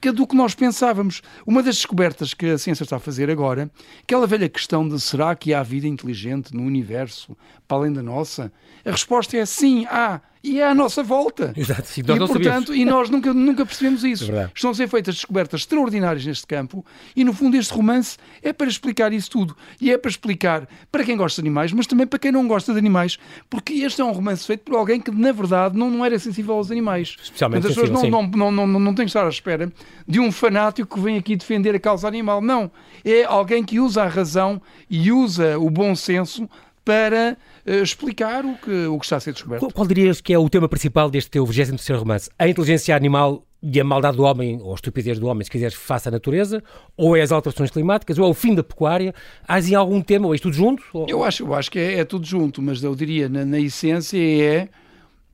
que 0.00 0.10
do 0.10 0.26
que 0.26 0.34
nós 0.34 0.54
pensávamos. 0.54 1.22
Uma 1.46 1.62
das 1.62 1.76
descobertas 1.76 2.32
que 2.32 2.46
a 2.46 2.58
ciência 2.58 2.84
está 2.84 2.96
a 2.96 3.00
fazer 3.00 3.30
agora, 3.30 3.70
aquela 4.02 4.26
velha 4.26 4.48
questão 4.48 4.88
de 4.88 4.98
será 5.00 5.34
que 5.34 5.52
há 5.52 5.62
vida 5.62 5.86
inteligente 5.86 6.54
no 6.54 6.62
universo 6.62 7.36
para 7.70 7.78
além 7.78 7.92
da 7.92 8.02
nossa? 8.02 8.52
A 8.84 8.90
resposta 8.90 9.36
é 9.36 9.46
sim, 9.46 9.86
há. 9.88 10.20
E 10.42 10.58
é 10.58 10.66
à 10.66 10.74
nossa 10.74 11.02
volta. 11.02 11.52
Exato, 11.56 11.86
sim, 11.86 12.02
nós 12.02 12.16
e, 12.16 12.18
não 12.18 12.26
portanto, 12.26 12.68
sabíamos. 12.68 12.70
e 12.70 12.84
nós 12.84 13.10
nunca, 13.10 13.32
nunca 13.32 13.66
percebemos 13.66 14.02
isso. 14.02 14.32
É. 14.32 14.50
Estão 14.52 14.70
a 14.70 14.74
ser 14.74 14.88
feitas 14.88 15.14
descobertas 15.14 15.60
extraordinárias 15.60 16.24
neste 16.24 16.46
campo 16.46 16.84
e, 17.14 17.22
no 17.22 17.34
fundo, 17.34 17.56
este 17.58 17.72
romance 17.74 18.16
é 18.42 18.50
para 18.52 18.66
explicar 18.66 19.12
isso 19.12 19.30
tudo. 19.30 19.54
E 19.78 19.92
é 19.92 19.98
para 19.98 20.10
explicar 20.10 20.66
para 20.90 21.04
quem 21.04 21.16
gosta 21.16 21.42
de 21.42 21.46
animais, 21.46 21.72
mas 21.72 21.86
também 21.86 22.06
para 22.06 22.18
quem 22.18 22.32
não 22.32 22.48
gosta 22.48 22.72
de 22.72 22.78
animais, 22.78 23.18
porque 23.50 23.74
este 23.74 24.00
é 24.00 24.04
um 24.04 24.12
romance 24.12 24.46
feito 24.46 24.62
por 24.62 24.76
alguém 24.76 24.98
que, 24.98 25.10
na 25.10 25.30
verdade, 25.30 25.76
não, 25.76 25.90
não 25.90 26.04
era 26.04 26.18
sensível 26.18 26.54
aos 26.54 26.70
animais. 26.70 27.16
Especialmente 27.22 27.62
Portanto, 27.62 27.78
as 27.78 27.88
pessoas 27.88 28.00
sensível, 28.00 28.22
não, 28.22 28.50
não, 28.50 28.50
não, 28.50 28.66
não, 28.66 28.80
não 28.80 28.94
têm 28.94 29.04
que 29.04 29.10
estar 29.10 29.26
à 29.26 29.28
espera 29.28 29.70
de 30.08 30.18
um 30.18 30.32
fanático 30.32 30.96
que 30.96 31.04
vem 31.04 31.18
aqui 31.18 31.36
defender 31.36 31.74
a 31.74 31.78
causa 31.78 32.08
animal. 32.08 32.40
Não. 32.40 32.70
É 33.04 33.24
alguém 33.24 33.62
que 33.62 33.78
usa 33.78 34.04
a 34.04 34.08
razão 34.08 34.60
e 34.88 35.12
usa 35.12 35.58
o 35.58 35.68
bom 35.68 35.94
senso 35.94 36.48
para 36.82 37.36
explicar 37.64 38.44
o 38.44 38.56
que, 38.56 38.86
o 38.86 38.98
que 38.98 39.04
está 39.04 39.16
a 39.16 39.20
ser 39.20 39.32
descoberto. 39.32 39.60
Qual, 39.60 39.72
qual 39.72 39.86
dirias 39.86 40.20
que 40.20 40.32
é 40.32 40.38
o 40.38 40.48
tema 40.48 40.68
principal 40.68 41.10
deste 41.10 41.30
teu 41.30 41.44
23 41.44 41.98
romance? 41.98 42.30
A 42.38 42.48
inteligência 42.48 42.94
animal 42.94 43.44
e 43.62 43.78
a 43.78 43.84
maldade 43.84 44.16
do 44.16 44.22
homem, 44.22 44.58
ou 44.62 44.72
a 44.72 44.74
estupidez 44.74 45.18
do 45.18 45.26
homem, 45.26 45.44
se 45.44 45.50
quiseres, 45.50 45.74
face 45.74 46.08
à 46.08 46.10
natureza? 46.10 46.62
Ou 46.96 47.16
é 47.16 47.20
as 47.20 47.30
alterações 47.30 47.70
climáticas? 47.70 48.18
Ou 48.18 48.26
é 48.26 48.28
o 48.28 48.34
fim 48.34 48.54
da 48.54 48.62
pecuária? 48.62 49.14
Há 49.46 49.60
em 49.60 49.74
algum 49.74 50.00
tema? 50.00 50.26
Ou 50.26 50.32
é 50.32 50.36
isto 50.36 50.44
tudo 50.44 50.54
junto? 50.54 50.82
Ou... 50.92 51.06
Eu 51.08 51.22
acho, 51.22 51.44
eu 51.44 51.54
acho 51.54 51.70
que 51.70 51.78
é, 51.78 51.98
é 51.98 52.04
tudo 52.04 52.26
junto, 52.26 52.62
mas 52.62 52.82
eu 52.82 52.94
diria, 52.94 53.28
na, 53.28 53.44
na 53.44 53.60
essência, 53.60 54.18
é 54.18 54.68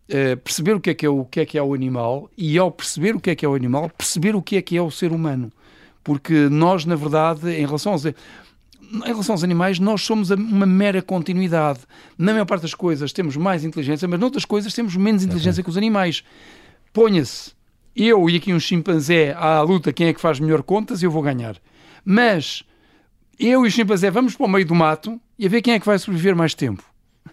eh, 0.08 0.36
perceber 0.36 0.74
o 0.74 0.80
que 0.80 0.90
é 0.90 0.94
que 0.94 1.04
é 1.04 1.08
o, 1.08 1.24
que 1.24 1.40
é 1.40 1.46
que 1.46 1.58
é 1.58 1.62
o 1.62 1.74
animal 1.74 2.30
e, 2.36 2.56
ao 2.58 2.70
perceber 2.70 3.16
o 3.16 3.20
que 3.20 3.30
é 3.30 3.34
que 3.34 3.44
é 3.44 3.48
o 3.48 3.54
animal, 3.54 3.90
perceber 3.90 4.36
o 4.36 4.42
que 4.42 4.56
é 4.56 4.62
que 4.62 4.76
é 4.76 4.82
o 4.82 4.90
ser 4.90 5.12
humano. 5.12 5.52
Porque 6.04 6.48
nós, 6.48 6.84
na 6.84 6.94
verdade, 6.94 7.50
em 7.50 7.66
relação 7.66 7.92
aos, 7.92 8.04
em 8.92 9.06
relação 9.06 9.34
aos 9.34 9.44
animais, 9.44 9.78
nós 9.78 10.02
somos 10.02 10.30
uma 10.30 10.66
mera 10.66 11.02
continuidade. 11.02 11.80
Na 12.16 12.32
maior 12.32 12.46
parte 12.46 12.62
das 12.62 12.74
coisas 12.74 13.12
temos 13.12 13.36
mais 13.36 13.64
inteligência, 13.64 14.06
mas 14.06 14.20
noutras 14.20 14.44
coisas 14.44 14.72
temos 14.72 14.96
menos 14.96 15.24
inteligência 15.24 15.62
que 15.62 15.68
os 15.68 15.76
animais. 15.76 16.22
Ponha-se 16.92 17.52
eu 17.96 18.28
e 18.28 18.36
aqui 18.36 18.52
um 18.52 18.60
chimpanzé 18.60 19.32
à 19.32 19.60
luta, 19.62 19.92
quem 19.92 20.08
é 20.08 20.12
que 20.12 20.20
faz 20.20 20.38
melhor 20.38 20.62
contas, 20.62 21.02
eu 21.02 21.10
vou 21.10 21.22
ganhar. 21.22 21.56
Mas 22.04 22.62
eu 23.38 23.64
e 23.64 23.68
o 23.68 23.70
chimpanzé 23.70 24.10
vamos 24.10 24.36
para 24.36 24.46
o 24.46 24.48
meio 24.48 24.66
do 24.66 24.74
mato 24.74 25.20
e 25.38 25.46
a 25.46 25.48
ver 25.48 25.62
quem 25.62 25.74
é 25.74 25.80
que 25.80 25.86
vai 25.86 25.98
sobreviver 25.98 26.36
mais 26.36 26.54
tempo. 26.54 26.84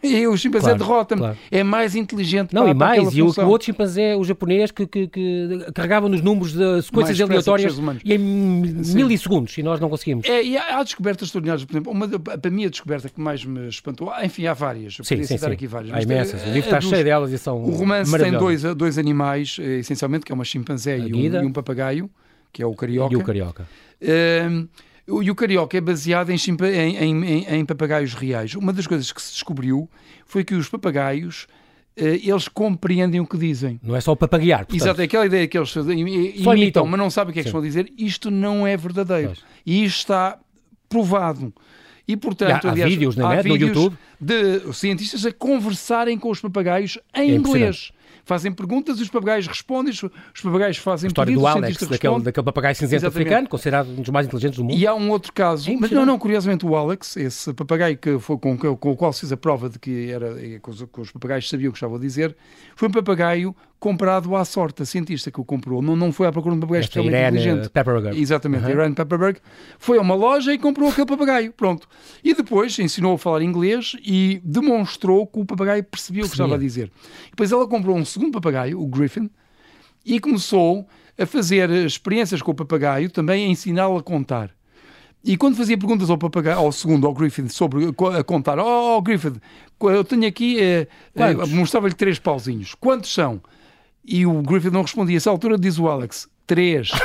E 0.03 0.27
o 0.27 0.35
chimpanzé 0.35 0.65
Claro, 0.65 0.79
derrota-me. 0.79 1.21
claro. 1.21 1.37
É 1.49 1.63
mais 1.63 1.95
inteligente 1.95 2.53
Não, 2.53 2.63
para, 2.63 2.71
e 2.71 2.73
mais, 2.73 3.15
e 3.15 3.21
o, 3.21 3.27
o 3.27 3.47
outro 3.47 3.65
chimpanzé, 3.65 4.15
o 4.17 4.23
japonês, 4.25 4.69
que, 4.69 4.85
que, 4.85 5.07
que 5.07 5.65
carregava 5.73 6.09
nos 6.09 6.21
números 6.21 6.51
de 6.51 6.81
sequências 6.81 7.21
aleatórias 7.21 7.77
e 8.03 8.13
em 8.13 8.83
Sim. 8.83 8.95
milissegundos, 8.97 9.57
e 9.57 9.63
nós 9.63 9.79
não 9.79 9.89
conseguimos. 9.89 10.27
É, 10.27 10.43
e 10.43 10.57
há, 10.57 10.79
há 10.79 10.83
descobertas 10.83 11.27
extraordinárias, 11.29 11.63
por 11.65 11.73
exemplo, 11.73 11.91
uma 11.91 12.07
para 12.09 12.51
mim 12.51 12.65
a 12.65 12.69
descoberta 12.69 13.07
que 13.07 13.21
mais 13.21 13.45
me 13.45 13.67
espantou, 13.69 14.11
enfim, 14.21 14.45
há 14.45 14.53
várias, 14.53 14.97
eu 14.99 15.05
Sim, 15.05 15.15
poderia 15.15 15.27
sim, 15.27 15.35
citar 15.37 15.49
sim. 15.51 15.53
aqui 15.55 15.67
várias. 15.67 15.93
Há 15.95 16.01
imensas. 16.01 16.41
eh, 16.41 16.49
O 16.49 16.53
livro 16.53 16.59
a 16.59 16.59
está 16.65 16.79
dos- 16.79 16.89
cheio 16.89 17.03
delas 17.05 17.31
e 17.31 17.37
são 17.37 17.63
O 17.63 17.71
romance 17.71 18.17
tem 18.17 18.31
dois, 18.33 18.61
dois 18.75 18.97
animais, 18.97 19.55
eh, 19.59 19.79
essencialmente, 19.79 20.25
que 20.25 20.31
é 20.31 20.35
uma 20.35 20.43
chimpanzé 20.45 20.97
e 20.97 21.13
um, 21.13 21.17
e 21.43 21.45
um 21.45 21.51
papagaio, 21.53 22.09
que 22.51 22.61
é 22.61 22.65
o 22.65 22.73
carioca. 22.73 23.13
E 23.13 23.17
o 23.17 23.23
carioca. 23.23 23.65
Ehm, 24.01 24.67
e 25.07 25.29
o 25.29 25.35
carioca 25.35 25.77
é 25.77 25.81
baseado 25.81 26.29
em, 26.29 26.35
em- 26.37 27.25
em- 27.25 27.45
em- 27.59 27.65
papagaios 27.65 28.13
reais. 28.13 28.55
Uma 28.55 28.71
das 28.71 28.87
coisas 28.87 29.11
que 29.11 29.21
se 29.21 29.33
descobriu 29.33 29.89
foi 30.25 30.43
que 30.43 30.55
os 30.55 30.69
papagaios 30.69 31.45
eh, 31.97 32.19
eles 32.23 32.47
compreendem 32.47 33.19
o 33.19 33.27
que 33.27 33.37
dizem. 33.37 33.79
Não 33.83 33.95
é 33.95 34.01
só 34.01 34.15
para 34.15 34.27
paguear. 34.27 34.59
portanto. 34.65 34.81
Exato, 34.81 35.01
é 35.01 35.03
aquela 35.03 35.25
ideia 35.25 35.47
que 35.47 35.57
eles 35.57 35.75
imitam, 35.75 36.55
imitam. 36.55 36.85
mas 36.87 36.99
não 36.99 37.09
sabem 37.09 37.31
o 37.31 37.33
que 37.33 37.39
é 37.39 37.43
que 37.43 37.49
Sim. 37.49 37.57
estão 37.57 37.61
a 37.61 37.63
dizer. 37.63 37.91
Isto 37.97 38.31
não 38.31 38.65
é 38.65 38.75
verdadeiro. 38.77 39.27
Pois. 39.35 39.43
E 39.65 39.83
isto 39.83 39.97
está 39.99 40.39
provado. 40.89 41.53
E, 42.07 42.17
portanto, 42.17 42.63
E 42.63 42.67
há- 42.67 42.69
há 42.69 42.71
aliás, 42.73 42.91
vídeos 42.91 43.15
na 43.15 43.27
há 43.29 43.35
net, 43.35 43.47
no 43.47 43.53
vídeos 43.53 43.69
YouTube. 43.75 43.97
de 44.19 44.73
cientistas 44.73 45.25
a 45.25 45.31
conversarem 45.31 46.17
com 46.17 46.29
os 46.29 46.41
papagaios 46.41 46.97
em 47.15 47.31
É 47.31 47.35
inglês. 47.35 47.91
Fazem 48.25 48.51
perguntas 48.51 48.99
e 48.99 49.03
os 49.03 49.09
papagaios 49.09 49.47
respondem, 49.47 49.91
os 49.91 50.03
os 50.03 50.41
papagaios 50.41 50.77
fazem 50.77 51.07
A 51.07 51.09
história 51.09 51.31
pedidos, 51.31 51.43
do 51.43 51.47
Alex, 51.57 51.77
daquele, 51.87 52.19
daquele 52.21 52.43
papagaio 52.45 52.75
cinzento 52.75 52.95
Exatamente. 53.05 53.27
africano, 53.27 53.49
considerado 53.49 53.89
um 53.89 53.95
dos 54.01 54.09
mais 54.09 54.25
inteligentes 54.27 54.57
do 54.57 54.63
mundo. 54.63 54.75
E 54.77 54.85
há 54.87 54.93
um 54.93 55.09
outro 55.09 55.31
caso, 55.33 55.69
É 55.71 55.75
mas 55.79 55.91
não, 55.91 56.05
não, 56.05 56.17
curiosamente 56.19 56.65
o 56.65 56.75
Alex, 56.75 57.17
esse 57.17 57.53
papagaio 57.53 57.97
que 57.97 58.17
foi 58.19 58.37
com, 58.37 58.57
com- 58.57 58.91
o 58.91 58.95
qual 58.95 59.11
se 59.13 59.21
fez 59.21 59.31
a 59.31 59.37
prova 59.37 59.69
de 59.69 59.79
que, 59.79 60.09
era, 60.09 60.35
que, 60.35 60.69
os, 60.69 60.81
que 60.83 61.01
os 61.01 61.11
papagaios 61.11 61.49
sabiam 61.49 61.69
o 61.69 61.71
que 61.73 61.77
estavam 61.77 61.97
a 61.97 61.99
dizer, 61.99 62.35
foi 62.75 62.87
um 62.87 62.91
papagaio 62.91 63.55
comprado 63.79 64.33
à 64.37 64.45
sorte, 64.45 64.81
a 64.81 64.85
cientista 64.85 65.29
que 65.29 65.41
o 65.41 65.43
comprou. 65.43 65.81
Não, 65.81 65.93
não 65.93 66.09
foi 66.13 66.25
à 66.25 66.31
procura 66.31 66.53
de 66.53 66.57
um 66.57 66.61
papagaio 66.61 66.83
Esta 66.83 66.99
especialmente 67.01 67.37
inteligente. 67.41 67.69
Pepperberg. 67.69 68.17
Exatamente, 68.21 68.63
Uhum. 68.63 68.69
Irene 68.69 68.95
Pepperberg 68.95 69.39
foi 69.77 69.97
a 69.97 70.01
uma 70.01 70.15
loja 70.15 70.53
e 70.53 70.57
comprou 70.57 70.87
aquele 70.89 71.05
papagaio. 71.05 71.51
Pronto. 71.51 71.85
E 72.23 72.33
depois 72.33 72.79
ensinou 72.79 73.15
a 73.15 73.17
falar 73.17 73.41
inglês 73.41 73.97
e 74.01 74.39
demonstrou 74.43 75.27
que 75.27 75.37
o 75.39 75.45
papagaio 75.45 75.83
percebia 75.83 76.21
o 76.21 76.23
que 76.23 76.29
Percebia. 76.29 76.45
estava 76.45 76.55
a 76.55 76.65
dizer. 76.65 76.91
Depois 77.31 77.51
ela 77.51 77.67
comprou 77.67 77.97
um 77.97 78.02
segundo 78.05 78.31
papagaio, 78.31 78.81
o 78.81 78.87
Griffin, 78.87 79.29
e 80.05 80.19
começou 80.19 80.87
a 81.17 81.25
fazer 81.25 81.69
experiências 81.69 82.41
com 82.41 82.51
o 82.51 82.55
papagaio, 82.55 83.09
também 83.09 83.45
a 83.45 83.47
ensiná-lo 83.49 83.97
a 83.97 84.03
contar. 84.03 84.51
E 85.23 85.37
quando 85.37 85.55
fazia 85.55 85.77
perguntas 85.77 86.09
ao 86.09 86.17
papagaio, 86.17 86.57
ao 86.57 86.71
segundo, 86.71 87.07
ao 87.07 87.13
Griffin, 87.13 87.47
sobre 87.47 87.85
a 87.87 88.23
contar, 88.23 88.59
oh, 88.59 88.97
oh, 88.97 89.01
Griffin, 89.01 89.35
eu 89.79 90.03
tenho 90.03 90.27
aqui, 90.27 90.59
eh, 90.59 90.87
eh, 91.15 91.33
mostrava-lhe 91.47 91.93
três 91.93 92.19
pauzinhos. 92.19 92.75
Quantos 92.75 93.13
são? 93.13 93.41
E 94.03 94.25
o 94.25 94.41
Griffin 94.41 94.69
não 94.69 94.81
respondia. 94.81 95.15
A 95.15 95.17
essa 95.17 95.29
altura 95.29 95.57
diz 95.57 95.79
o 95.79 95.87
Alex, 95.87 96.27
três. 96.45 96.91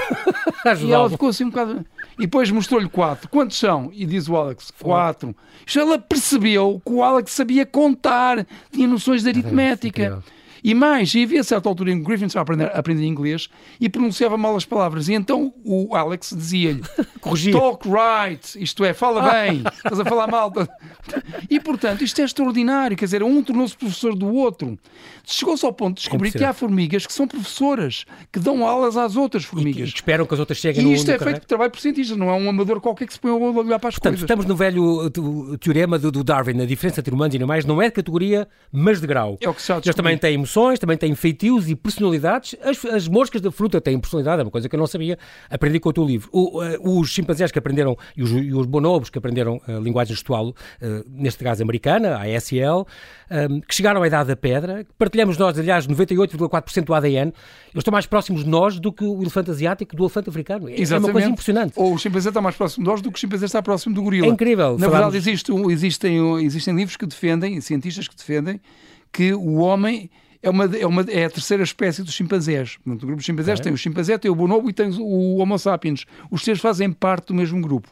E 0.85 0.93
ela 0.93 1.09
ficou 1.09 1.29
assim 1.29 1.45
um 1.45 1.51
bocado. 1.51 1.87
E 2.19 2.23
depois 2.23 2.51
mostrou-lhe 2.51 2.89
quatro. 2.89 3.29
Quantos 3.29 3.57
são? 3.57 3.91
E 3.95 4.05
diz 4.05 4.29
o 4.29 4.37
Alex, 4.37 4.73
quatro. 4.73 5.35
Isto 5.65 5.79
ela 5.79 5.99
percebeu 5.99 6.83
que 6.85 6.93
o 6.93 7.03
Alex 7.03 7.31
sabia 7.31 7.65
contar, 7.65 8.45
tinha 8.73 8.89
noções 8.89 9.23
de 9.23 9.29
aritmética. 9.29 10.23
E 10.62 10.75
mais, 10.75 11.14
e 11.14 11.23
havia 11.23 11.42
certa 11.44 11.68
altura 11.68 11.92
em 11.92 11.99
que 11.99 12.05
Griffin 12.05 12.27
estava 12.27 12.40
a 12.40 12.44
aprender, 12.44 12.64
a 12.66 12.79
aprender 12.79 13.05
inglês 13.05 13.49
e 13.81 13.88
pronunciava 13.88 14.37
mal 14.37 14.57
as 14.57 14.64
palavras. 14.64 15.09
E 15.09 15.14
então 15.14 15.53
o 15.64 15.94
Alex 15.94 16.35
dizia-lhe. 16.37 16.83
Talk 17.53 17.87
right, 17.88 18.62
isto 18.62 18.85
é, 18.85 18.92
fala 18.94 19.31
bem, 19.31 19.62
estás 19.77 20.01
a 20.01 20.05
falar 20.05 20.27
mal. 20.27 20.53
E 21.51 21.61
portanto, 21.61 22.03
isto 22.03 22.21
é 22.21 22.25
extraordinário. 22.25 22.97
Quer 22.97 23.05
dizer, 23.05 23.23
um 23.23 23.42
tornou-se 23.42 23.77
professor 23.77 24.14
do 24.14 24.33
outro. 24.35 24.79
Chegou-se 25.25 25.64
ao 25.64 25.73
ponto 25.73 25.97
de 25.97 26.03
descobrir 26.03 26.33
que 26.33 26.42
há 26.42 26.53
formigas 26.53 27.07
que 27.07 27.12
são 27.12 27.29
professoras, 27.29 28.05
que 28.33 28.38
dão 28.38 28.66
aulas 28.66 28.97
às 28.97 29.14
outras 29.16 29.42
E 29.42 29.47
formigas. 29.47 29.90
que 29.90 29.97
esperam 29.97 30.25
que 30.27 30.33
as 30.35 30.40
outras 30.40 30.59
cheguem 30.59 30.87
E 30.90 30.94
isto 30.94 31.07
no 31.09 31.12
é 31.14 31.18
feito 31.18 31.40
de 31.40 31.47
trabalho 31.47 31.71
por 31.71 31.81
cientistas, 31.81 32.16
não 32.16 32.31
é 32.31 32.35
um 32.35 32.49
amador 32.49 32.81
qualquer 32.81 33.07
que 33.07 33.12
se 33.12 33.21
põe 33.21 33.31
a 33.31 33.35
olhar 33.35 33.79
para 33.79 33.88
as 33.88 33.94
Portanto, 33.94 34.12
coisas. 34.12 34.21
estamos 34.23 34.47
no 34.47 34.57
velho 34.57 35.11
teorema 35.61 35.99
do, 35.99 36.11
do 36.11 36.25
Darwin, 36.25 36.61
a 36.62 36.66
diferença 36.66 37.01
entre 37.01 37.12
humanos 37.14 37.35
e 37.35 37.37
animais 37.37 37.64
não 37.64 37.81
é 37.83 37.87
de 37.87 37.92
categoria, 37.92 38.49
mas 38.73 39.01
de 39.01 39.07
grau. 39.07 39.37
É 39.40 39.49
o 39.49 39.55
que 39.55 39.61
se 39.61 39.68
já 39.68 39.75
Eles 39.77 39.94
também 39.94 40.14
descobriu. 40.14 40.18
Emoções, 40.49 40.79
também 40.79 40.97
têm 40.97 41.15
feitios 41.15 41.69
e 41.69 41.77
personalidades. 41.77 42.57
As, 42.63 42.83
as 42.87 43.09
moscas 43.09 43.41
da 43.41 43.53
fruta 43.53 43.81
têm 43.81 43.99
personalidade, 43.99 44.41
é 44.41 44.45
uma 44.45 44.51
coisa 44.51 44.69
que 44.69 44.75
eu 44.75 44.79
não 44.79 44.87
sabia. 44.87 45.19
Aprendi 45.51 45.79
com 45.79 45.91
o 45.91 45.93
teu 45.93 46.05
livro. 46.05 46.29
O, 46.33 46.63
uh, 46.63 46.99
os 46.99 47.11
chimpanzés 47.11 47.53
que 47.53 47.59
aprenderam, 47.59 47.97
e 48.17 48.23
os, 48.23 48.31
e 48.31 48.55
os 48.55 48.67
bonobos 48.67 49.11
que 49.11 49.19
aprenderam 49.19 49.61
a 49.69 49.73
linguagem 49.73 50.15
gestual, 50.15 50.49
uh, 50.49 50.55
neste 51.07 51.45
caso 51.45 51.63
americana, 51.63 52.17
a 52.17 52.23
ASL, 52.23 52.87
um, 53.31 53.61
que 53.61 53.75
chegaram 53.75 54.03
à 54.03 54.07
idade 54.07 54.29
da 54.29 54.37
pedra, 54.37 54.87
partilhamos 54.97 55.37
nós, 55.37 55.59
aliás, 55.59 55.87
98,4% 55.87 56.85
do 56.85 56.95
ADN, 56.95 57.29
eles 57.29 57.35
estão 57.77 57.93
mais 57.93 58.07
próximos 58.07 58.45
de 58.45 58.51
nós 58.51 58.81
do 58.81 58.93
que 58.93 59.05
o 59.05 59.21
elefante 59.21 59.51
asiático 59.51 59.95
do 59.95 60.05
elefante 60.05 60.31
africano. 60.31 60.69
É, 60.69 60.81
é 60.81 60.99
uma 60.99 61.13
coisa 61.13 61.29
impressionante. 61.29 61.75
Ou 61.77 61.95
o 61.95 61.99
chimpanzé 61.99 62.31
está 62.31 62.41
mais 62.41 62.57
próximo 62.57 62.85
de 62.85 62.91
nós 62.91 63.03
do 63.03 63.11
que 63.11 63.19
o 63.19 63.21
chimpanzé 63.21 63.47
está 63.47 63.63
próximo 63.63 63.95
do 63.95 64.03
gorila. 64.03 64.27
É 64.27 64.31
incrível. 64.31 64.73
Na 64.79 64.87
Falamos... 64.87 64.93
verdade, 64.93 65.17
existe, 65.17 65.53
existem, 65.71 66.45
existem 66.45 66.75
livros 66.75 66.97
que 66.97 67.07
defendem, 67.07 67.61
cientistas 67.61 68.09
que 68.09 68.17
defendem, 68.17 68.61
que 69.13 69.33
o 69.33 69.57
homem 69.57 70.11
é, 70.42 70.51
uma, 70.51 70.64
é, 70.64 70.87
uma, 70.87 71.03
é 71.03 71.24
a 71.24 71.31
terceira 71.31 71.62
espécie 71.62 72.03
dos 72.03 72.14
chimpanzés. 72.14 72.79
O 72.87 72.96
grupo 72.96 73.16
de 73.16 73.24
chimpanzés 73.24 73.59
é. 73.59 73.62
tem 73.62 73.72
o 73.72 73.77
chimpanzé, 73.77 74.16
tem 74.18 74.31
o 74.31 74.35
bonobo 74.35 74.70
e 74.70 74.72
tem 74.72 74.90
o 74.98 75.37
Homo 75.38 75.59
sapiens. 75.59 76.05
Os 76.31 76.42
três 76.42 76.61
fazem 76.61 76.92
parte 76.92 77.29
do 77.29 77.35
mesmo 77.35 77.61
grupo. 77.61 77.88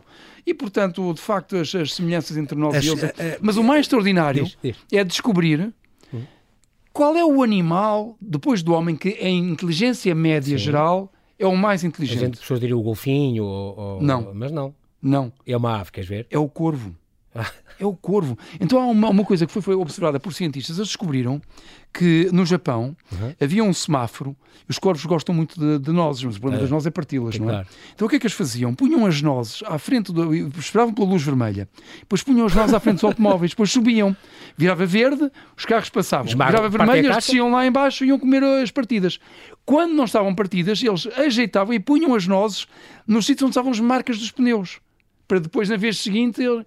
E, 0.47 0.55
portanto, 0.55 1.13
de 1.13 1.21
facto, 1.21 1.57
as, 1.57 1.75
as 1.75 1.95
semelhanças 1.95 2.37
entre 2.37 2.57
nós 2.57 2.77
as, 2.77 2.85
e 2.85 2.89
eles. 2.89 3.03
Uh, 3.03 3.07
uh, 3.07 3.13
Mas 3.41 3.57
o 3.57 3.65
mais 3.65 3.81
extraordinário 3.81 4.45
diz, 4.45 4.59
diz. 4.63 4.77
é 4.93 5.03
descobrir 5.03 5.75
hum. 6.15 6.23
qual 6.93 7.17
é 7.17 7.25
o 7.25 7.43
animal, 7.43 8.17
depois 8.21 8.63
do 8.63 8.73
homem, 8.73 8.95
que 8.95 9.09
em 9.09 9.51
inteligência 9.51 10.15
média 10.15 10.57
Sim. 10.57 10.65
geral 10.65 11.13
é 11.37 11.47
o 11.47 11.57
mais 11.57 11.83
inteligente. 11.83 12.19
A 12.19 12.27
gente 12.27 12.39
pessoas 12.39 12.61
diria 12.61 12.77
o 12.77 12.83
golfinho, 12.83 13.45
ou, 13.45 13.79
ou, 13.79 14.03
não. 14.03 14.33
mas 14.33 14.53
não. 14.53 14.73
Não. 15.03 15.33
É 15.45 15.57
uma 15.57 15.81
ave, 15.81 15.91
queres 15.91 16.09
ver? 16.09 16.27
É 16.31 16.39
o 16.39 16.49
corvo. 16.49 16.95
É 17.79 17.85
o 17.85 17.93
corvo. 17.93 18.39
Então 18.59 18.81
há 18.81 18.87
uma, 18.87 19.11
uma 19.11 19.25
coisa 19.25 19.47
que 19.47 19.53
foi, 19.53 19.61
foi, 19.61 19.75
observada 19.75 20.19
por 20.19 20.33
cientistas. 20.33 20.79
Eles 20.79 20.89
descobriram 20.89 21.43
que 21.93 22.29
no 22.33 22.47
Japão 22.47 22.97
uhum. 23.13 23.35
havia 23.39 23.63
um 23.63 23.73
semáforo. 23.73 24.35
Os 24.69 24.79
corvos 24.79 25.05
gostam 25.05 25.35
muito 25.35 25.61
de, 25.61 25.79
de 25.79 25.93
nozes, 25.93 26.25
mas 26.25 26.37
o 26.37 26.41
problema 26.41 26.61
é. 26.61 26.63
das 26.63 26.71
nozes 26.71 26.87
é 26.87 26.91
parti-las, 26.91 27.39
não 27.39 27.49
é? 27.49 27.53
Claro. 27.53 27.69
Então 27.95 28.07
o 28.07 28.09
que 28.11 28.17
é 28.17 28.19
que 28.19 28.27
eles 28.27 28.37
faziam? 28.37 28.75
Punham 28.75 29.05
as 29.05 29.21
nozes 29.21 29.63
à 29.67 29.79
frente, 29.79 30.13
do, 30.13 30.35
esperavam 30.59 30.93
pela 30.93 31.07
luz 31.07 31.23
vermelha, 31.23 31.69
depois 32.01 32.23
punham 32.23 32.47
as 32.47 32.55
nozes 32.55 32.75
à 32.75 32.81
frente 32.81 32.97
dos 32.97 33.05
automóveis, 33.05 33.53
depois 33.53 33.71
subiam, 33.71 34.17
virava 34.57 34.85
verde, 34.87 35.31
os 35.57 35.65
carros 35.65 35.91
passavam, 35.91 36.27
Esmaga, 36.27 36.53
virava 36.53 36.69
vermelho, 36.69 37.07
eles 37.07 37.17
desciam 37.17 37.51
lá 37.51 37.67
embaixo 37.67 38.05
e 38.05 38.09
iam 38.09 38.19
comer 38.19 38.43
as 38.43 38.71
partidas. 38.71 39.21
Quando 39.65 39.93
não 39.93 40.05
estavam 40.05 40.35
partidas, 40.35 40.83
eles 40.83 41.07
ajeitavam 41.17 41.75
e 41.75 41.79
punham 41.79 42.15
as 42.15 42.27
nozes 42.27 42.67
nos 43.07 43.27
sítios 43.27 43.43
onde 43.45 43.51
estavam 43.51 43.71
as 43.71 43.81
marcas 43.81 44.19
dos 44.19 44.31
pneus 44.31 44.81
para 45.27 45.41
depois 45.41 45.69
na 45.69 45.77
vez 45.77 45.99
seguinte 45.99 46.43
ele. 46.43 46.65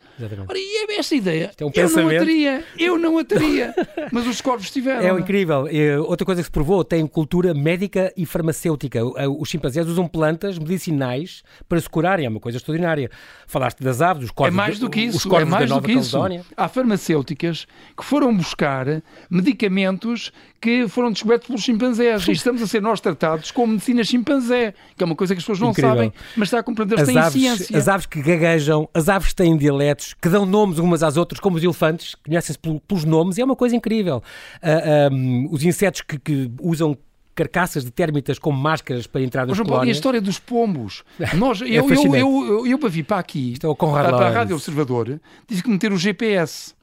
Ora, 0.48 0.58
e 0.58 0.86
é 0.89 1.00
esta 1.00 1.15
ideia? 1.15 1.52
É 1.58 1.65
um 1.65 1.72
eu 1.74 1.89
não 1.89 2.08
a 2.08 2.10
teria, 2.10 2.63
eu 2.78 2.98
não 2.98 3.17
a 3.17 3.24
teria, 3.24 3.74
mas 4.12 4.28
os 4.28 4.41
corvos 4.41 4.69
tiveram. 4.69 5.17
É 5.17 5.19
incrível. 5.19 5.67
Outra 6.08 6.26
coisa 6.26 6.41
que 6.41 6.45
se 6.45 6.52
provou, 6.52 6.84
tem 6.84 7.06
cultura 7.08 7.54
médica 7.54 8.13
e 8.15 8.26
farmacêutica. 8.26 9.00
Os 9.04 9.50
chimpanzés 9.50 9.88
usam 9.88 10.08
plantas 10.08 10.58
medicinais 10.58 11.43
para 11.67 11.80
se 11.80 11.89
curarem, 11.89 12.26
é 12.26 12.30
uma 12.30 12.39
coisa 12.39 12.58
extraordinária. 12.58 13.10
Falaste 13.48 13.82
das 13.82 14.02
aves, 14.02 14.26
os 14.26 14.32
corvos, 14.32 14.54
é 14.54 14.56
mais 14.56 14.80
do 14.80 14.89
que 14.89 15.02
isso, 15.02 15.36
é 15.36 15.45
mais 15.45 15.69
do 15.69 15.82
que 15.82 15.93
isso. 15.93 16.17
Há 16.56 16.67
farmacêuticas 16.67 17.65
que 17.98 18.04
foram 18.04 18.36
buscar 18.36 19.02
medicamentos 19.30 20.32
que 20.62 20.88
foram 20.88 21.12
descobertos 21.12 21.48
pelos 21.48 21.63
chimpanzés 21.63 22.28
e 22.28 22.32
estamos 22.32 22.62
a 22.62 22.67
ser 22.67 22.82
nós 22.82 23.00
tratados 23.00 23.50
como 23.52 23.74
medicina 23.74 24.04
chimpanzé, 24.04 24.74
que 24.95 25.04
é 25.04 25.06
uma 25.06 25.15
coisa 25.15 25.34
que 25.34 25.39
as 25.39 25.43
pessoas 25.43 25.60
não 25.60 25.69
incrível. 25.69 25.91
sabem, 25.91 26.13
mas 26.36 26.48
está 26.48 26.60
a 26.60 26.63
compreender, 26.63 27.04
têm 27.06 27.17
aves, 27.17 27.34
ciência. 27.34 27.78
As 27.78 27.88
aves 27.88 28.06
que 28.06 28.22
gaguejam, 28.22 28.48
as 28.93 29.09
aves 29.09 29.33
têm 29.33 29.57
dialetos, 29.57 30.13
que 30.13 30.29
dão 30.29 30.45
nomes 30.45 30.79
umas 30.79 31.03
às 31.03 31.17
outras, 31.17 31.39
como 31.39 31.57
os 31.57 31.63
elefantes, 31.63 32.15
conhecem-se 32.15 32.59
pelos 32.59 33.05
nomes, 33.05 33.38
e 33.38 33.41
é 33.41 33.45
uma 33.45 33.55
coisa 33.55 33.75
incrível. 33.75 34.17
Uh, 34.17 34.21
ah, 34.63 35.09
um, 35.12 35.47
os 35.51 35.63
insetos 35.63 36.01
que, 36.01 36.17
que 36.17 36.51
usam 36.62 36.97
carcaças 37.35 37.85
de 37.85 37.91
térmitas 37.91 38.38
como 38.38 38.57
máscaras 38.57 39.07
para 39.07 39.21
entrar 39.21 39.47
nas 39.47 39.57
colónias. 39.57 39.88
E 39.88 39.89
a 39.89 39.91
história 39.91 40.21
dos 40.21 40.39
pombos. 40.39 41.03
Nós, 41.35 41.62
é 41.62 41.65
eu, 41.65 41.89
eu, 41.89 42.15
eu, 42.15 42.67
eu, 42.67 42.79
para 42.79 42.89
vir 42.89 43.03
para 43.03 43.19
aqui, 43.19 43.53
é 43.55 43.59
para, 43.59 44.09
para 44.09 44.27
a 44.27 44.29
Rádio 44.29 44.55
Observador, 44.55 45.19
tive 45.47 45.63
que 45.63 45.69
meter 45.69 45.93
o 45.93 45.97
GPS. 45.97 46.73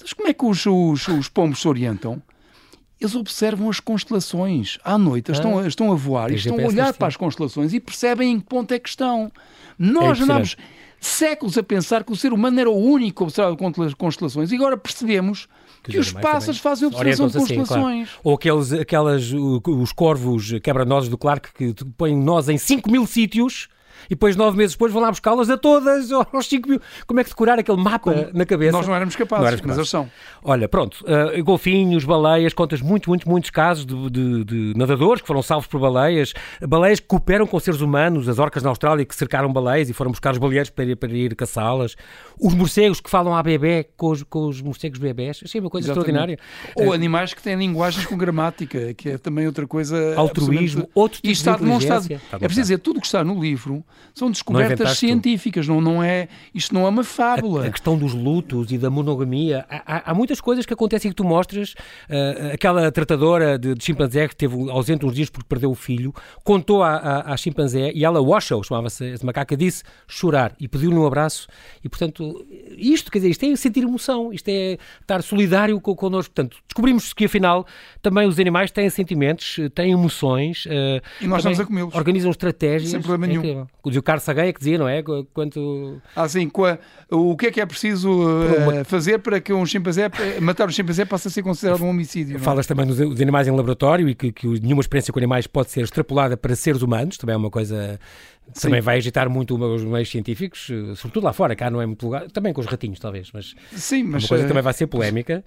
Mas 0.00 0.12
como 0.12 0.28
é 0.28 0.34
que 0.34 0.44
os, 0.44 0.64
os, 0.66 1.08
os 1.08 1.28
pombos 1.28 1.60
se 1.60 1.66
orientam? 1.66 2.22
eles 3.00 3.14
observam 3.14 3.68
as 3.68 3.80
constelações. 3.80 4.78
À 4.84 4.96
noite 4.96 5.30
ah, 5.30 5.34
estão, 5.34 5.66
estão 5.66 5.92
a 5.92 5.94
voar 5.94 6.30
e 6.30 6.36
estão 6.36 6.58
a 6.58 6.66
olhar 6.66 6.94
para 6.94 7.08
as 7.08 7.16
constelações 7.16 7.74
e 7.74 7.80
percebem 7.80 8.32
em 8.32 8.40
que 8.40 8.46
ponto 8.46 8.72
é 8.72 8.78
que 8.78 8.88
estão. 8.88 9.30
Nós 9.78 10.20
é 10.20 10.22
andamos 10.22 10.56
séculos 11.06 11.56
a 11.58 11.62
pensar 11.62 12.04
que 12.04 12.12
o 12.12 12.16
ser 12.16 12.32
humano 12.32 12.58
era 12.58 12.70
o 12.70 12.76
único 12.76 13.24
a 13.24 13.26
observar 13.26 13.56
constelações 13.96 14.52
e 14.52 14.54
agora 14.54 14.76
percebemos 14.76 15.48
que, 15.82 15.92
que 15.92 15.98
os 15.98 16.12
pássaros 16.12 16.58
fazem 16.58 16.88
observação 16.88 17.26
de 17.28 17.32
constelações. 17.34 18.08
Assim, 18.08 18.10
claro. 18.10 18.20
Ou 18.24 18.34
aqueles, 18.34 18.72
aquelas, 18.72 19.32
os 19.32 19.92
corvos 19.92 20.52
quebra-nozes 20.62 21.08
do 21.08 21.18
Clark 21.18 21.52
que 21.52 21.74
põem 21.96 22.16
nós 22.16 22.48
em 22.48 22.58
5 22.58 22.90
mil 22.90 23.06
sítios 23.06 23.68
e 24.06 24.10
depois, 24.10 24.36
nove 24.36 24.56
meses 24.56 24.74
depois, 24.74 24.92
vão 24.92 25.02
lá 25.02 25.10
buscá-las 25.10 25.50
a 25.50 25.56
todas, 25.56 26.10
aos 26.12 26.46
5 26.46 26.68
mil. 26.68 26.80
Como 27.06 27.20
é 27.20 27.24
que 27.24 27.30
decorar 27.30 27.58
aquele 27.58 27.82
mapa 27.82 28.12
Como 28.12 28.30
na 28.32 28.46
cabeça? 28.46 28.72
Nós 28.72 28.86
não 28.86 28.94
éramos 28.94 29.16
capazes, 29.16 29.40
não 29.40 29.46
éramos 29.46 29.60
capazes. 29.60 29.66
mas 29.66 29.78
eles 29.78 29.90
são. 29.90 30.10
Olha, 30.42 30.68
pronto, 30.68 31.04
uh, 31.04 31.42
golfinhos, 31.44 32.04
baleias, 32.04 32.52
contas 32.52 32.80
muito, 32.80 33.08
muito, 33.08 33.28
muitos 33.28 33.50
casos 33.50 33.86
de, 33.86 34.10
de, 34.10 34.44
de, 34.44 34.72
nadadores 34.76 35.22
que 35.22 35.26
foram 35.26 35.42
salvos 35.42 35.66
por 35.66 35.80
baleias, 35.80 36.32
baleias 36.66 37.00
que 37.00 37.06
cooperam 37.06 37.46
com 37.46 37.58
seres 37.58 37.80
humanos, 37.80 38.28
as 38.28 38.38
orcas 38.38 38.62
na 38.62 38.70
Austrália 38.70 39.04
que 39.04 39.14
cercaram 39.14 39.52
baleias 39.52 39.88
e 39.88 39.92
foram 39.92 40.10
buscar 40.10 40.32
os 40.32 40.38
baleeiros 40.38 40.70
para 40.70 40.84
ir, 40.84 40.96
para 40.96 41.12
ir 41.12 41.34
caçá-las, 41.34 41.96
os 42.38 42.54
morcegos 42.54 43.00
que 43.00 43.10
falam 43.10 43.34
à 43.34 43.42
bebê 43.42 43.88
com 43.96 44.10
os, 44.10 44.22
com 44.22 44.46
os 44.46 44.60
morcegos 44.60 44.98
bebés, 44.98 45.40
achei 45.44 45.60
uma 45.60 45.70
coisa 45.70 45.92
Exatamente. 45.92 46.10
extraordinária. 46.10 46.38
Ou 46.76 46.88
uh, 46.88 46.92
animais 46.92 47.34
que 47.34 47.42
têm 47.42 47.56
linguagens 47.56 48.06
com 48.06 48.16
gramática, 48.16 48.94
que 48.94 49.10
é 49.10 49.18
também 49.18 49.46
outra 49.46 49.66
coisa. 49.66 50.14
Altruísmo, 50.16 50.88
outro 50.94 51.16
tipo 51.16 51.28
e 51.28 51.32
está 51.32 51.52
de 51.52 51.62
demonstrado. 51.62 52.12
É 52.12 52.38
preciso 52.38 52.62
dizer, 52.62 52.78
tudo 52.78 52.98
o 52.98 53.00
que 53.00 53.06
está 53.06 53.22
no 53.24 53.40
livro 53.40 53.83
são 54.14 54.30
descobertas 54.30 54.78
descobertas 54.78 54.98
científicas, 54.98 55.66
não, 55.66 55.80
não 55.80 56.02
é, 56.02 56.28
isto 56.54 56.72
não 56.72 56.86
é 56.86 56.88
uma 56.88 57.02
fábula. 57.02 57.64
A, 57.64 57.66
a 57.66 57.70
questão 57.70 57.98
dos 57.98 58.14
lutos 58.14 58.70
e 58.70 58.78
da 58.78 58.88
monogamia, 58.88 59.66
há, 59.68 60.10
há, 60.10 60.14
muitas 60.14 60.40
coisas 60.40 60.64
que 60.64 60.72
acontecem 60.72 61.10
que 61.10 61.16
tu 61.16 61.24
mostras. 61.24 61.72
Uh, 62.08 62.54
aquela 62.54 62.90
tratadora 62.92 63.58
de, 63.58 63.74
de, 63.74 63.84
chimpanzé 63.84 64.28
que 64.28 64.34
esteve 64.34 64.70
ausente 64.70 65.04
uns 65.04 65.14
dias 65.14 65.28
porque 65.28 65.48
perdeu 65.48 65.70
o 65.70 65.74
filho, 65.74 66.14
contou 66.44 66.82
à, 66.82 66.96
à, 66.96 67.32
à 67.32 67.36
chimpanzé 67.36 67.90
e 67.92 68.04
ela, 68.04 68.22
Washoe, 68.22 68.62
chamava-se 68.64 69.12
essa 69.12 69.26
macaca, 69.26 69.56
disse 69.56 69.82
chorar 70.06 70.54
e 70.60 70.68
pediu-lhe 70.68 70.96
um 70.96 71.06
abraço. 71.06 71.48
E 71.82 71.88
portanto, 71.88 72.46
isto, 72.76 73.10
quer 73.10 73.18
dizer, 73.18 73.30
isto 73.30 73.44
é 73.44 73.56
sentir 73.56 73.82
emoção, 73.82 74.32
isto 74.32 74.48
é 74.48 74.78
estar 75.00 75.22
solidário 75.22 75.80
com, 75.80 75.94
connosco. 75.94 76.32
Portanto, 76.32 76.58
descobrimos 76.68 77.12
que 77.12 77.24
afinal 77.24 77.66
também 78.00 78.28
os 78.28 78.38
animais 78.38 78.70
têm 78.70 78.88
sentimentos, 78.90 79.58
têm 79.74 79.92
emoções. 79.92 80.66
Uh, 80.66 81.02
e 81.20 81.26
nós 81.26 81.38
estamos 81.38 81.58
a 81.58 81.64
comê-los. 81.64 81.94
Organizam 81.94 82.30
estratégias. 82.30 82.92
Sem 82.92 83.02
problema 83.02 83.26
é 83.26 83.66
nenhum. 83.84 83.98
O 83.98 84.02
Carlos 84.02 84.24
Sagai 84.24 84.52
que 84.52 84.58
dizia, 84.58 84.78
não 84.78 84.88
é? 84.88 85.02
Quanto... 85.32 86.00
Ah, 86.14 86.28
sim. 86.28 86.50
O 87.10 87.36
que 87.36 87.46
é 87.46 87.50
que 87.50 87.60
é 87.60 87.66
preciso 87.66 88.10
uh, 88.10 88.84
fazer 88.84 89.18
para 89.18 89.40
que 89.40 89.52
um 89.52 89.64
chimpanzé, 89.64 90.10
matar 90.40 90.68
um 90.68 90.72
chimpanzé 90.72 91.04
possa 91.04 91.30
ser 91.30 91.42
considerado 91.42 91.82
um 91.82 91.88
homicídio? 91.88 92.36
É? 92.36 92.38
Falas 92.38 92.66
também 92.66 92.86
dos 92.86 93.20
animais 93.20 93.48
em 93.48 93.50
laboratório 93.50 94.08
e 94.08 94.14
que, 94.14 94.32
que 94.32 94.46
nenhuma 94.60 94.80
experiência 94.80 95.12
com 95.12 95.18
animais 95.18 95.46
pode 95.46 95.70
ser 95.70 95.82
extrapolada 95.82 96.36
para 96.36 96.54
seres 96.56 96.82
humanos, 96.82 97.16
também 97.16 97.34
é 97.34 97.36
uma 97.36 97.50
coisa 97.50 97.98
Sim. 98.52 98.68
também 98.68 98.80
vai 98.80 98.98
agitar 98.98 99.28
muito 99.28 99.56
os 99.56 99.84
meios 99.84 100.08
científicos, 100.08 100.70
sobretudo 100.96 101.24
lá 101.24 101.32
fora, 101.32 101.56
cá 101.56 101.70
não 101.70 101.80
é 101.80 101.86
muito 101.86 102.04
lugar, 102.04 102.30
também 102.30 102.52
com 102.52 102.60
os 102.60 102.66
ratinhos, 102.66 102.98
talvez, 102.98 103.30
mas, 103.32 103.54
Sim, 103.72 104.04
mas 104.04 104.22
uma 104.22 104.28
coisa 104.28 104.44
que 104.44 104.48
também 104.48 104.62
vai 104.62 104.72
ser 104.72 104.86
polémica. 104.86 105.42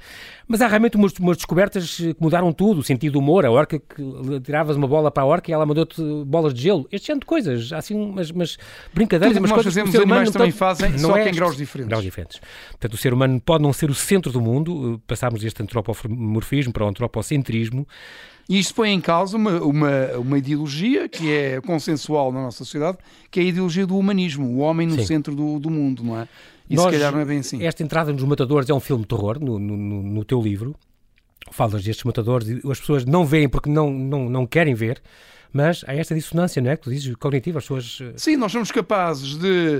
Mas 0.47 0.62
há 0.62 0.67
realmente 0.67 0.97
umas, 0.97 1.13
umas, 1.13 1.38
descobertas 1.38 1.97
que 1.97 2.15
mudaram 2.19 2.51
tudo, 2.51 2.79
o 2.79 2.83
sentido 2.83 3.13
do 3.13 3.19
humor, 3.19 3.45
a 3.45 3.51
orca 3.51 3.79
que 3.79 4.39
tiravas 4.43 4.75
uma 4.75 4.88
bola 4.88 5.12
para 5.12 5.23
a 5.23 5.25
orca 5.25 5.51
e 5.51 5.53
ela 5.53 5.65
mandou-te 5.65 6.01
bolas 6.25 6.53
de 6.53 6.62
gelo, 6.62 6.88
este 6.91 7.07
género 7.07 7.21
de 7.21 7.25
coisas, 7.25 7.71
assim 7.71 7.93
umas, 7.93 8.29
umas 8.29 8.57
brincadeiras, 8.93 9.38
umas 9.38 9.49
nós 9.49 9.57
coisas 9.57 9.73
fazemos, 9.73 9.91
que 9.91 9.97
os 9.97 10.03
animais 10.03 10.31
também 10.31 10.51
fazem, 10.51 10.91
não 10.91 11.10
só 11.10 11.17
é 11.17 11.23
que 11.23 11.29
em 11.29 11.33
graus 11.33 11.55
diferentes. 11.55 11.89
graus 11.89 12.03
diferentes. 12.03 12.41
Portanto, 12.71 12.93
o 12.93 12.97
ser 12.97 13.13
humano 13.13 13.39
pode 13.39 13.63
não 13.63 13.71
ser 13.71 13.89
o 13.89 13.95
centro 13.95 14.31
do 14.31 14.41
mundo, 14.41 14.95
eh, 14.95 15.01
passámos 15.07 15.41
deste 15.41 15.62
antropomorfismo 15.62 16.73
para 16.73 16.86
o 16.86 16.88
antropocentrismo, 16.88 17.88
e 18.49 18.60
isto 18.60 18.73
põe 18.73 18.91
em 18.91 19.01
causa 19.01 19.36
uma, 19.36 19.62
uma, 19.62 20.12
uma 20.17 20.38
ideologia 20.38 21.10
que 21.10 21.31
é 21.31 21.60
consensual 21.62 22.31
na 22.31 22.41
nossa 22.41 22.60
sociedade, 22.60 22.97
que 23.29 23.39
é 23.39 23.43
a 23.43 23.45
ideologia 23.45 23.86
do 23.86 23.97
humanismo, 23.97 24.47
o 24.47 24.60
homem 24.60 24.88
no 24.88 24.95
Sim. 24.95 25.05
centro 25.05 25.36
do, 25.36 25.60
do 25.60 25.69
mundo, 25.69 26.03
não 26.03 26.19
é? 26.19 26.27
E 26.69 26.75
Nós, 26.75 26.86
se 26.86 26.91
calhar 26.91 27.13
não 27.13 27.19
é 27.19 27.25
bem 27.25 27.39
assim. 27.39 27.63
Esta 27.63 27.83
entrada 27.83 28.12
nos 28.12 28.23
matadores 28.23 28.69
é 28.69 28.73
um 28.73 28.79
filme 28.79 29.03
de 29.03 29.10
terror, 29.10 29.39
no, 29.39 29.57
no, 29.60 29.77
no 29.77 30.25
teu 30.25 30.41
livro. 30.41 30.75
Falas 31.51 31.83
destes 31.83 32.03
matadores 32.03 32.47
e 32.47 32.62
as 32.69 32.79
pessoas 32.79 33.05
não 33.05 33.25
veem 33.25 33.47
porque 33.47 33.69
não, 33.69 33.89
não, 33.89 34.29
não 34.29 34.45
querem 34.45 34.75
ver 34.75 35.01
mas 35.51 35.83
há 35.88 35.93
esta 35.95 36.13
dissonância, 36.13 36.62
não 36.62 36.71
é? 36.71 36.77
Que 36.77 36.83
tu 36.83 36.89
dizes, 36.89 37.15
cognitiva, 37.15 37.60
as 37.60 37.63
pessoas... 37.65 37.99
Eh, 38.01 38.13
Sim, 38.15 38.38
nós 38.38 38.51
somos 38.51 38.71
capazes 38.71 39.38
de 39.38 39.79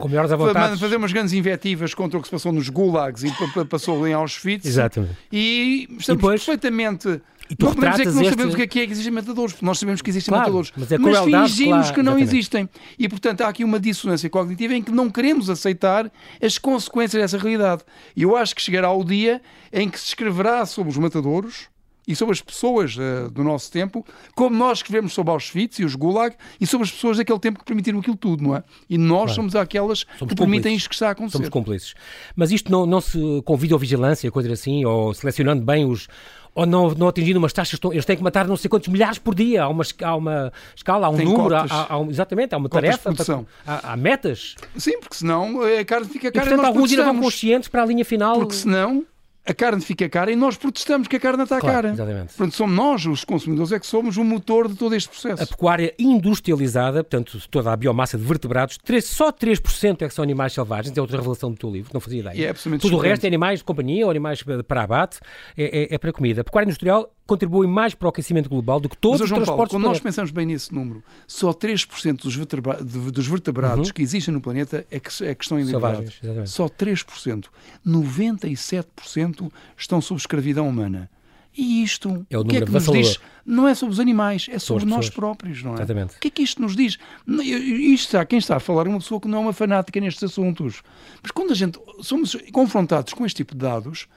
fazer 0.80 0.98
umas 0.98 1.12
grandes 1.12 1.34
invectivas 1.34 1.94
contra 1.94 2.18
o 2.18 2.22
que 2.22 2.28
se 2.28 2.32
passou 2.32 2.52
nos 2.52 2.70
gulags 2.70 3.24
e 3.24 3.32
passou 3.66 4.08
em 4.08 4.14
Auschwitz. 4.14 4.66
Exatamente. 4.66 5.16
E 5.32 5.88
estamos 5.98 6.08
e 6.08 6.16
depois, 6.16 6.44
perfeitamente 6.44 7.22
e 7.50 7.56
tu 7.56 7.66
não 7.66 7.74
podemos 7.74 7.98
dizer 7.98 8.10
que 8.10 8.16
não 8.16 8.22
este... 8.22 8.30
sabemos 8.32 8.54
o 8.54 8.58
que 8.58 8.64
é 8.64 8.68
que, 8.68 8.80
é 8.82 8.86
que 8.86 8.92
existem 8.92 9.14
matadores, 9.14 9.54
porque 9.54 9.66
nós 9.66 9.80
sabemos 9.80 10.02
que 10.02 10.10
existem 10.10 10.32
claro, 10.32 10.54
matadores, 10.54 10.74
mas, 10.76 10.92
é 10.92 10.98
mas 10.98 11.20
fingimos 11.20 11.78
claro, 11.78 11.94
que 11.94 12.04
não 12.04 12.20
existem. 12.20 12.70
E, 13.00 13.08
portanto, 13.08 13.42
há 13.42 13.48
aqui 13.48 13.64
uma 13.64 13.80
dissonância 13.80 14.30
cognitiva 14.30 14.74
em 14.74 14.84
que 14.84 14.92
não 14.92 15.10
queremos 15.10 15.50
aceitar 15.50 16.12
as 16.42 16.58
consequências 16.58 17.22
dessa 17.22 17.38
realidade. 17.38 17.84
E 18.16 18.24
eu 18.24 18.36
acho 18.36 18.54
que 18.54 18.62
chegará 18.62 18.92
o 18.92 19.04
dia 19.04 19.42
em 19.72 19.90
que 19.90 20.00
se 20.00 20.08
escreverá 20.08 20.66
sobre 20.66 20.92
os 20.92 20.98
matadores 20.98 21.70
e 22.08 22.16
sobre 22.16 22.34
as 22.34 22.42
pessoas 22.42 22.96
uh, 22.96 23.30
do 23.30 23.44
nosso 23.44 23.72
tempo, 23.72 24.06
como 24.34 24.56
nós 24.56 24.80
escrevemos 24.80 25.14
sobre 25.14 25.32
Auschwitz 25.32 25.80
e 25.80 25.86
os 25.86 25.94
Gulag 25.94 26.36
e 26.60 26.66
sobre 26.66 26.86
as 26.86 26.92
pessoas 26.92 27.18
daquele 27.18 27.40
tempo 27.40 27.60
que 27.60 27.66
permitiram 27.66 28.00
aquilo 28.00 28.16
tudo, 28.16 28.44
não 28.44 28.56
é? 28.56 28.64
E 28.90 28.98
nós 28.98 29.24
claro. 29.24 29.34
somos 29.34 29.56
aquelas 29.56 30.06
somos 30.18 30.34
que 30.34 30.36
permitem 30.36 30.76
isto 30.76 30.88
que 30.88 30.96
está 30.96 31.10
a 31.10 31.12
acontecer. 31.12 31.38
Somos 31.38 31.50
cúmplices. 31.50 31.94
Mas 32.36 32.52
isto 32.52 32.72
não, 32.72 32.86
não 32.86 33.02
se 33.02 33.20
convida 33.44 33.76
à 33.76 33.78
vigilância, 33.78 34.32
coisa 34.32 34.52
assim, 34.52 34.86
ou 34.86 35.14
selecionando 35.14 35.64
bem 35.64 35.86
os, 35.86 36.08
ou 36.56 36.66
não, 36.66 36.90
não 36.92 37.08
atingindo 37.10 37.38
umas 37.38 37.54
taxas, 37.54 37.80
eles 37.92 38.06
têm 38.06 38.16
que 38.16 38.24
matar 38.24 38.48
não 38.48 38.56
sei 38.58 38.70
quantos 38.70 38.88
milhares 38.88 39.20
por 39.20 39.36
dia. 39.36 39.64
Há 39.64 39.70
uma, 39.70 39.84
há 40.02 40.16
uma 40.16 40.54
escala, 40.76 41.08
há 41.08 41.10
um 41.10 41.18
Tem 41.18 41.26
número, 41.26 41.56
há, 41.56 41.66
há, 41.70 42.02
exatamente, 42.10 42.56
há 42.56 42.58
uma 42.58 42.70
cotas 42.70 42.98
tarefa, 42.98 43.46
há, 43.66 43.94
há, 43.94 43.98
metas. 43.98 44.56
Sim, 44.76 45.00
porque 45.00 45.16
senão 45.16 45.62
a 45.62 45.86
carne 45.86 46.08
fica 46.08 46.32
cara 46.32 46.46
e, 46.46 46.50
portanto, 46.50 46.66
alguns 46.66 46.96
vão 46.96 47.20
conscientes 47.20 47.70
para 47.70 47.84
a 47.84 47.86
linha 47.86 48.04
final. 48.04 48.40
Porque 48.40 48.56
senão 48.56 49.06
a 49.48 49.54
carne 49.54 49.82
fica 49.82 50.10
cara 50.10 50.32
e 50.32 50.36
nós 50.36 50.58
protestamos 50.58 51.08
que 51.08 51.16
a 51.16 51.20
carne 51.20 51.44
está 51.44 51.60
claro, 51.60 51.76
cara. 51.76 51.90
Exatamente. 51.90 52.34
Portanto, 52.36 52.56
somos 52.56 52.76
nós, 52.76 53.06
os 53.06 53.24
consumidores, 53.24 53.72
é 53.72 53.80
que 53.80 53.86
somos 53.86 54.18
o 54.18 54.24
motor 54.24 54.68
de 54.68 54.76
todo 54.76 54.94
este 54.94 55.10
processo. 55.10 55.42
A 55.42 55.48
pecuária 55.48 55.94
industrializada, 55.98 57.04
portanto, 57.04 57.40
toda 57.50 57.72
a 57.72 57.76
biomassa 57.76 58.18
de 58.18 58.26
vertebrados, 58.26 58.78
só 59.04 59.32
3% 59.32 60.02
é 60.02 60.08
que 60.08 60.14
são 60.14 60.24
animais 60.24 60.52
selvagens, 60.52 60.96
é 60.96 61.02
outra 61.02 61.18
revelação 61.18 61.52
do 61.52 61.58
teu 61.58 61.72
livro, 61.72 61.92
não 61.94 62.02
fazia 62.02 62.20
ideia. 62.20 62.50
É 62.50 62.78
Tudo 62.78 62.98
o 62.98 63.00
resto 63.00 63.24
é 63.24 63.28
animais 63.28 63.60
de 63.60 63.66
companhia 63.66 64.04
ou 64.06 64.12
animais 64.12 64.44
para 64.68 64.84
abate, 64.84 65.20
é, 65.58 65.94
é, 65.94 65.96
é 65.96 65.98
para 65.98 66.12
comida. 66.12 66.42
A 66.42 66.44
pecuária 66.44 66.66
industrial 66.66 67.10
contribui 67.28 67.68
mais 67.68 67.94
para 67.94 68.08
o 68.08 68.10
aquecimento 68.10 68.50
global 68.50 68.80
do 68.80 68.90
que 68.90 68.98
todos 68.98 69.22
Mas, 69.22 69.30
os 69.30 69.36
transportes 69.36 69.72
Paulo, 69.72 69.86
quando 69.86 69.92
nós 69.92 70.00
pensamos 70.00 70.32
bem 70.32 70.46
nesse 70.46 70.74
número, 70.74 71.04
só 71.28 71.54
3% 71.54 72.22
dos, 72.22 72.36
vertebra 72.36 72.84
dos 72.84 73.28
vertebrados 73.28 73.90
uhum. 73.90 73.94
que 73.94 74.02
existem 74.02 74.34
no 74.34 74.42
planeta 74.42 74.86
é 74.90 75.00
que, 75.00 75.24
é 75.24 75.36
que 75.36 75.44
estão 75.44 75.60
em 75.60 75.64
liberdade. 75.64 76.20
Só 76.46 76.68
3%. 76.68 77.46
97% 77.86 79.52
estão 79.78 80.02
sob 80.02 80.20
escravidão 80.20 80.68
humana. 80.68 81.10
E 81.58 81.82
isto, 81.84 82.26
é 82.30 82.38
o, 82.38 82.42
o 82.42 82.46
que 82.46 82.58
é 82.58 82.62
que 82.62 82.72
nos 82.72 82.86
diz? 82.86 83.20
Não 83.44 83.68
é 83.68 83.74
sobre 83.74 83.94
os 83.94 84.00
animais, 84.00 84.48
é 84.52 84.60
sobre 84.60 84.86
nós 84.86 85.10
próprios, 85.10 85.64
não 85.64 85.72
é? 85.72 85.76
Exatamente. 85.76 86.16
O 86.16 86.20
que 86.20 86.28
é 86.28 86.32
que 86.32 86.44
isto 86.44 86.62
nos 86.62 86.76
diz? 86.76 87.00
Isto 87.28 88.06
está, 88.06 88.26
quem 88.26 88.38
está 88.38 88.58
a 88.58 88.60
falar 88.60 88.86
é 88.86 88.90
uma 88.90 89.00
pessoa 89.00 89.20
que 89.20 89.28
não 89.28 89.40
é 89.40 89.42
uma 89.42 89.54
fanática 89.54 90.00
nestes 90.00 90.24
assuntos. 90.24 90.84
Mas 91.20 91.32
quando 91.32 91.52
a 91.52 91.56
gente 91.56 91.80
somos 92.02 92.38
confrontados 92.52 93.14
com 93.14 93.26
este 93.26 93.38
tipo 93.38 93.54
de 93.54 93.60
dados, 93.60 94.08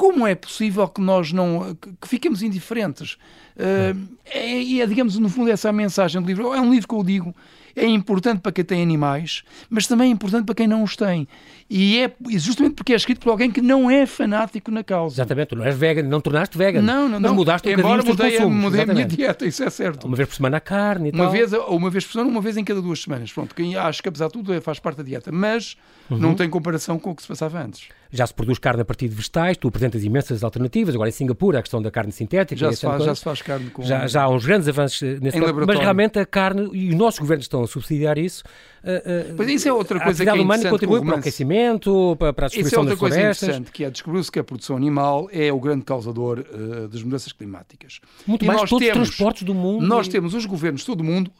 como 0.00 0.26
é 0.26 0.34
possível 0.34 0.88
que 0.88 0.98
nós 0.98 1.30
não 1.30 1.76
que 2.00 2.08
fiquemos 2.08 2.42
indiferentes? 2.42 3.18
Uh, 3.54 4.08
é, 4.24 4.78
é, 4.78 4.86
digamos, 4.86 5.18
no 5.18 5.28
fundo, 5.28 5.50
essa 5.50 5.68
a 5.68 5.72
mensagem 5.74 6.22
do 6.22 6.26
livro. 6.26 6.54
É 6.54 6.60
um 6.60 6.72
livro 6.72 6.88
que 6.88 6.94
eu 6.94 7.04
digo 7.04 7.34
é 7.76 7.86
importante 7.86 8.40
para 8.40 8.50
quem 8.50 8.64
tem 8.64 8.82
animais, 8.82 9.42
mas 9.68 9.86
também 9.86 10.08
é 10.08 10.12
importante 10.12 10.44
para 10.44 10.54
quem 10.54 10.66
não 10.66 10.82
os 10.82 10.96
tem. 10.96 11.28
E 11.68 12.00
é 12.00 12.12
justamente 12.30 12.74
porque 12.74 12.92
é 12.92 12.96
escrito 12.96 13.20
por 13.20 13.30
alguém 13.30 13.50
que 13.50 13.60
não 13.60 13.90
é 13.90 14.06
fanático 14.06 14.70
na 14.70 14.82
causa. 14.82 15.16
Exatamente, 15.16 15.48
tu 15.48 15.56
não 15.56 15.64
és 15.64 15.76
vegan, 15.76 16.02
não 16.02 16.20
tornaste 16.20 16.56
vegan. 16.56 16.82
Não, 16.82 17.08
não, 17.08 17.20
não. 17.20 17.34
Mudaste 17.34 17.68
um 17.68 17.72
Embora 17.72 18.02
mudei, 18.02 18.38
a, 18.38 18.46
mudei 18.46 18.80
a 18.80 18.86
minha 18.86 19.06
dieta, 19.06 19.46
isso 19.46 19.62
é 19.62 19.70
certo. 19.70 20.06
Uma 20.06 20.16
vez 20.16 20.28
por 20.28 20.34
semana 20.34 20.56
a 20.56 20.60
carne 20.60 21.10
e 21.10 21.12
uma 21.12 21.24
tal. 21.24 21.32
Vez, 21.32 21.52
uma 21.52 21.90
vez 21.90 22.04
por 22.06 22.12
semana, 22.12 22.30
uma 22.30 22.40
vez 22.40 22.56
em 22.56 22.64
cada 22.64 22.82
duas 22.82 23.02
semanas. 23.02 23.30
Pronto, 23.32 23.54
quem 23.54 23.76
acho 23.76 24.02
que 24.02 24.08
apesar 24.08 24.26
de 24.26 24.32
tudo 24.32 24.60
faz 24.60 24.80
parte 24.80 24.96
da 24.96 25.02
dieta, 25.02 25.30
mas 25.30 25.76
uhum. 26.10 26.18
não 26.18 26.34
tem 26.34 26.48
comparação 26.48 26.98
com 26.98 27.10
o 27.10 27.14
que 27.14 27.22
se 27.22 27.28
passava 27.28 27.62
antes. 27.62 27.88
Já 28.12 28.26
se 28.26 28.34
produz 28.34 28.58
carne 28.58 28.82
a 28.82 28.84
partir 28.84 29.08
de 29.08 29.14
vegetais, 29.14 29.56
tu 29.56 29.68
apresentas 29.68 30.04
imensas 30.04 30.42
alternativas. 30.42 30.94
Agora 30.94 31.08
em 31.08 31.12
Singapura, 31.12 31.60
a 31.60 31.62
questão 31.62 31.80
da 31.80 31.90
carne 31.90 32.12
sintética. 32.12 32.58
Já, 32.58 32.72
se 32.72 32.80
faz, 32.80 33.04
já 33.04 33.14
se 33.14 33.22
faz 33.22 33.42
carne 33.42 33.70
com. 33.70 33.82
Já, 33.82 34.06
já 34.06 34.24
há 34.24 34.28
uns 34.28 34.44
grandes 34.44 34.68
avanços 34.68 35.00
nesse 35.20 35.38
campo, 35.38 35.66
mas 35.66 35.78
realmente 35.78 36.18
a 36.18 36.26
carne, 36.26 36.68
e 36.72 36.88
os 36.88 36.94
nossos 36.94 37.20
governos 37.20 37.44
estão 37.44 37.62
a 37.62 37.66
subsidiar 37.66 38.18
isso. 38.18 38.42
Uh, 38.82 39.32
uh, 39.32 39.36
pois 39.36 39.48
isso 39.48 39.68
é 39.68 39.72
outra 39.72 40.00
coisa 40.00 40.24
que 40.24 40.30
é 40.30 40.32
humana 40.32 40.70
contribui 40.70 41.00
para 41.00 41.16
o 41.16 41.18
aquecimento, 41.18 42.16
para, 42.18 42.32
para 42.32 42.46
a 42.46 42.48
destruição 42.48 42.68
isso 42.68 42.74
é 42.74 42.78
outra 42.78 42.94
das 42.94 42.98
coisa 42.98 43.16
interessante, 43.18 43.70
que 43.70 43.84
é 43.84 43.90
descobriu-se 43.90 44.32
que 44.32 44.38
a 44.38 44.44
produção 44.44 44.76
animal 44.76 45.28
é 45.30 45.52
o 45.52 45.60
grande 45.60 45.84
causador 45.84 46.38
uh, 46.38 46.88
das 46.88 47.02
mudanças 47.02 47.32
climáticas. 47.32 48.00
Muito 48.26 48.44
e 48.44 48.48
mais 48.48 48.62
todos 48.62 48.86
temos, 48.86 49.08
os 49.08 49.14
transportes 49.14 49.42
do 49.42 49.54
mundo. 49.54 49.86
Nós 49.86 50.06
e... 50.06 50.10
temos 50.10 50.34
os 50.34 50.46
governos 50.46 50.80
de 50.80 50.86
todo 50.86 51.02
o 51.02 51.04
mundo 51.04 51.30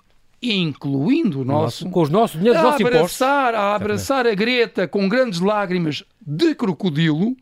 incluindo 0.42 1.40
o 1.40 1.44
nosso, 1.44 1.88
com 1.90 2.02
os 2.02 2.08
nossos 2.08 2.38
dinheiros, 2.38 2.62
a 2.64 2.74
abraçar, 2.74 3.54
a 3.54 3.74
abraçar 3.74 4.26
a 4.26 4.34
Greta 4.34 4.88
com 4.88 5.08
grandes 5.08 5.40
lágrimas 5.40 6.02
de 6.20 6.54
crocodilo, 6.54 7.36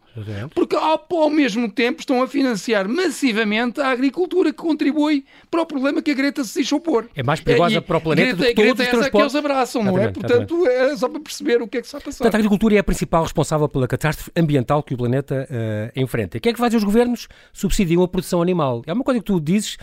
porque 0.54 0.74
ao, 0.74 1.04
ao, 1.10 1.30
mesmo 1.30 1.70
tempo 1.70 2.00
estão 2.00 2.22
a 2.22 2.26
financiar 2.26 2.88
massivamente 2.88 3.80
a 3.80 3.88
agricultura 3.88 4.50
que 4.52 4.58
contribui 4.58 5.24
para 5.50 5.62
o 5.62 5.66
problema 5.66 6.02
que 6.02 6.10
a 6.10 6.14
Greta 6.14 6.42
se 6.42 6.56
deixou 6.56 6.80
pôr. 6.80 7.08
É 7.14 7.22
mais 7.22 7.40
perigosa 7.40 7.76
e, 7.76 7.80
para 7.80 7.98
o 7.98 8.00
planeta 8.00 8.36
Greta, 8.36 8.36
do 8.36 8.46
que 8.46 8.54
todos 8.54 8.66
Greta 8.66 8.82
os 8.82 8.88
transportes. 8.88 9.06
É 9.06 9.10
que 9.10 9.18
eles 9.18 9.34
abraçam, 9.36 9.84
não 9.84 9.98
é? 9.98 10.08
Portanto, 10.08 10.66
é 10.66 10.96
só 10.96 11.08
para 11.08 11.20
perceber 11.20 11.62
o 11.62 11.68
que 11.68 11.78
é 11.78 11.80
que 11.80 11.86
está 11.86 11.98
a 11.98 12.00
passar. 12.00 12.18
Portanto, 12.18 12.34
a 12.34 12.38
agricultura 12.38 12.74
é 12.74 12.78
a 12.78 12.84
principal 12.84 13.22
responsável 13.22 13.68
pela 13.68 13.86
catástrofe 13.86 14.30
ambiental 14.36 14.82
que 14.82 14.94
o 14.94 14.96
planeta 14.96 15.48
uh, 15.48 16.00
enfrenta. 16.00 16.38
O 16.38 16.40
que 16.40 16.48
é 16.48 16.52
que 16.52 16.58
fazem 16.58 16.76
os 16.76 16.84
governos? 16.84 17.28
Subsidiam 17.52 18.02
a 18.02 18.08
produção 18.08 18.42
animal. 18.42 18.82
É 18.86 18.92
uma 18.92 19.04
coisa 19.04 19.20
que 19.20 19.26
tu 19.26 19.40
dizes 19.40 19.76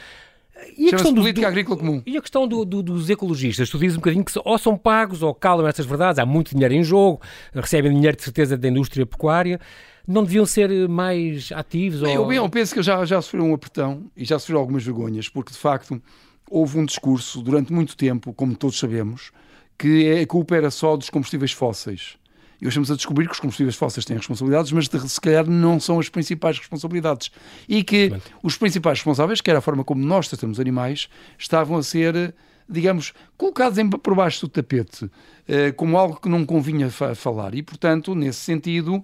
e 0.77 0.87
a 0.87 0.91
questão 0.91 1.13
do, 1.13 1.21
política 1.21 1.47
do, 1.47 1.49
agrícola 1.49 1.77
comum. 1.77 2.01
E 2.05 2.17
a 2.17 2.21
questão 2.21 2.47
do, 2.47 2.63
do, 2.63 2.81
dos 2.81 3.09
ecologistas? 3.09 3.69
Tu 3.69 3.77
dizes 3.77 3.97
um 3.97 3.99
bocadinho 3.99 4.23
que 4.23 4.31
ou 4.43 4.57
são 4.57 4.77
pagos 4.77 5.21
ou 5.21 5.33
calam 5.33 5.67
essas 5.67 5.85
verdades, 5.85 6.19
há 6.19 6.25
muito 6.25 6.51
dinheiro 6.51 6.73
em 6.73 6.83
jogo, 6.83 7.21
recebem 7.53 7.93
dinheiro 7.93 8.15
de 8.15 8.23
certeza 8.23 8.57
da 8.57 8.67
indústria 8.67 9.05
pecuária, 9.05 9.59
não 10.07 10.23
deviam 10.23 10.45
ser 10.45 10.87
mais 10.87 11.51
ativos? 11.51 12.01
Bem, 12.01 12.17
ou... 12.17 12.31
eu, 12.31 12.43
eu 12.43 12.49
penso 12.49 12.73
que 12.73 12.81
já, 12.81 13.03
já 13.05 13.21
sofreram 13.21 13.51
um 13.51 13.53
apertão 13.53 14.05
e 14.15 14.23
já 14.23 14.39
sofreram 14.39 14.61
algumas 14.61 14.83
vergonhas, 14.83 15.27
porque 15.27 15.51
de 15.51 15.57
facto 15.57 16.01
houve 16.49 16.77
um 16.77 16.85
discurso 16.85 17.41
durante 17.41 17.73
muito 17.73 17.97
tempo, 17.97 18.33
como 18.33 18.55
todos 18.55 18.77
sabemos, 18.79 19.31
que 19.77 20.07
é, 20.07 20.21
a 20.21 20.27
culpa 20.27 20.55
era 20.55 20.71
só 20.71 20.95
dos 20.95 21.09
combustíveis 21.09 21.51
fósseis. 21.51 22.17
E 22.61 22.65
hoje 22.65 22.73
estamos 22.73 22.91
a 22.91 22.95
descobrir 22.95 23.25
que 23.25 23.33
os 23.33 23.39
combustíveis 23.39 23.75
fósseis 23.75 24.05
têm 24.05 24.17
responsabilidades, 24.17 24.71
mas 24.71 24.87
de, 24.87 25.09
se 25.09 25.19
calhar 25.19 25.47
não 25.47 25.79
são 25.79 25.99
as 25.99 26.09
principais 26.09 26.57
responsabilidades. 26.57 27.31
E 27.67 27.83
que 27.83 28.13
os 28.41 28.57
principais 28.57 28.99
responsáveis, 28.99 29.41
que 29.41 29.49
era 29.49 29.59
a 29.59 29.61
forma 29.61 29.83
como 29.83 30.03
nós 30.05 30.27
tratamos 30.27 30.59
animais, 30.59 31.09
estavam 31.37 31.77
a 31.77 31.83
ser, 31.83 32.33
digamos, 32.67 33.13
colocados 33.37 33.77
em, 33.77 33.89
por 33.89 34.15
baixo 34.15 34.41
do 34.41 34.49
tapete, 34.49 35.09
eh, 35.47 35.71
como 35.73 35.97
algo 35.97 36.19
que 36.19 36.29
não 36.29 36.45
convinha 36.45 36.89
fa 36.89 37.13
falar. 37.13 37.53
E, 37.55 37.61
portanto, 37.61 38.15
nesse 38.15 38.39
sentido, 38.39 39.03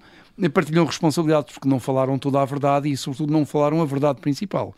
partilham 0.53 0.85
responsabilidades, 0.85 1.53
porque 1.53 1.67
não 1.67 1.79
falaram 1.79 2.17
toda 2.17 2.41
a 2.41 2.45
verdade 2.45 2.89
e, 2.89 2.95
sobretudo, 2.95 3.31
não 3.33 3.45
falaram 3.45 3.81
a 3.81 3.85
verdade 3.85 4.21
principal. 4.21 4.73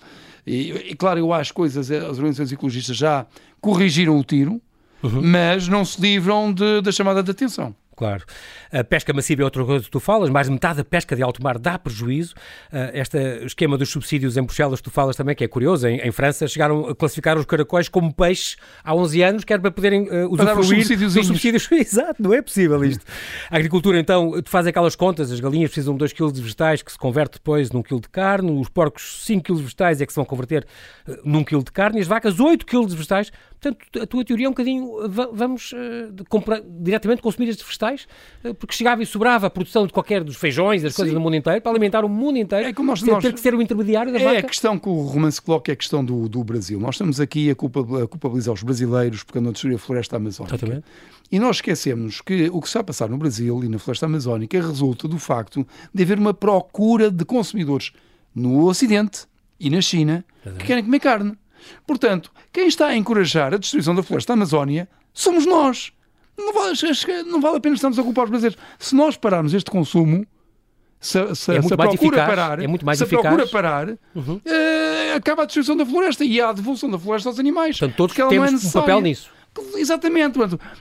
E, 0.45 0.71
e 0.71 0.95
claro, 0.95 1.19
eu 1.19 1.31
acho 1.31 1.53
coisas, 1.53 1.89
as 1.89 2.17
organizações 2.17 2.51
ecologistas 2.51 2.97
já 2.97 3.25
corrigiram 3.61 4.17
o 4.17 4.23
tiro, 4.23 4.61
uhum. 5.01 5.21
mas 5.21 5.67
não 5.67 5.85
se 5.85 6.01
livram 6.01 6.51
de, 6.53 6.81
da 6.81 6.91
chamada 6.91 7.23
de 7.23 7.31
atenção. 7.31 7.73
Claro. 7.95 8.23
A 8.71 8.83
pesca 8.83 9.13
massiva 9.13 9.41
é 9.41 9.45
outra 9.45 9.63
coisa 9.63 9.85
que 9.85 9.91
tu 9.91 9.99
falas, 9.99 10.29
mais 10.29 10.47
de 10.47 10.53
metade 10.53 10.77
da 10.77 10.83
pesca 10.83 11.15
de 11.15 11.21
alto 11.21 11.41
mar 11.43 11.57
dá 11.57 11.77
prejuízo. 11.77 12.33
Uh, 12.71 12.91
este 12.93 13.17
esquema 13.45 13.77
dos 13.77 13.89
subsídios 13.89 14.35
em 14.37 14.43
Bruxelas, 14.43 14.81
tu 14.81 14.89
falas 14.89 15.15
também, 15.15 15.35
que 15.35 15.43
é 15.43 15.47
curioso, 15.47 15.87
em, 15.87 15.99
em, 15.99 16.11
França 16.11 16.47
chegaram 16.47 16.89
a 16.89 16.95
classificar 16.95 17.37
os 17.37 17.45
caracóis 17.45 17.87
como 17.87 18.13
peixes 18.13 18.57
há 18.83 18.95
11 18.95 19.21
anos, 19.21 19.43
que 19.43 19.53
era 19.53 19.61
para 19.61 19.71
poderem 19.71 20.09
uh, 20.09 20.31
usufruir 20.31 20.97
dos 20.97 21.27
subsídios. 21.27 21.69
Exato, 21.71 22.21
não 22.21 22.33
é 22.33 22.41
possível 22.41 22.83
isto. 22.83 23.05
A 23.49 23.57
agricultura, 23.57 23.99
então, 23.99 24.41
tu 24.41 24.49
faz 24.49 24.65
aquelas 24.67 24.95
contas, 24.95 25.31
as 25.31 25.39
galinhas 25.39 25.69
precisam 25.69 25.93
de 25.93 25.99
2 25.99 26.13
kg 26.13 26.31
de 26.31 26.41
vegetais, 26.41 26.81
que 26.81 26.91
se 26.91 26.97
converte 26.97 27.37
depois 27.37 27.71
num 27.71 27.81
quilo 27.81 28.01
de 28.01 28.09
carne, 28.09 28.51
os 28.59 28.69
porcos 28.69 29.23
5 29.25 29.43
kg 29.43 29.55
de 29.55 29.63
vegetais 29.63 30.01
é 30.01 30.05
que 30.05 30.11
se 30.11 30.17
vão 30.17 30.25
converter 30.25 30.65
uh, 31.07 31.17
num 31.23 31.43
quilo 31.43 31.63
de 31.63 31.71
carne, 31.71 31.99
e 31.99 32.01
as 32.01 32.07
vacas 32.07 32.39
8 32.39 32.65
kg 32.65 32.87
de 32.87 32.95
vegetais. 32.95 33.31
Portanto, 33.63 34.01
a 34.01 34.05
tua 34.05 34.25
teoria 34.25 34.45
é 34.45 34.49
um 34.49 34.51
bocadinho, 34.51 34.91
vamos 35.31 35.71
uh, 35.71 36.25
comprar, 36.27 36.61
diretamente 36.61 37.21
consumir 37.21 37.47
estes 37.47 37.65
vegetais, 37.65 38.05
uh, 38.43 38.53
porque 38.53 38.75
chegava 38.75 39.01
e 39.01 39.05
sobrava 39.05 39.47
a 39.47 39.49
produção 39.49 39.87
de 39.87 39.93
qualquer 39.93 40.21
dos 40.21 40.35
feijões, 40.35 40.81
das 40.81 40.91
Sim. 40.91 40.97
coisas 40.97 41.13
do 41.13 41.21
mundo 41.21 41.37
inteiro, 41.37 41.61
para 41.61 41.71
alimentar 41.71 42.03
o 42.03 42.09
mundo 42.09 42.37
inteiro, 42.37 42.67
é 42.67 42.73
como 42.73 42.89
nós, 42.89 43.01
ter, 43.01 43.11
nós, 43.11 43.23
ter 43.23 43.31
que 43.31 43.39
ser 43.39 43.55
o 43.55 43.61
intermediário 43.61 44.11
da 44.11 44.19
é 44.19 44.23
vaca. 44.23 44.35
É 44.35 44.39
a 44.39 44.43
questão 44.43 44.77
que 44.77 44.89
o 44.89 45.01
romance 45.03 45.41
coloca, 45.41 45.71
é 45.71 45.73
a 45.73 45.75
questão 45.77 46.03
do, 46.03 46.27
do 46.27 46.43
Brasil. 46.43 46.77
Nós 46.77 46.95
estamos 46.95 47.21
aqui 47.21 47.49
a, 47.49 47.55
culpa, 47.55 47.79
a 48.03 48.07
culpabilizar 48.07 48.53
os 48.53 48.63
brasileiros 48.63 49.23
porque 49.23 49.39
andam 49.39 49.51
a 49.51 49.53
destruir 49.53 49.75
a 49.75 49.79
floresta 49.79 50.17
amazónica. 50.17 50.55
Exatamente. 50.55 50.85
E 51.31 51.39
nós 51.39 51.57
esquecemos 51.57 52.19
que 52.19 52.49
o 52.51 52.59
que 52.59 52.67
está 52.67 52.81
a 52.81 52.83
passar 52.83 53.09
no 53.09 53.17
Brasil 53.17 53.63
e 53.63 53.69
na 53.69 53.79
floresta 53.79 54.07
amazónica 54.07 54.59
resulta 54.61 55.07
do 55.07 55.17
facto 55.17 55.65
de 55.93 56.03
haver 56.03 56.19
uma 56.19 56.33
procura 56.33 57.09
de 57.09 57.23
consumidores 57.23 57.93
no 58.35 58.65
Ocidente 58.65 59.25
e 59.57 59.69
na 59.69 59.81
China 59.81 60.25
que 60.59 60.65
querem 60.65 60.83
comer 60.83 60.99
carne. 60.99 61.37
Portanto, 61.85 62.31
quem 62.51 62.67
está 62.67 62.87
a 62.87 62.95
encorajar 62.95 63.53
a 63.53 63.57
destruição 63.57 63.95
da 63.95 64.03
floresta 64.03 64.33
da 64.33 64.35
Amazónia 64.35 64.87
somos 65.13 65.45
nós. 65.45 65.91
Não 66.37 66.53
vale, 66.53 66.75
não 67.27 67.39
vale 67.39 67.57
a 67.57 67.59
pena 67.59 67.75
estarmos 67.75 67.99
a 67.99 68.03
culpar 68.03 68.25
os 68.25 68.29
brasileiros. 68.31 68.59
Se 68.79 68.95
nós 68.95 69.15
pararmos 69.15 69.53
este 69.53 69.69
consumo, 69.69 70.25
se, 70.99 71.35
se, 71.35 71.55
é 71.55 71.61
se 71.61 71.73
a 71.73 71.77
procura 71.77 71.93
eficaz, 71.93 72.27
parar, 72.27 72.59
é 72.59 72.67
muito 72.67 72.85
mais 72.85 72.97
se 72.97 73.03
eficaz. 73.03 73.21
procura 73.23 73.47
parar, 73.47 73.89
uhum. 74.15 74.35
uh, 74.35 75.15
acaba 75.15 75.43
a 75.43 75.45
destruição 75.45 75.75
da 75.75 75.85
floresta 75.85 76.23
e 76.23 76.39
há 76.39 76.49
a 76.49 76.53
devolução 76.53 76.89
da 76.89 76.97
floresta 76.97 77.29
aos 77.29 77.39
animais. 77.39 77.77
Portanto, 77.77 77.97
todos 77.97 78.15
temos 78.15 78.63
é 78.63 78.67
um 78.67 78.71
papel 78.71 79.01
nisso. 79.01 79.29
Exatamente. 79.75 80.39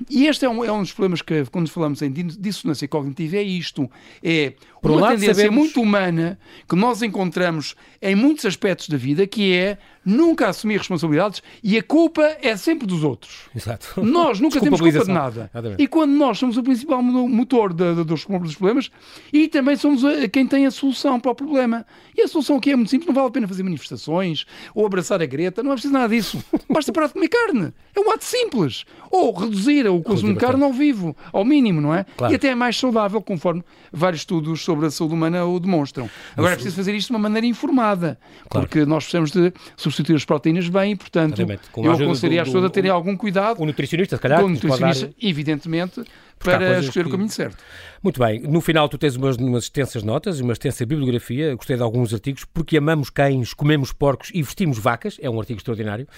E 0.09 0.27
este 0.27 0.45
é 0.47 0.49
um, 0.49 0.65
é 0.65 0.73
um 0.73 0.81
dos 0.81 0.93
problemas 0.93 1.21
que, 1.21 1.45
quando 1.47 1.69
falamos 1.69 2.01
em 2.01 2.11
dissonância 2.11 2.89
cognitiva, 2.89 3.37
é 3.37 3.43
isto. 3.43 3.91
É 4.23 4.55
Por 4.83 4.91
uma 4.91 4.97
um 4.97 5.01
lado, 5.01 5.13
tendência 5.13 5.35
sabemos... 5.37 5.57
muito 5.57 5.81
humana 5.81 6.37
que 6.69 6.75
nós 6.75 7.03
encontramos 7.03 7.77
em 8.03 8.17
muitos 8.17 8.45
aspectos 8.45 8.89
da 8.89 8.97
vida, 8.97 9.29
que 9.29 9.55
é 9.55 9.79
nunca 10.05 10.49
assumir 10.49 10.79
responsabilidades 10.79 11.43
e 11.63 11.79
a 11.79 11.83
culpa 11.83 12.37
é 12.43 12.57
sempre 12.57 12.87
dos 12.87 13.05
outros. 13.05 13.49
Exato. 13.55 14.03
Nós 14.03 14.41
nunca 14.41 14.61
temos 14.61 14.81
culpa 14.81 15.05
de 15.05 15.13
nada. 15.13 15.49
E 15.79 15.87
quando 15.87 16.11
nós 16.13 16.39
somos 16.39 16.57
o 16.57 16.63
principal 16.63 17.03
motor 17.03 17.73
de, 17.73 17.95
de, 17.95 18.05
dos, 18.05 18.25
problemas 18.25 18.91
e 19.33 19.47
também 19.49 19.77
somos 19.77 20.05
a, 20.05 20.29
quem 20.29 20.47
tem 20.47 20.67
a 20.67 20.71
solução 20.71 21.21
para 21.21 21.31
o 21.31 21.35
problema. 21.35 21.87
E 22.17 22.23
a 22.23 22.29
solução 22.29 22.57
aqui 22.57 22.73
é 22.73 22.77
muito 22.77 22.91
simples, 22.91 23.07
não 23.07 23.15
vale 23.15 23.29
a 23.29 23.31
pena 23.31 23.47
fazer 23.47 23.63
manifestações 23.63 24.45
ou 24.75 24.85
abraçar 24.85 25.23
a 25.23 25.27
Greta, 25.27 25.63
não 25.63 25.71
é 25.71 25.75
preciso 25.75 25.95
nada 25.95 26.09
disso. 26.09 26.45
Basta 26.69 26.93
parar 26.93 27.07
de 27.07 27.13
comer 27.13 27.29
carne. 27.29 27.73
É 27.95 28.01
um 28.01 28.11
ato 28.11 28.25
simples. 28.25 28.85
Ou 29.11 29.33
reduzir 29.33 29.87
o 29.87 30.03
consumo 30.03 30.35
de 30.35 30.41
carne 30.41 30.65
ao 30.65 30.73
vivo, 30.73 31.17
ao 31.33 31.45
mínimo, 31.45 31.81
não 31.81 31.95
é? 31.95 32.05
Claro. 32.17 32.33
E 32.33 32.37
até 32.37 32.49
é 32.49 32.55
mais 32.55 32.77
saudável, 32.77 33.21
conforme 33.23 33.63
vários 33.93 34.23
estudos 34.23 34.63
sobre 34.73 34.87
a 34.87 34.91
saúde 34.91 35.15
humana 35.15 35.45
o 35.45 35.61
demonstram. 35.61 36.09
Agora 36.37 36.53
é 36.53 36.57
preciso 36.57 36.77
fazer 36.77 36.95
isto 36.95 37.09
de 37.09 37.13
uma 37.13 37.19
maneira 37.19 37.47
informada, 37.47 38.19
claro. 38.49 38.67
porque 38.67 38.87
nós 38.87 39.05
precisamos 39.05 39.31
de 39.31 39.53
substituir 39.77 40.17
as 40.17 40.25
proteínas 40.25 40.69
bem 40.69 40.93
e, 40.93 40.97
portanto, 40.97 41.41
eu 41.77 41.93
aconselharia 41.93 42.43
as 42.43 42.49
pessoas 42.49 42.65
a 42.65 42.71
terem 42.71 42.91
algum 42.91 43.17
cuidado. 43.17 43.61
O 43.61 43.67
nutricionista, 43.67 44.17
se 44.17 44.23
calhar. 44.23 44.43
O 44.43 44.49
nutricionista, 44.49 45.07
dar... 45.07 45.15
evidentemente, 45.21 46.03
para 46.39 46.81
escolher 46.81 47.07
o 47.07 47.11
caminho 47.11 47.31
certo. 47.31 47.63
Muito 48.03 48.19
bem. 48.19 48.41
No 48.41 48.61
final, 48.61 48.89
tu 48.89 48.99
tens 48.99 49.15
umas, 49.15 49.37
umas 49.37 49.63
extensas 49.63 50.03
notas, 50.03 50.41
uma 50.41 50.53
extensa 50.53 50.85
bibliografia. 50.85 51.55
Gostei 51.55 51.77
de 51.77 51.83
alguns 51.85 52.13
artigos. 52.13 52.45
Porque 52.45 52.77
amamos 52.77 53.11
cães, 53.11 53.55
comemos 53.55 53.93
porcos 53.93 54.33
e 54.35 54.43
vestimos 54.43 54.77
vacas. 54.77 55.19
É 55.23 55.31
um 55.31 55.39
artigo 55.39 55.61
extraordinário. 55.61 56.09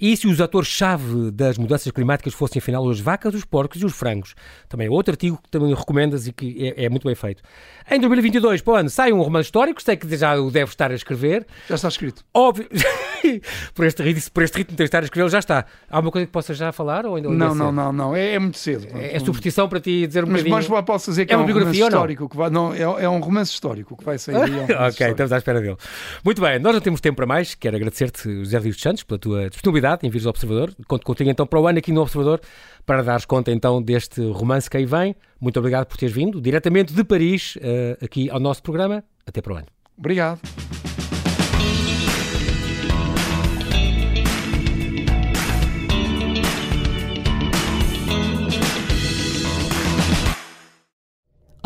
E 0.00 0.16
se 0.16 0.26
os 0.26 0.40
atores-chave 0.40 1.30
das 1.30 1.56
mudanças 1.56 1.92
climáticas 1.92 2.34
fossem, 2.34 2.58
afinal, 2.58 2.88
as 2.90 2.98
vacas, 2.98 3.34
os 3.34 3.44
porcos 3.44 3.80
e 3.80 3.84
os 3.84 3.92
frangos? 3.92 4.34
Também 4.68 4.88
é 4.88 4.90
outro 4.90 5.12
artigo 5.12 5.38
que 5.40 5.48
também 5.48 5.72
recomendas 5.72 6.26
e 6.26 6.32
que 6.32 6.74
é, 6.76 6.86
é 6.86 6.88
muito 6.88 7.06
bem 7.06 7.14
feito. 7.14 7.40
Em 7.88 8.00
2022, 8.00 8.60
para 8.60 8.72
o 8.72 8.76
ano, 8.76 8.90
sai 8.90 9.12
um 9.12 9.22
romance 9.22 9.46
histórico. 9.46 9.80
Sei 9.80 9.96
que 9.96 10.16
já 10.16 10.34
o 10.40 10.50
deve 10.50 10.72
estar 10.72 10.90
a 10.90 10.94
escrever. 10.94 11.46
Já 11.68 11.76
está 11.76 11.86
escrito. 11.86 12.24
Óbvio. 12.34 12.68
por, 13.74 13.86
este 13.86 14.02
ritmo, 14.02 14.22
por 14.32 14.42
este 14.42 14.58
ritmo 14.58 14.76
de 14.76 14.82
estar 14.82 15.02
a 15.02 15.04
escrever, 15.04 15.30
já 15.30 15.38
está. 15.38 15.66
Há 15.88 15.96
alguma 15.96 16.10
coisa 16.10 16.26
que 16.26 16.32
possas 16.32 16.56
já 16.56 16.72
falar? 16.72 17.06
Ou 17.06 17.14
ainda 17.14 17.28
não, 17.28 17.54
não, 17.54 17.70
não, 17.70 17.92
não. 17.92 18.16
É, 18.16 18.34
é 18.34 18.38
muito 18.40 18.58
cedo. 18.58 18.88
É, 18.92 19.14
é 19.14 19.20
superstição 19.20 19.68
para 19.68 19.78
ti 19.78 20.04
dizer 20.04 20.24
um 20.24 20.26
mas, 20.26 20.42
bocadinho... 20.42 20.70
Mas 20.72 20.84
posso 20.84 21.10
dizer 21.12 21.27
que 21.28 21.32
é, 21.32 21.34
é 21.34 21.36
uma 21.36 21.44
um 21.44 21.46
biografia 21.46 21.84
histórico. 21.84 22.28
Que 22.28 22.36
vai, 22.36 22.50
não, 22.50 22.72
é, 22.72 22.80
é, 22.80 23.08
um 23.08 23.20
romance 23.20 23.52
histórico 23.52 23.96
que 23.96 24.04
vai 24.04 24.18
sair. 24.18 24.34
É 24.34 24.38
um 24.38 24.42
ok, 24.64 24.88
histórico. 24.88 25.04
estamos 25.04 25.32
à 25.32 25.38
espera 25.38 25.60
dele. 25.60 25.76
Muito 26.24 26.40
bem, 26.40 26.58
nós 26.58 26.74
não 26.74 26.80
temos 26.80 27.00
tempo 27.00 27.16
para 27.16 27.26
mais. 27.26 27.54
Quero 27.54 27.76
agradecer-te, 27.76 28.28
José 28.28 28.58
Luís 28.58 28.80
Santos, 28.80 29.02
pela 29.04 29.18
tua 29.18 29.48
disponibilidade 29.48 30.06
em 30.06 30.10
vires 30.10 30.26
ao 30.26 30.30
Observador. 30.30 30.74
Conto 30.86 31.04
contigo 31.04 31.30
então 31.30 31.46
para 31.46 31.60
o 31.60 31.66
ano 31.66 31.78
aqui 31.78 31.92
no 31.92 32.00
Observador 32.00 32.40
para 32.88 33.02
dares 33.02 33.26
conta 33.26 33.52
então 33.52 33.82
deste 33.82 34.22
romance 34.30 34.70
que 34.70 34.78
aí 34.78 34.86
vem. 34.86 35.14
Muito 35.38 35.58
obrigado 35.58 35.84
por 35.84 35.98
teres 35.98 36.14
vindo 36.14 36.40
diretamente 36.40 36.94
de 36.94 37.04
Paris 37.04 37.56
uh, 37.56 38.02
aqui 38.02 38.30
ao 38.30 38.40
nosso 38.40 38.62
programa. 38.62 39.04
Até 39.26 39.42
para 39.42 39.52
o 39.52 39.56
ano. 39.56 39.66
Obrigado. 39.98 40.40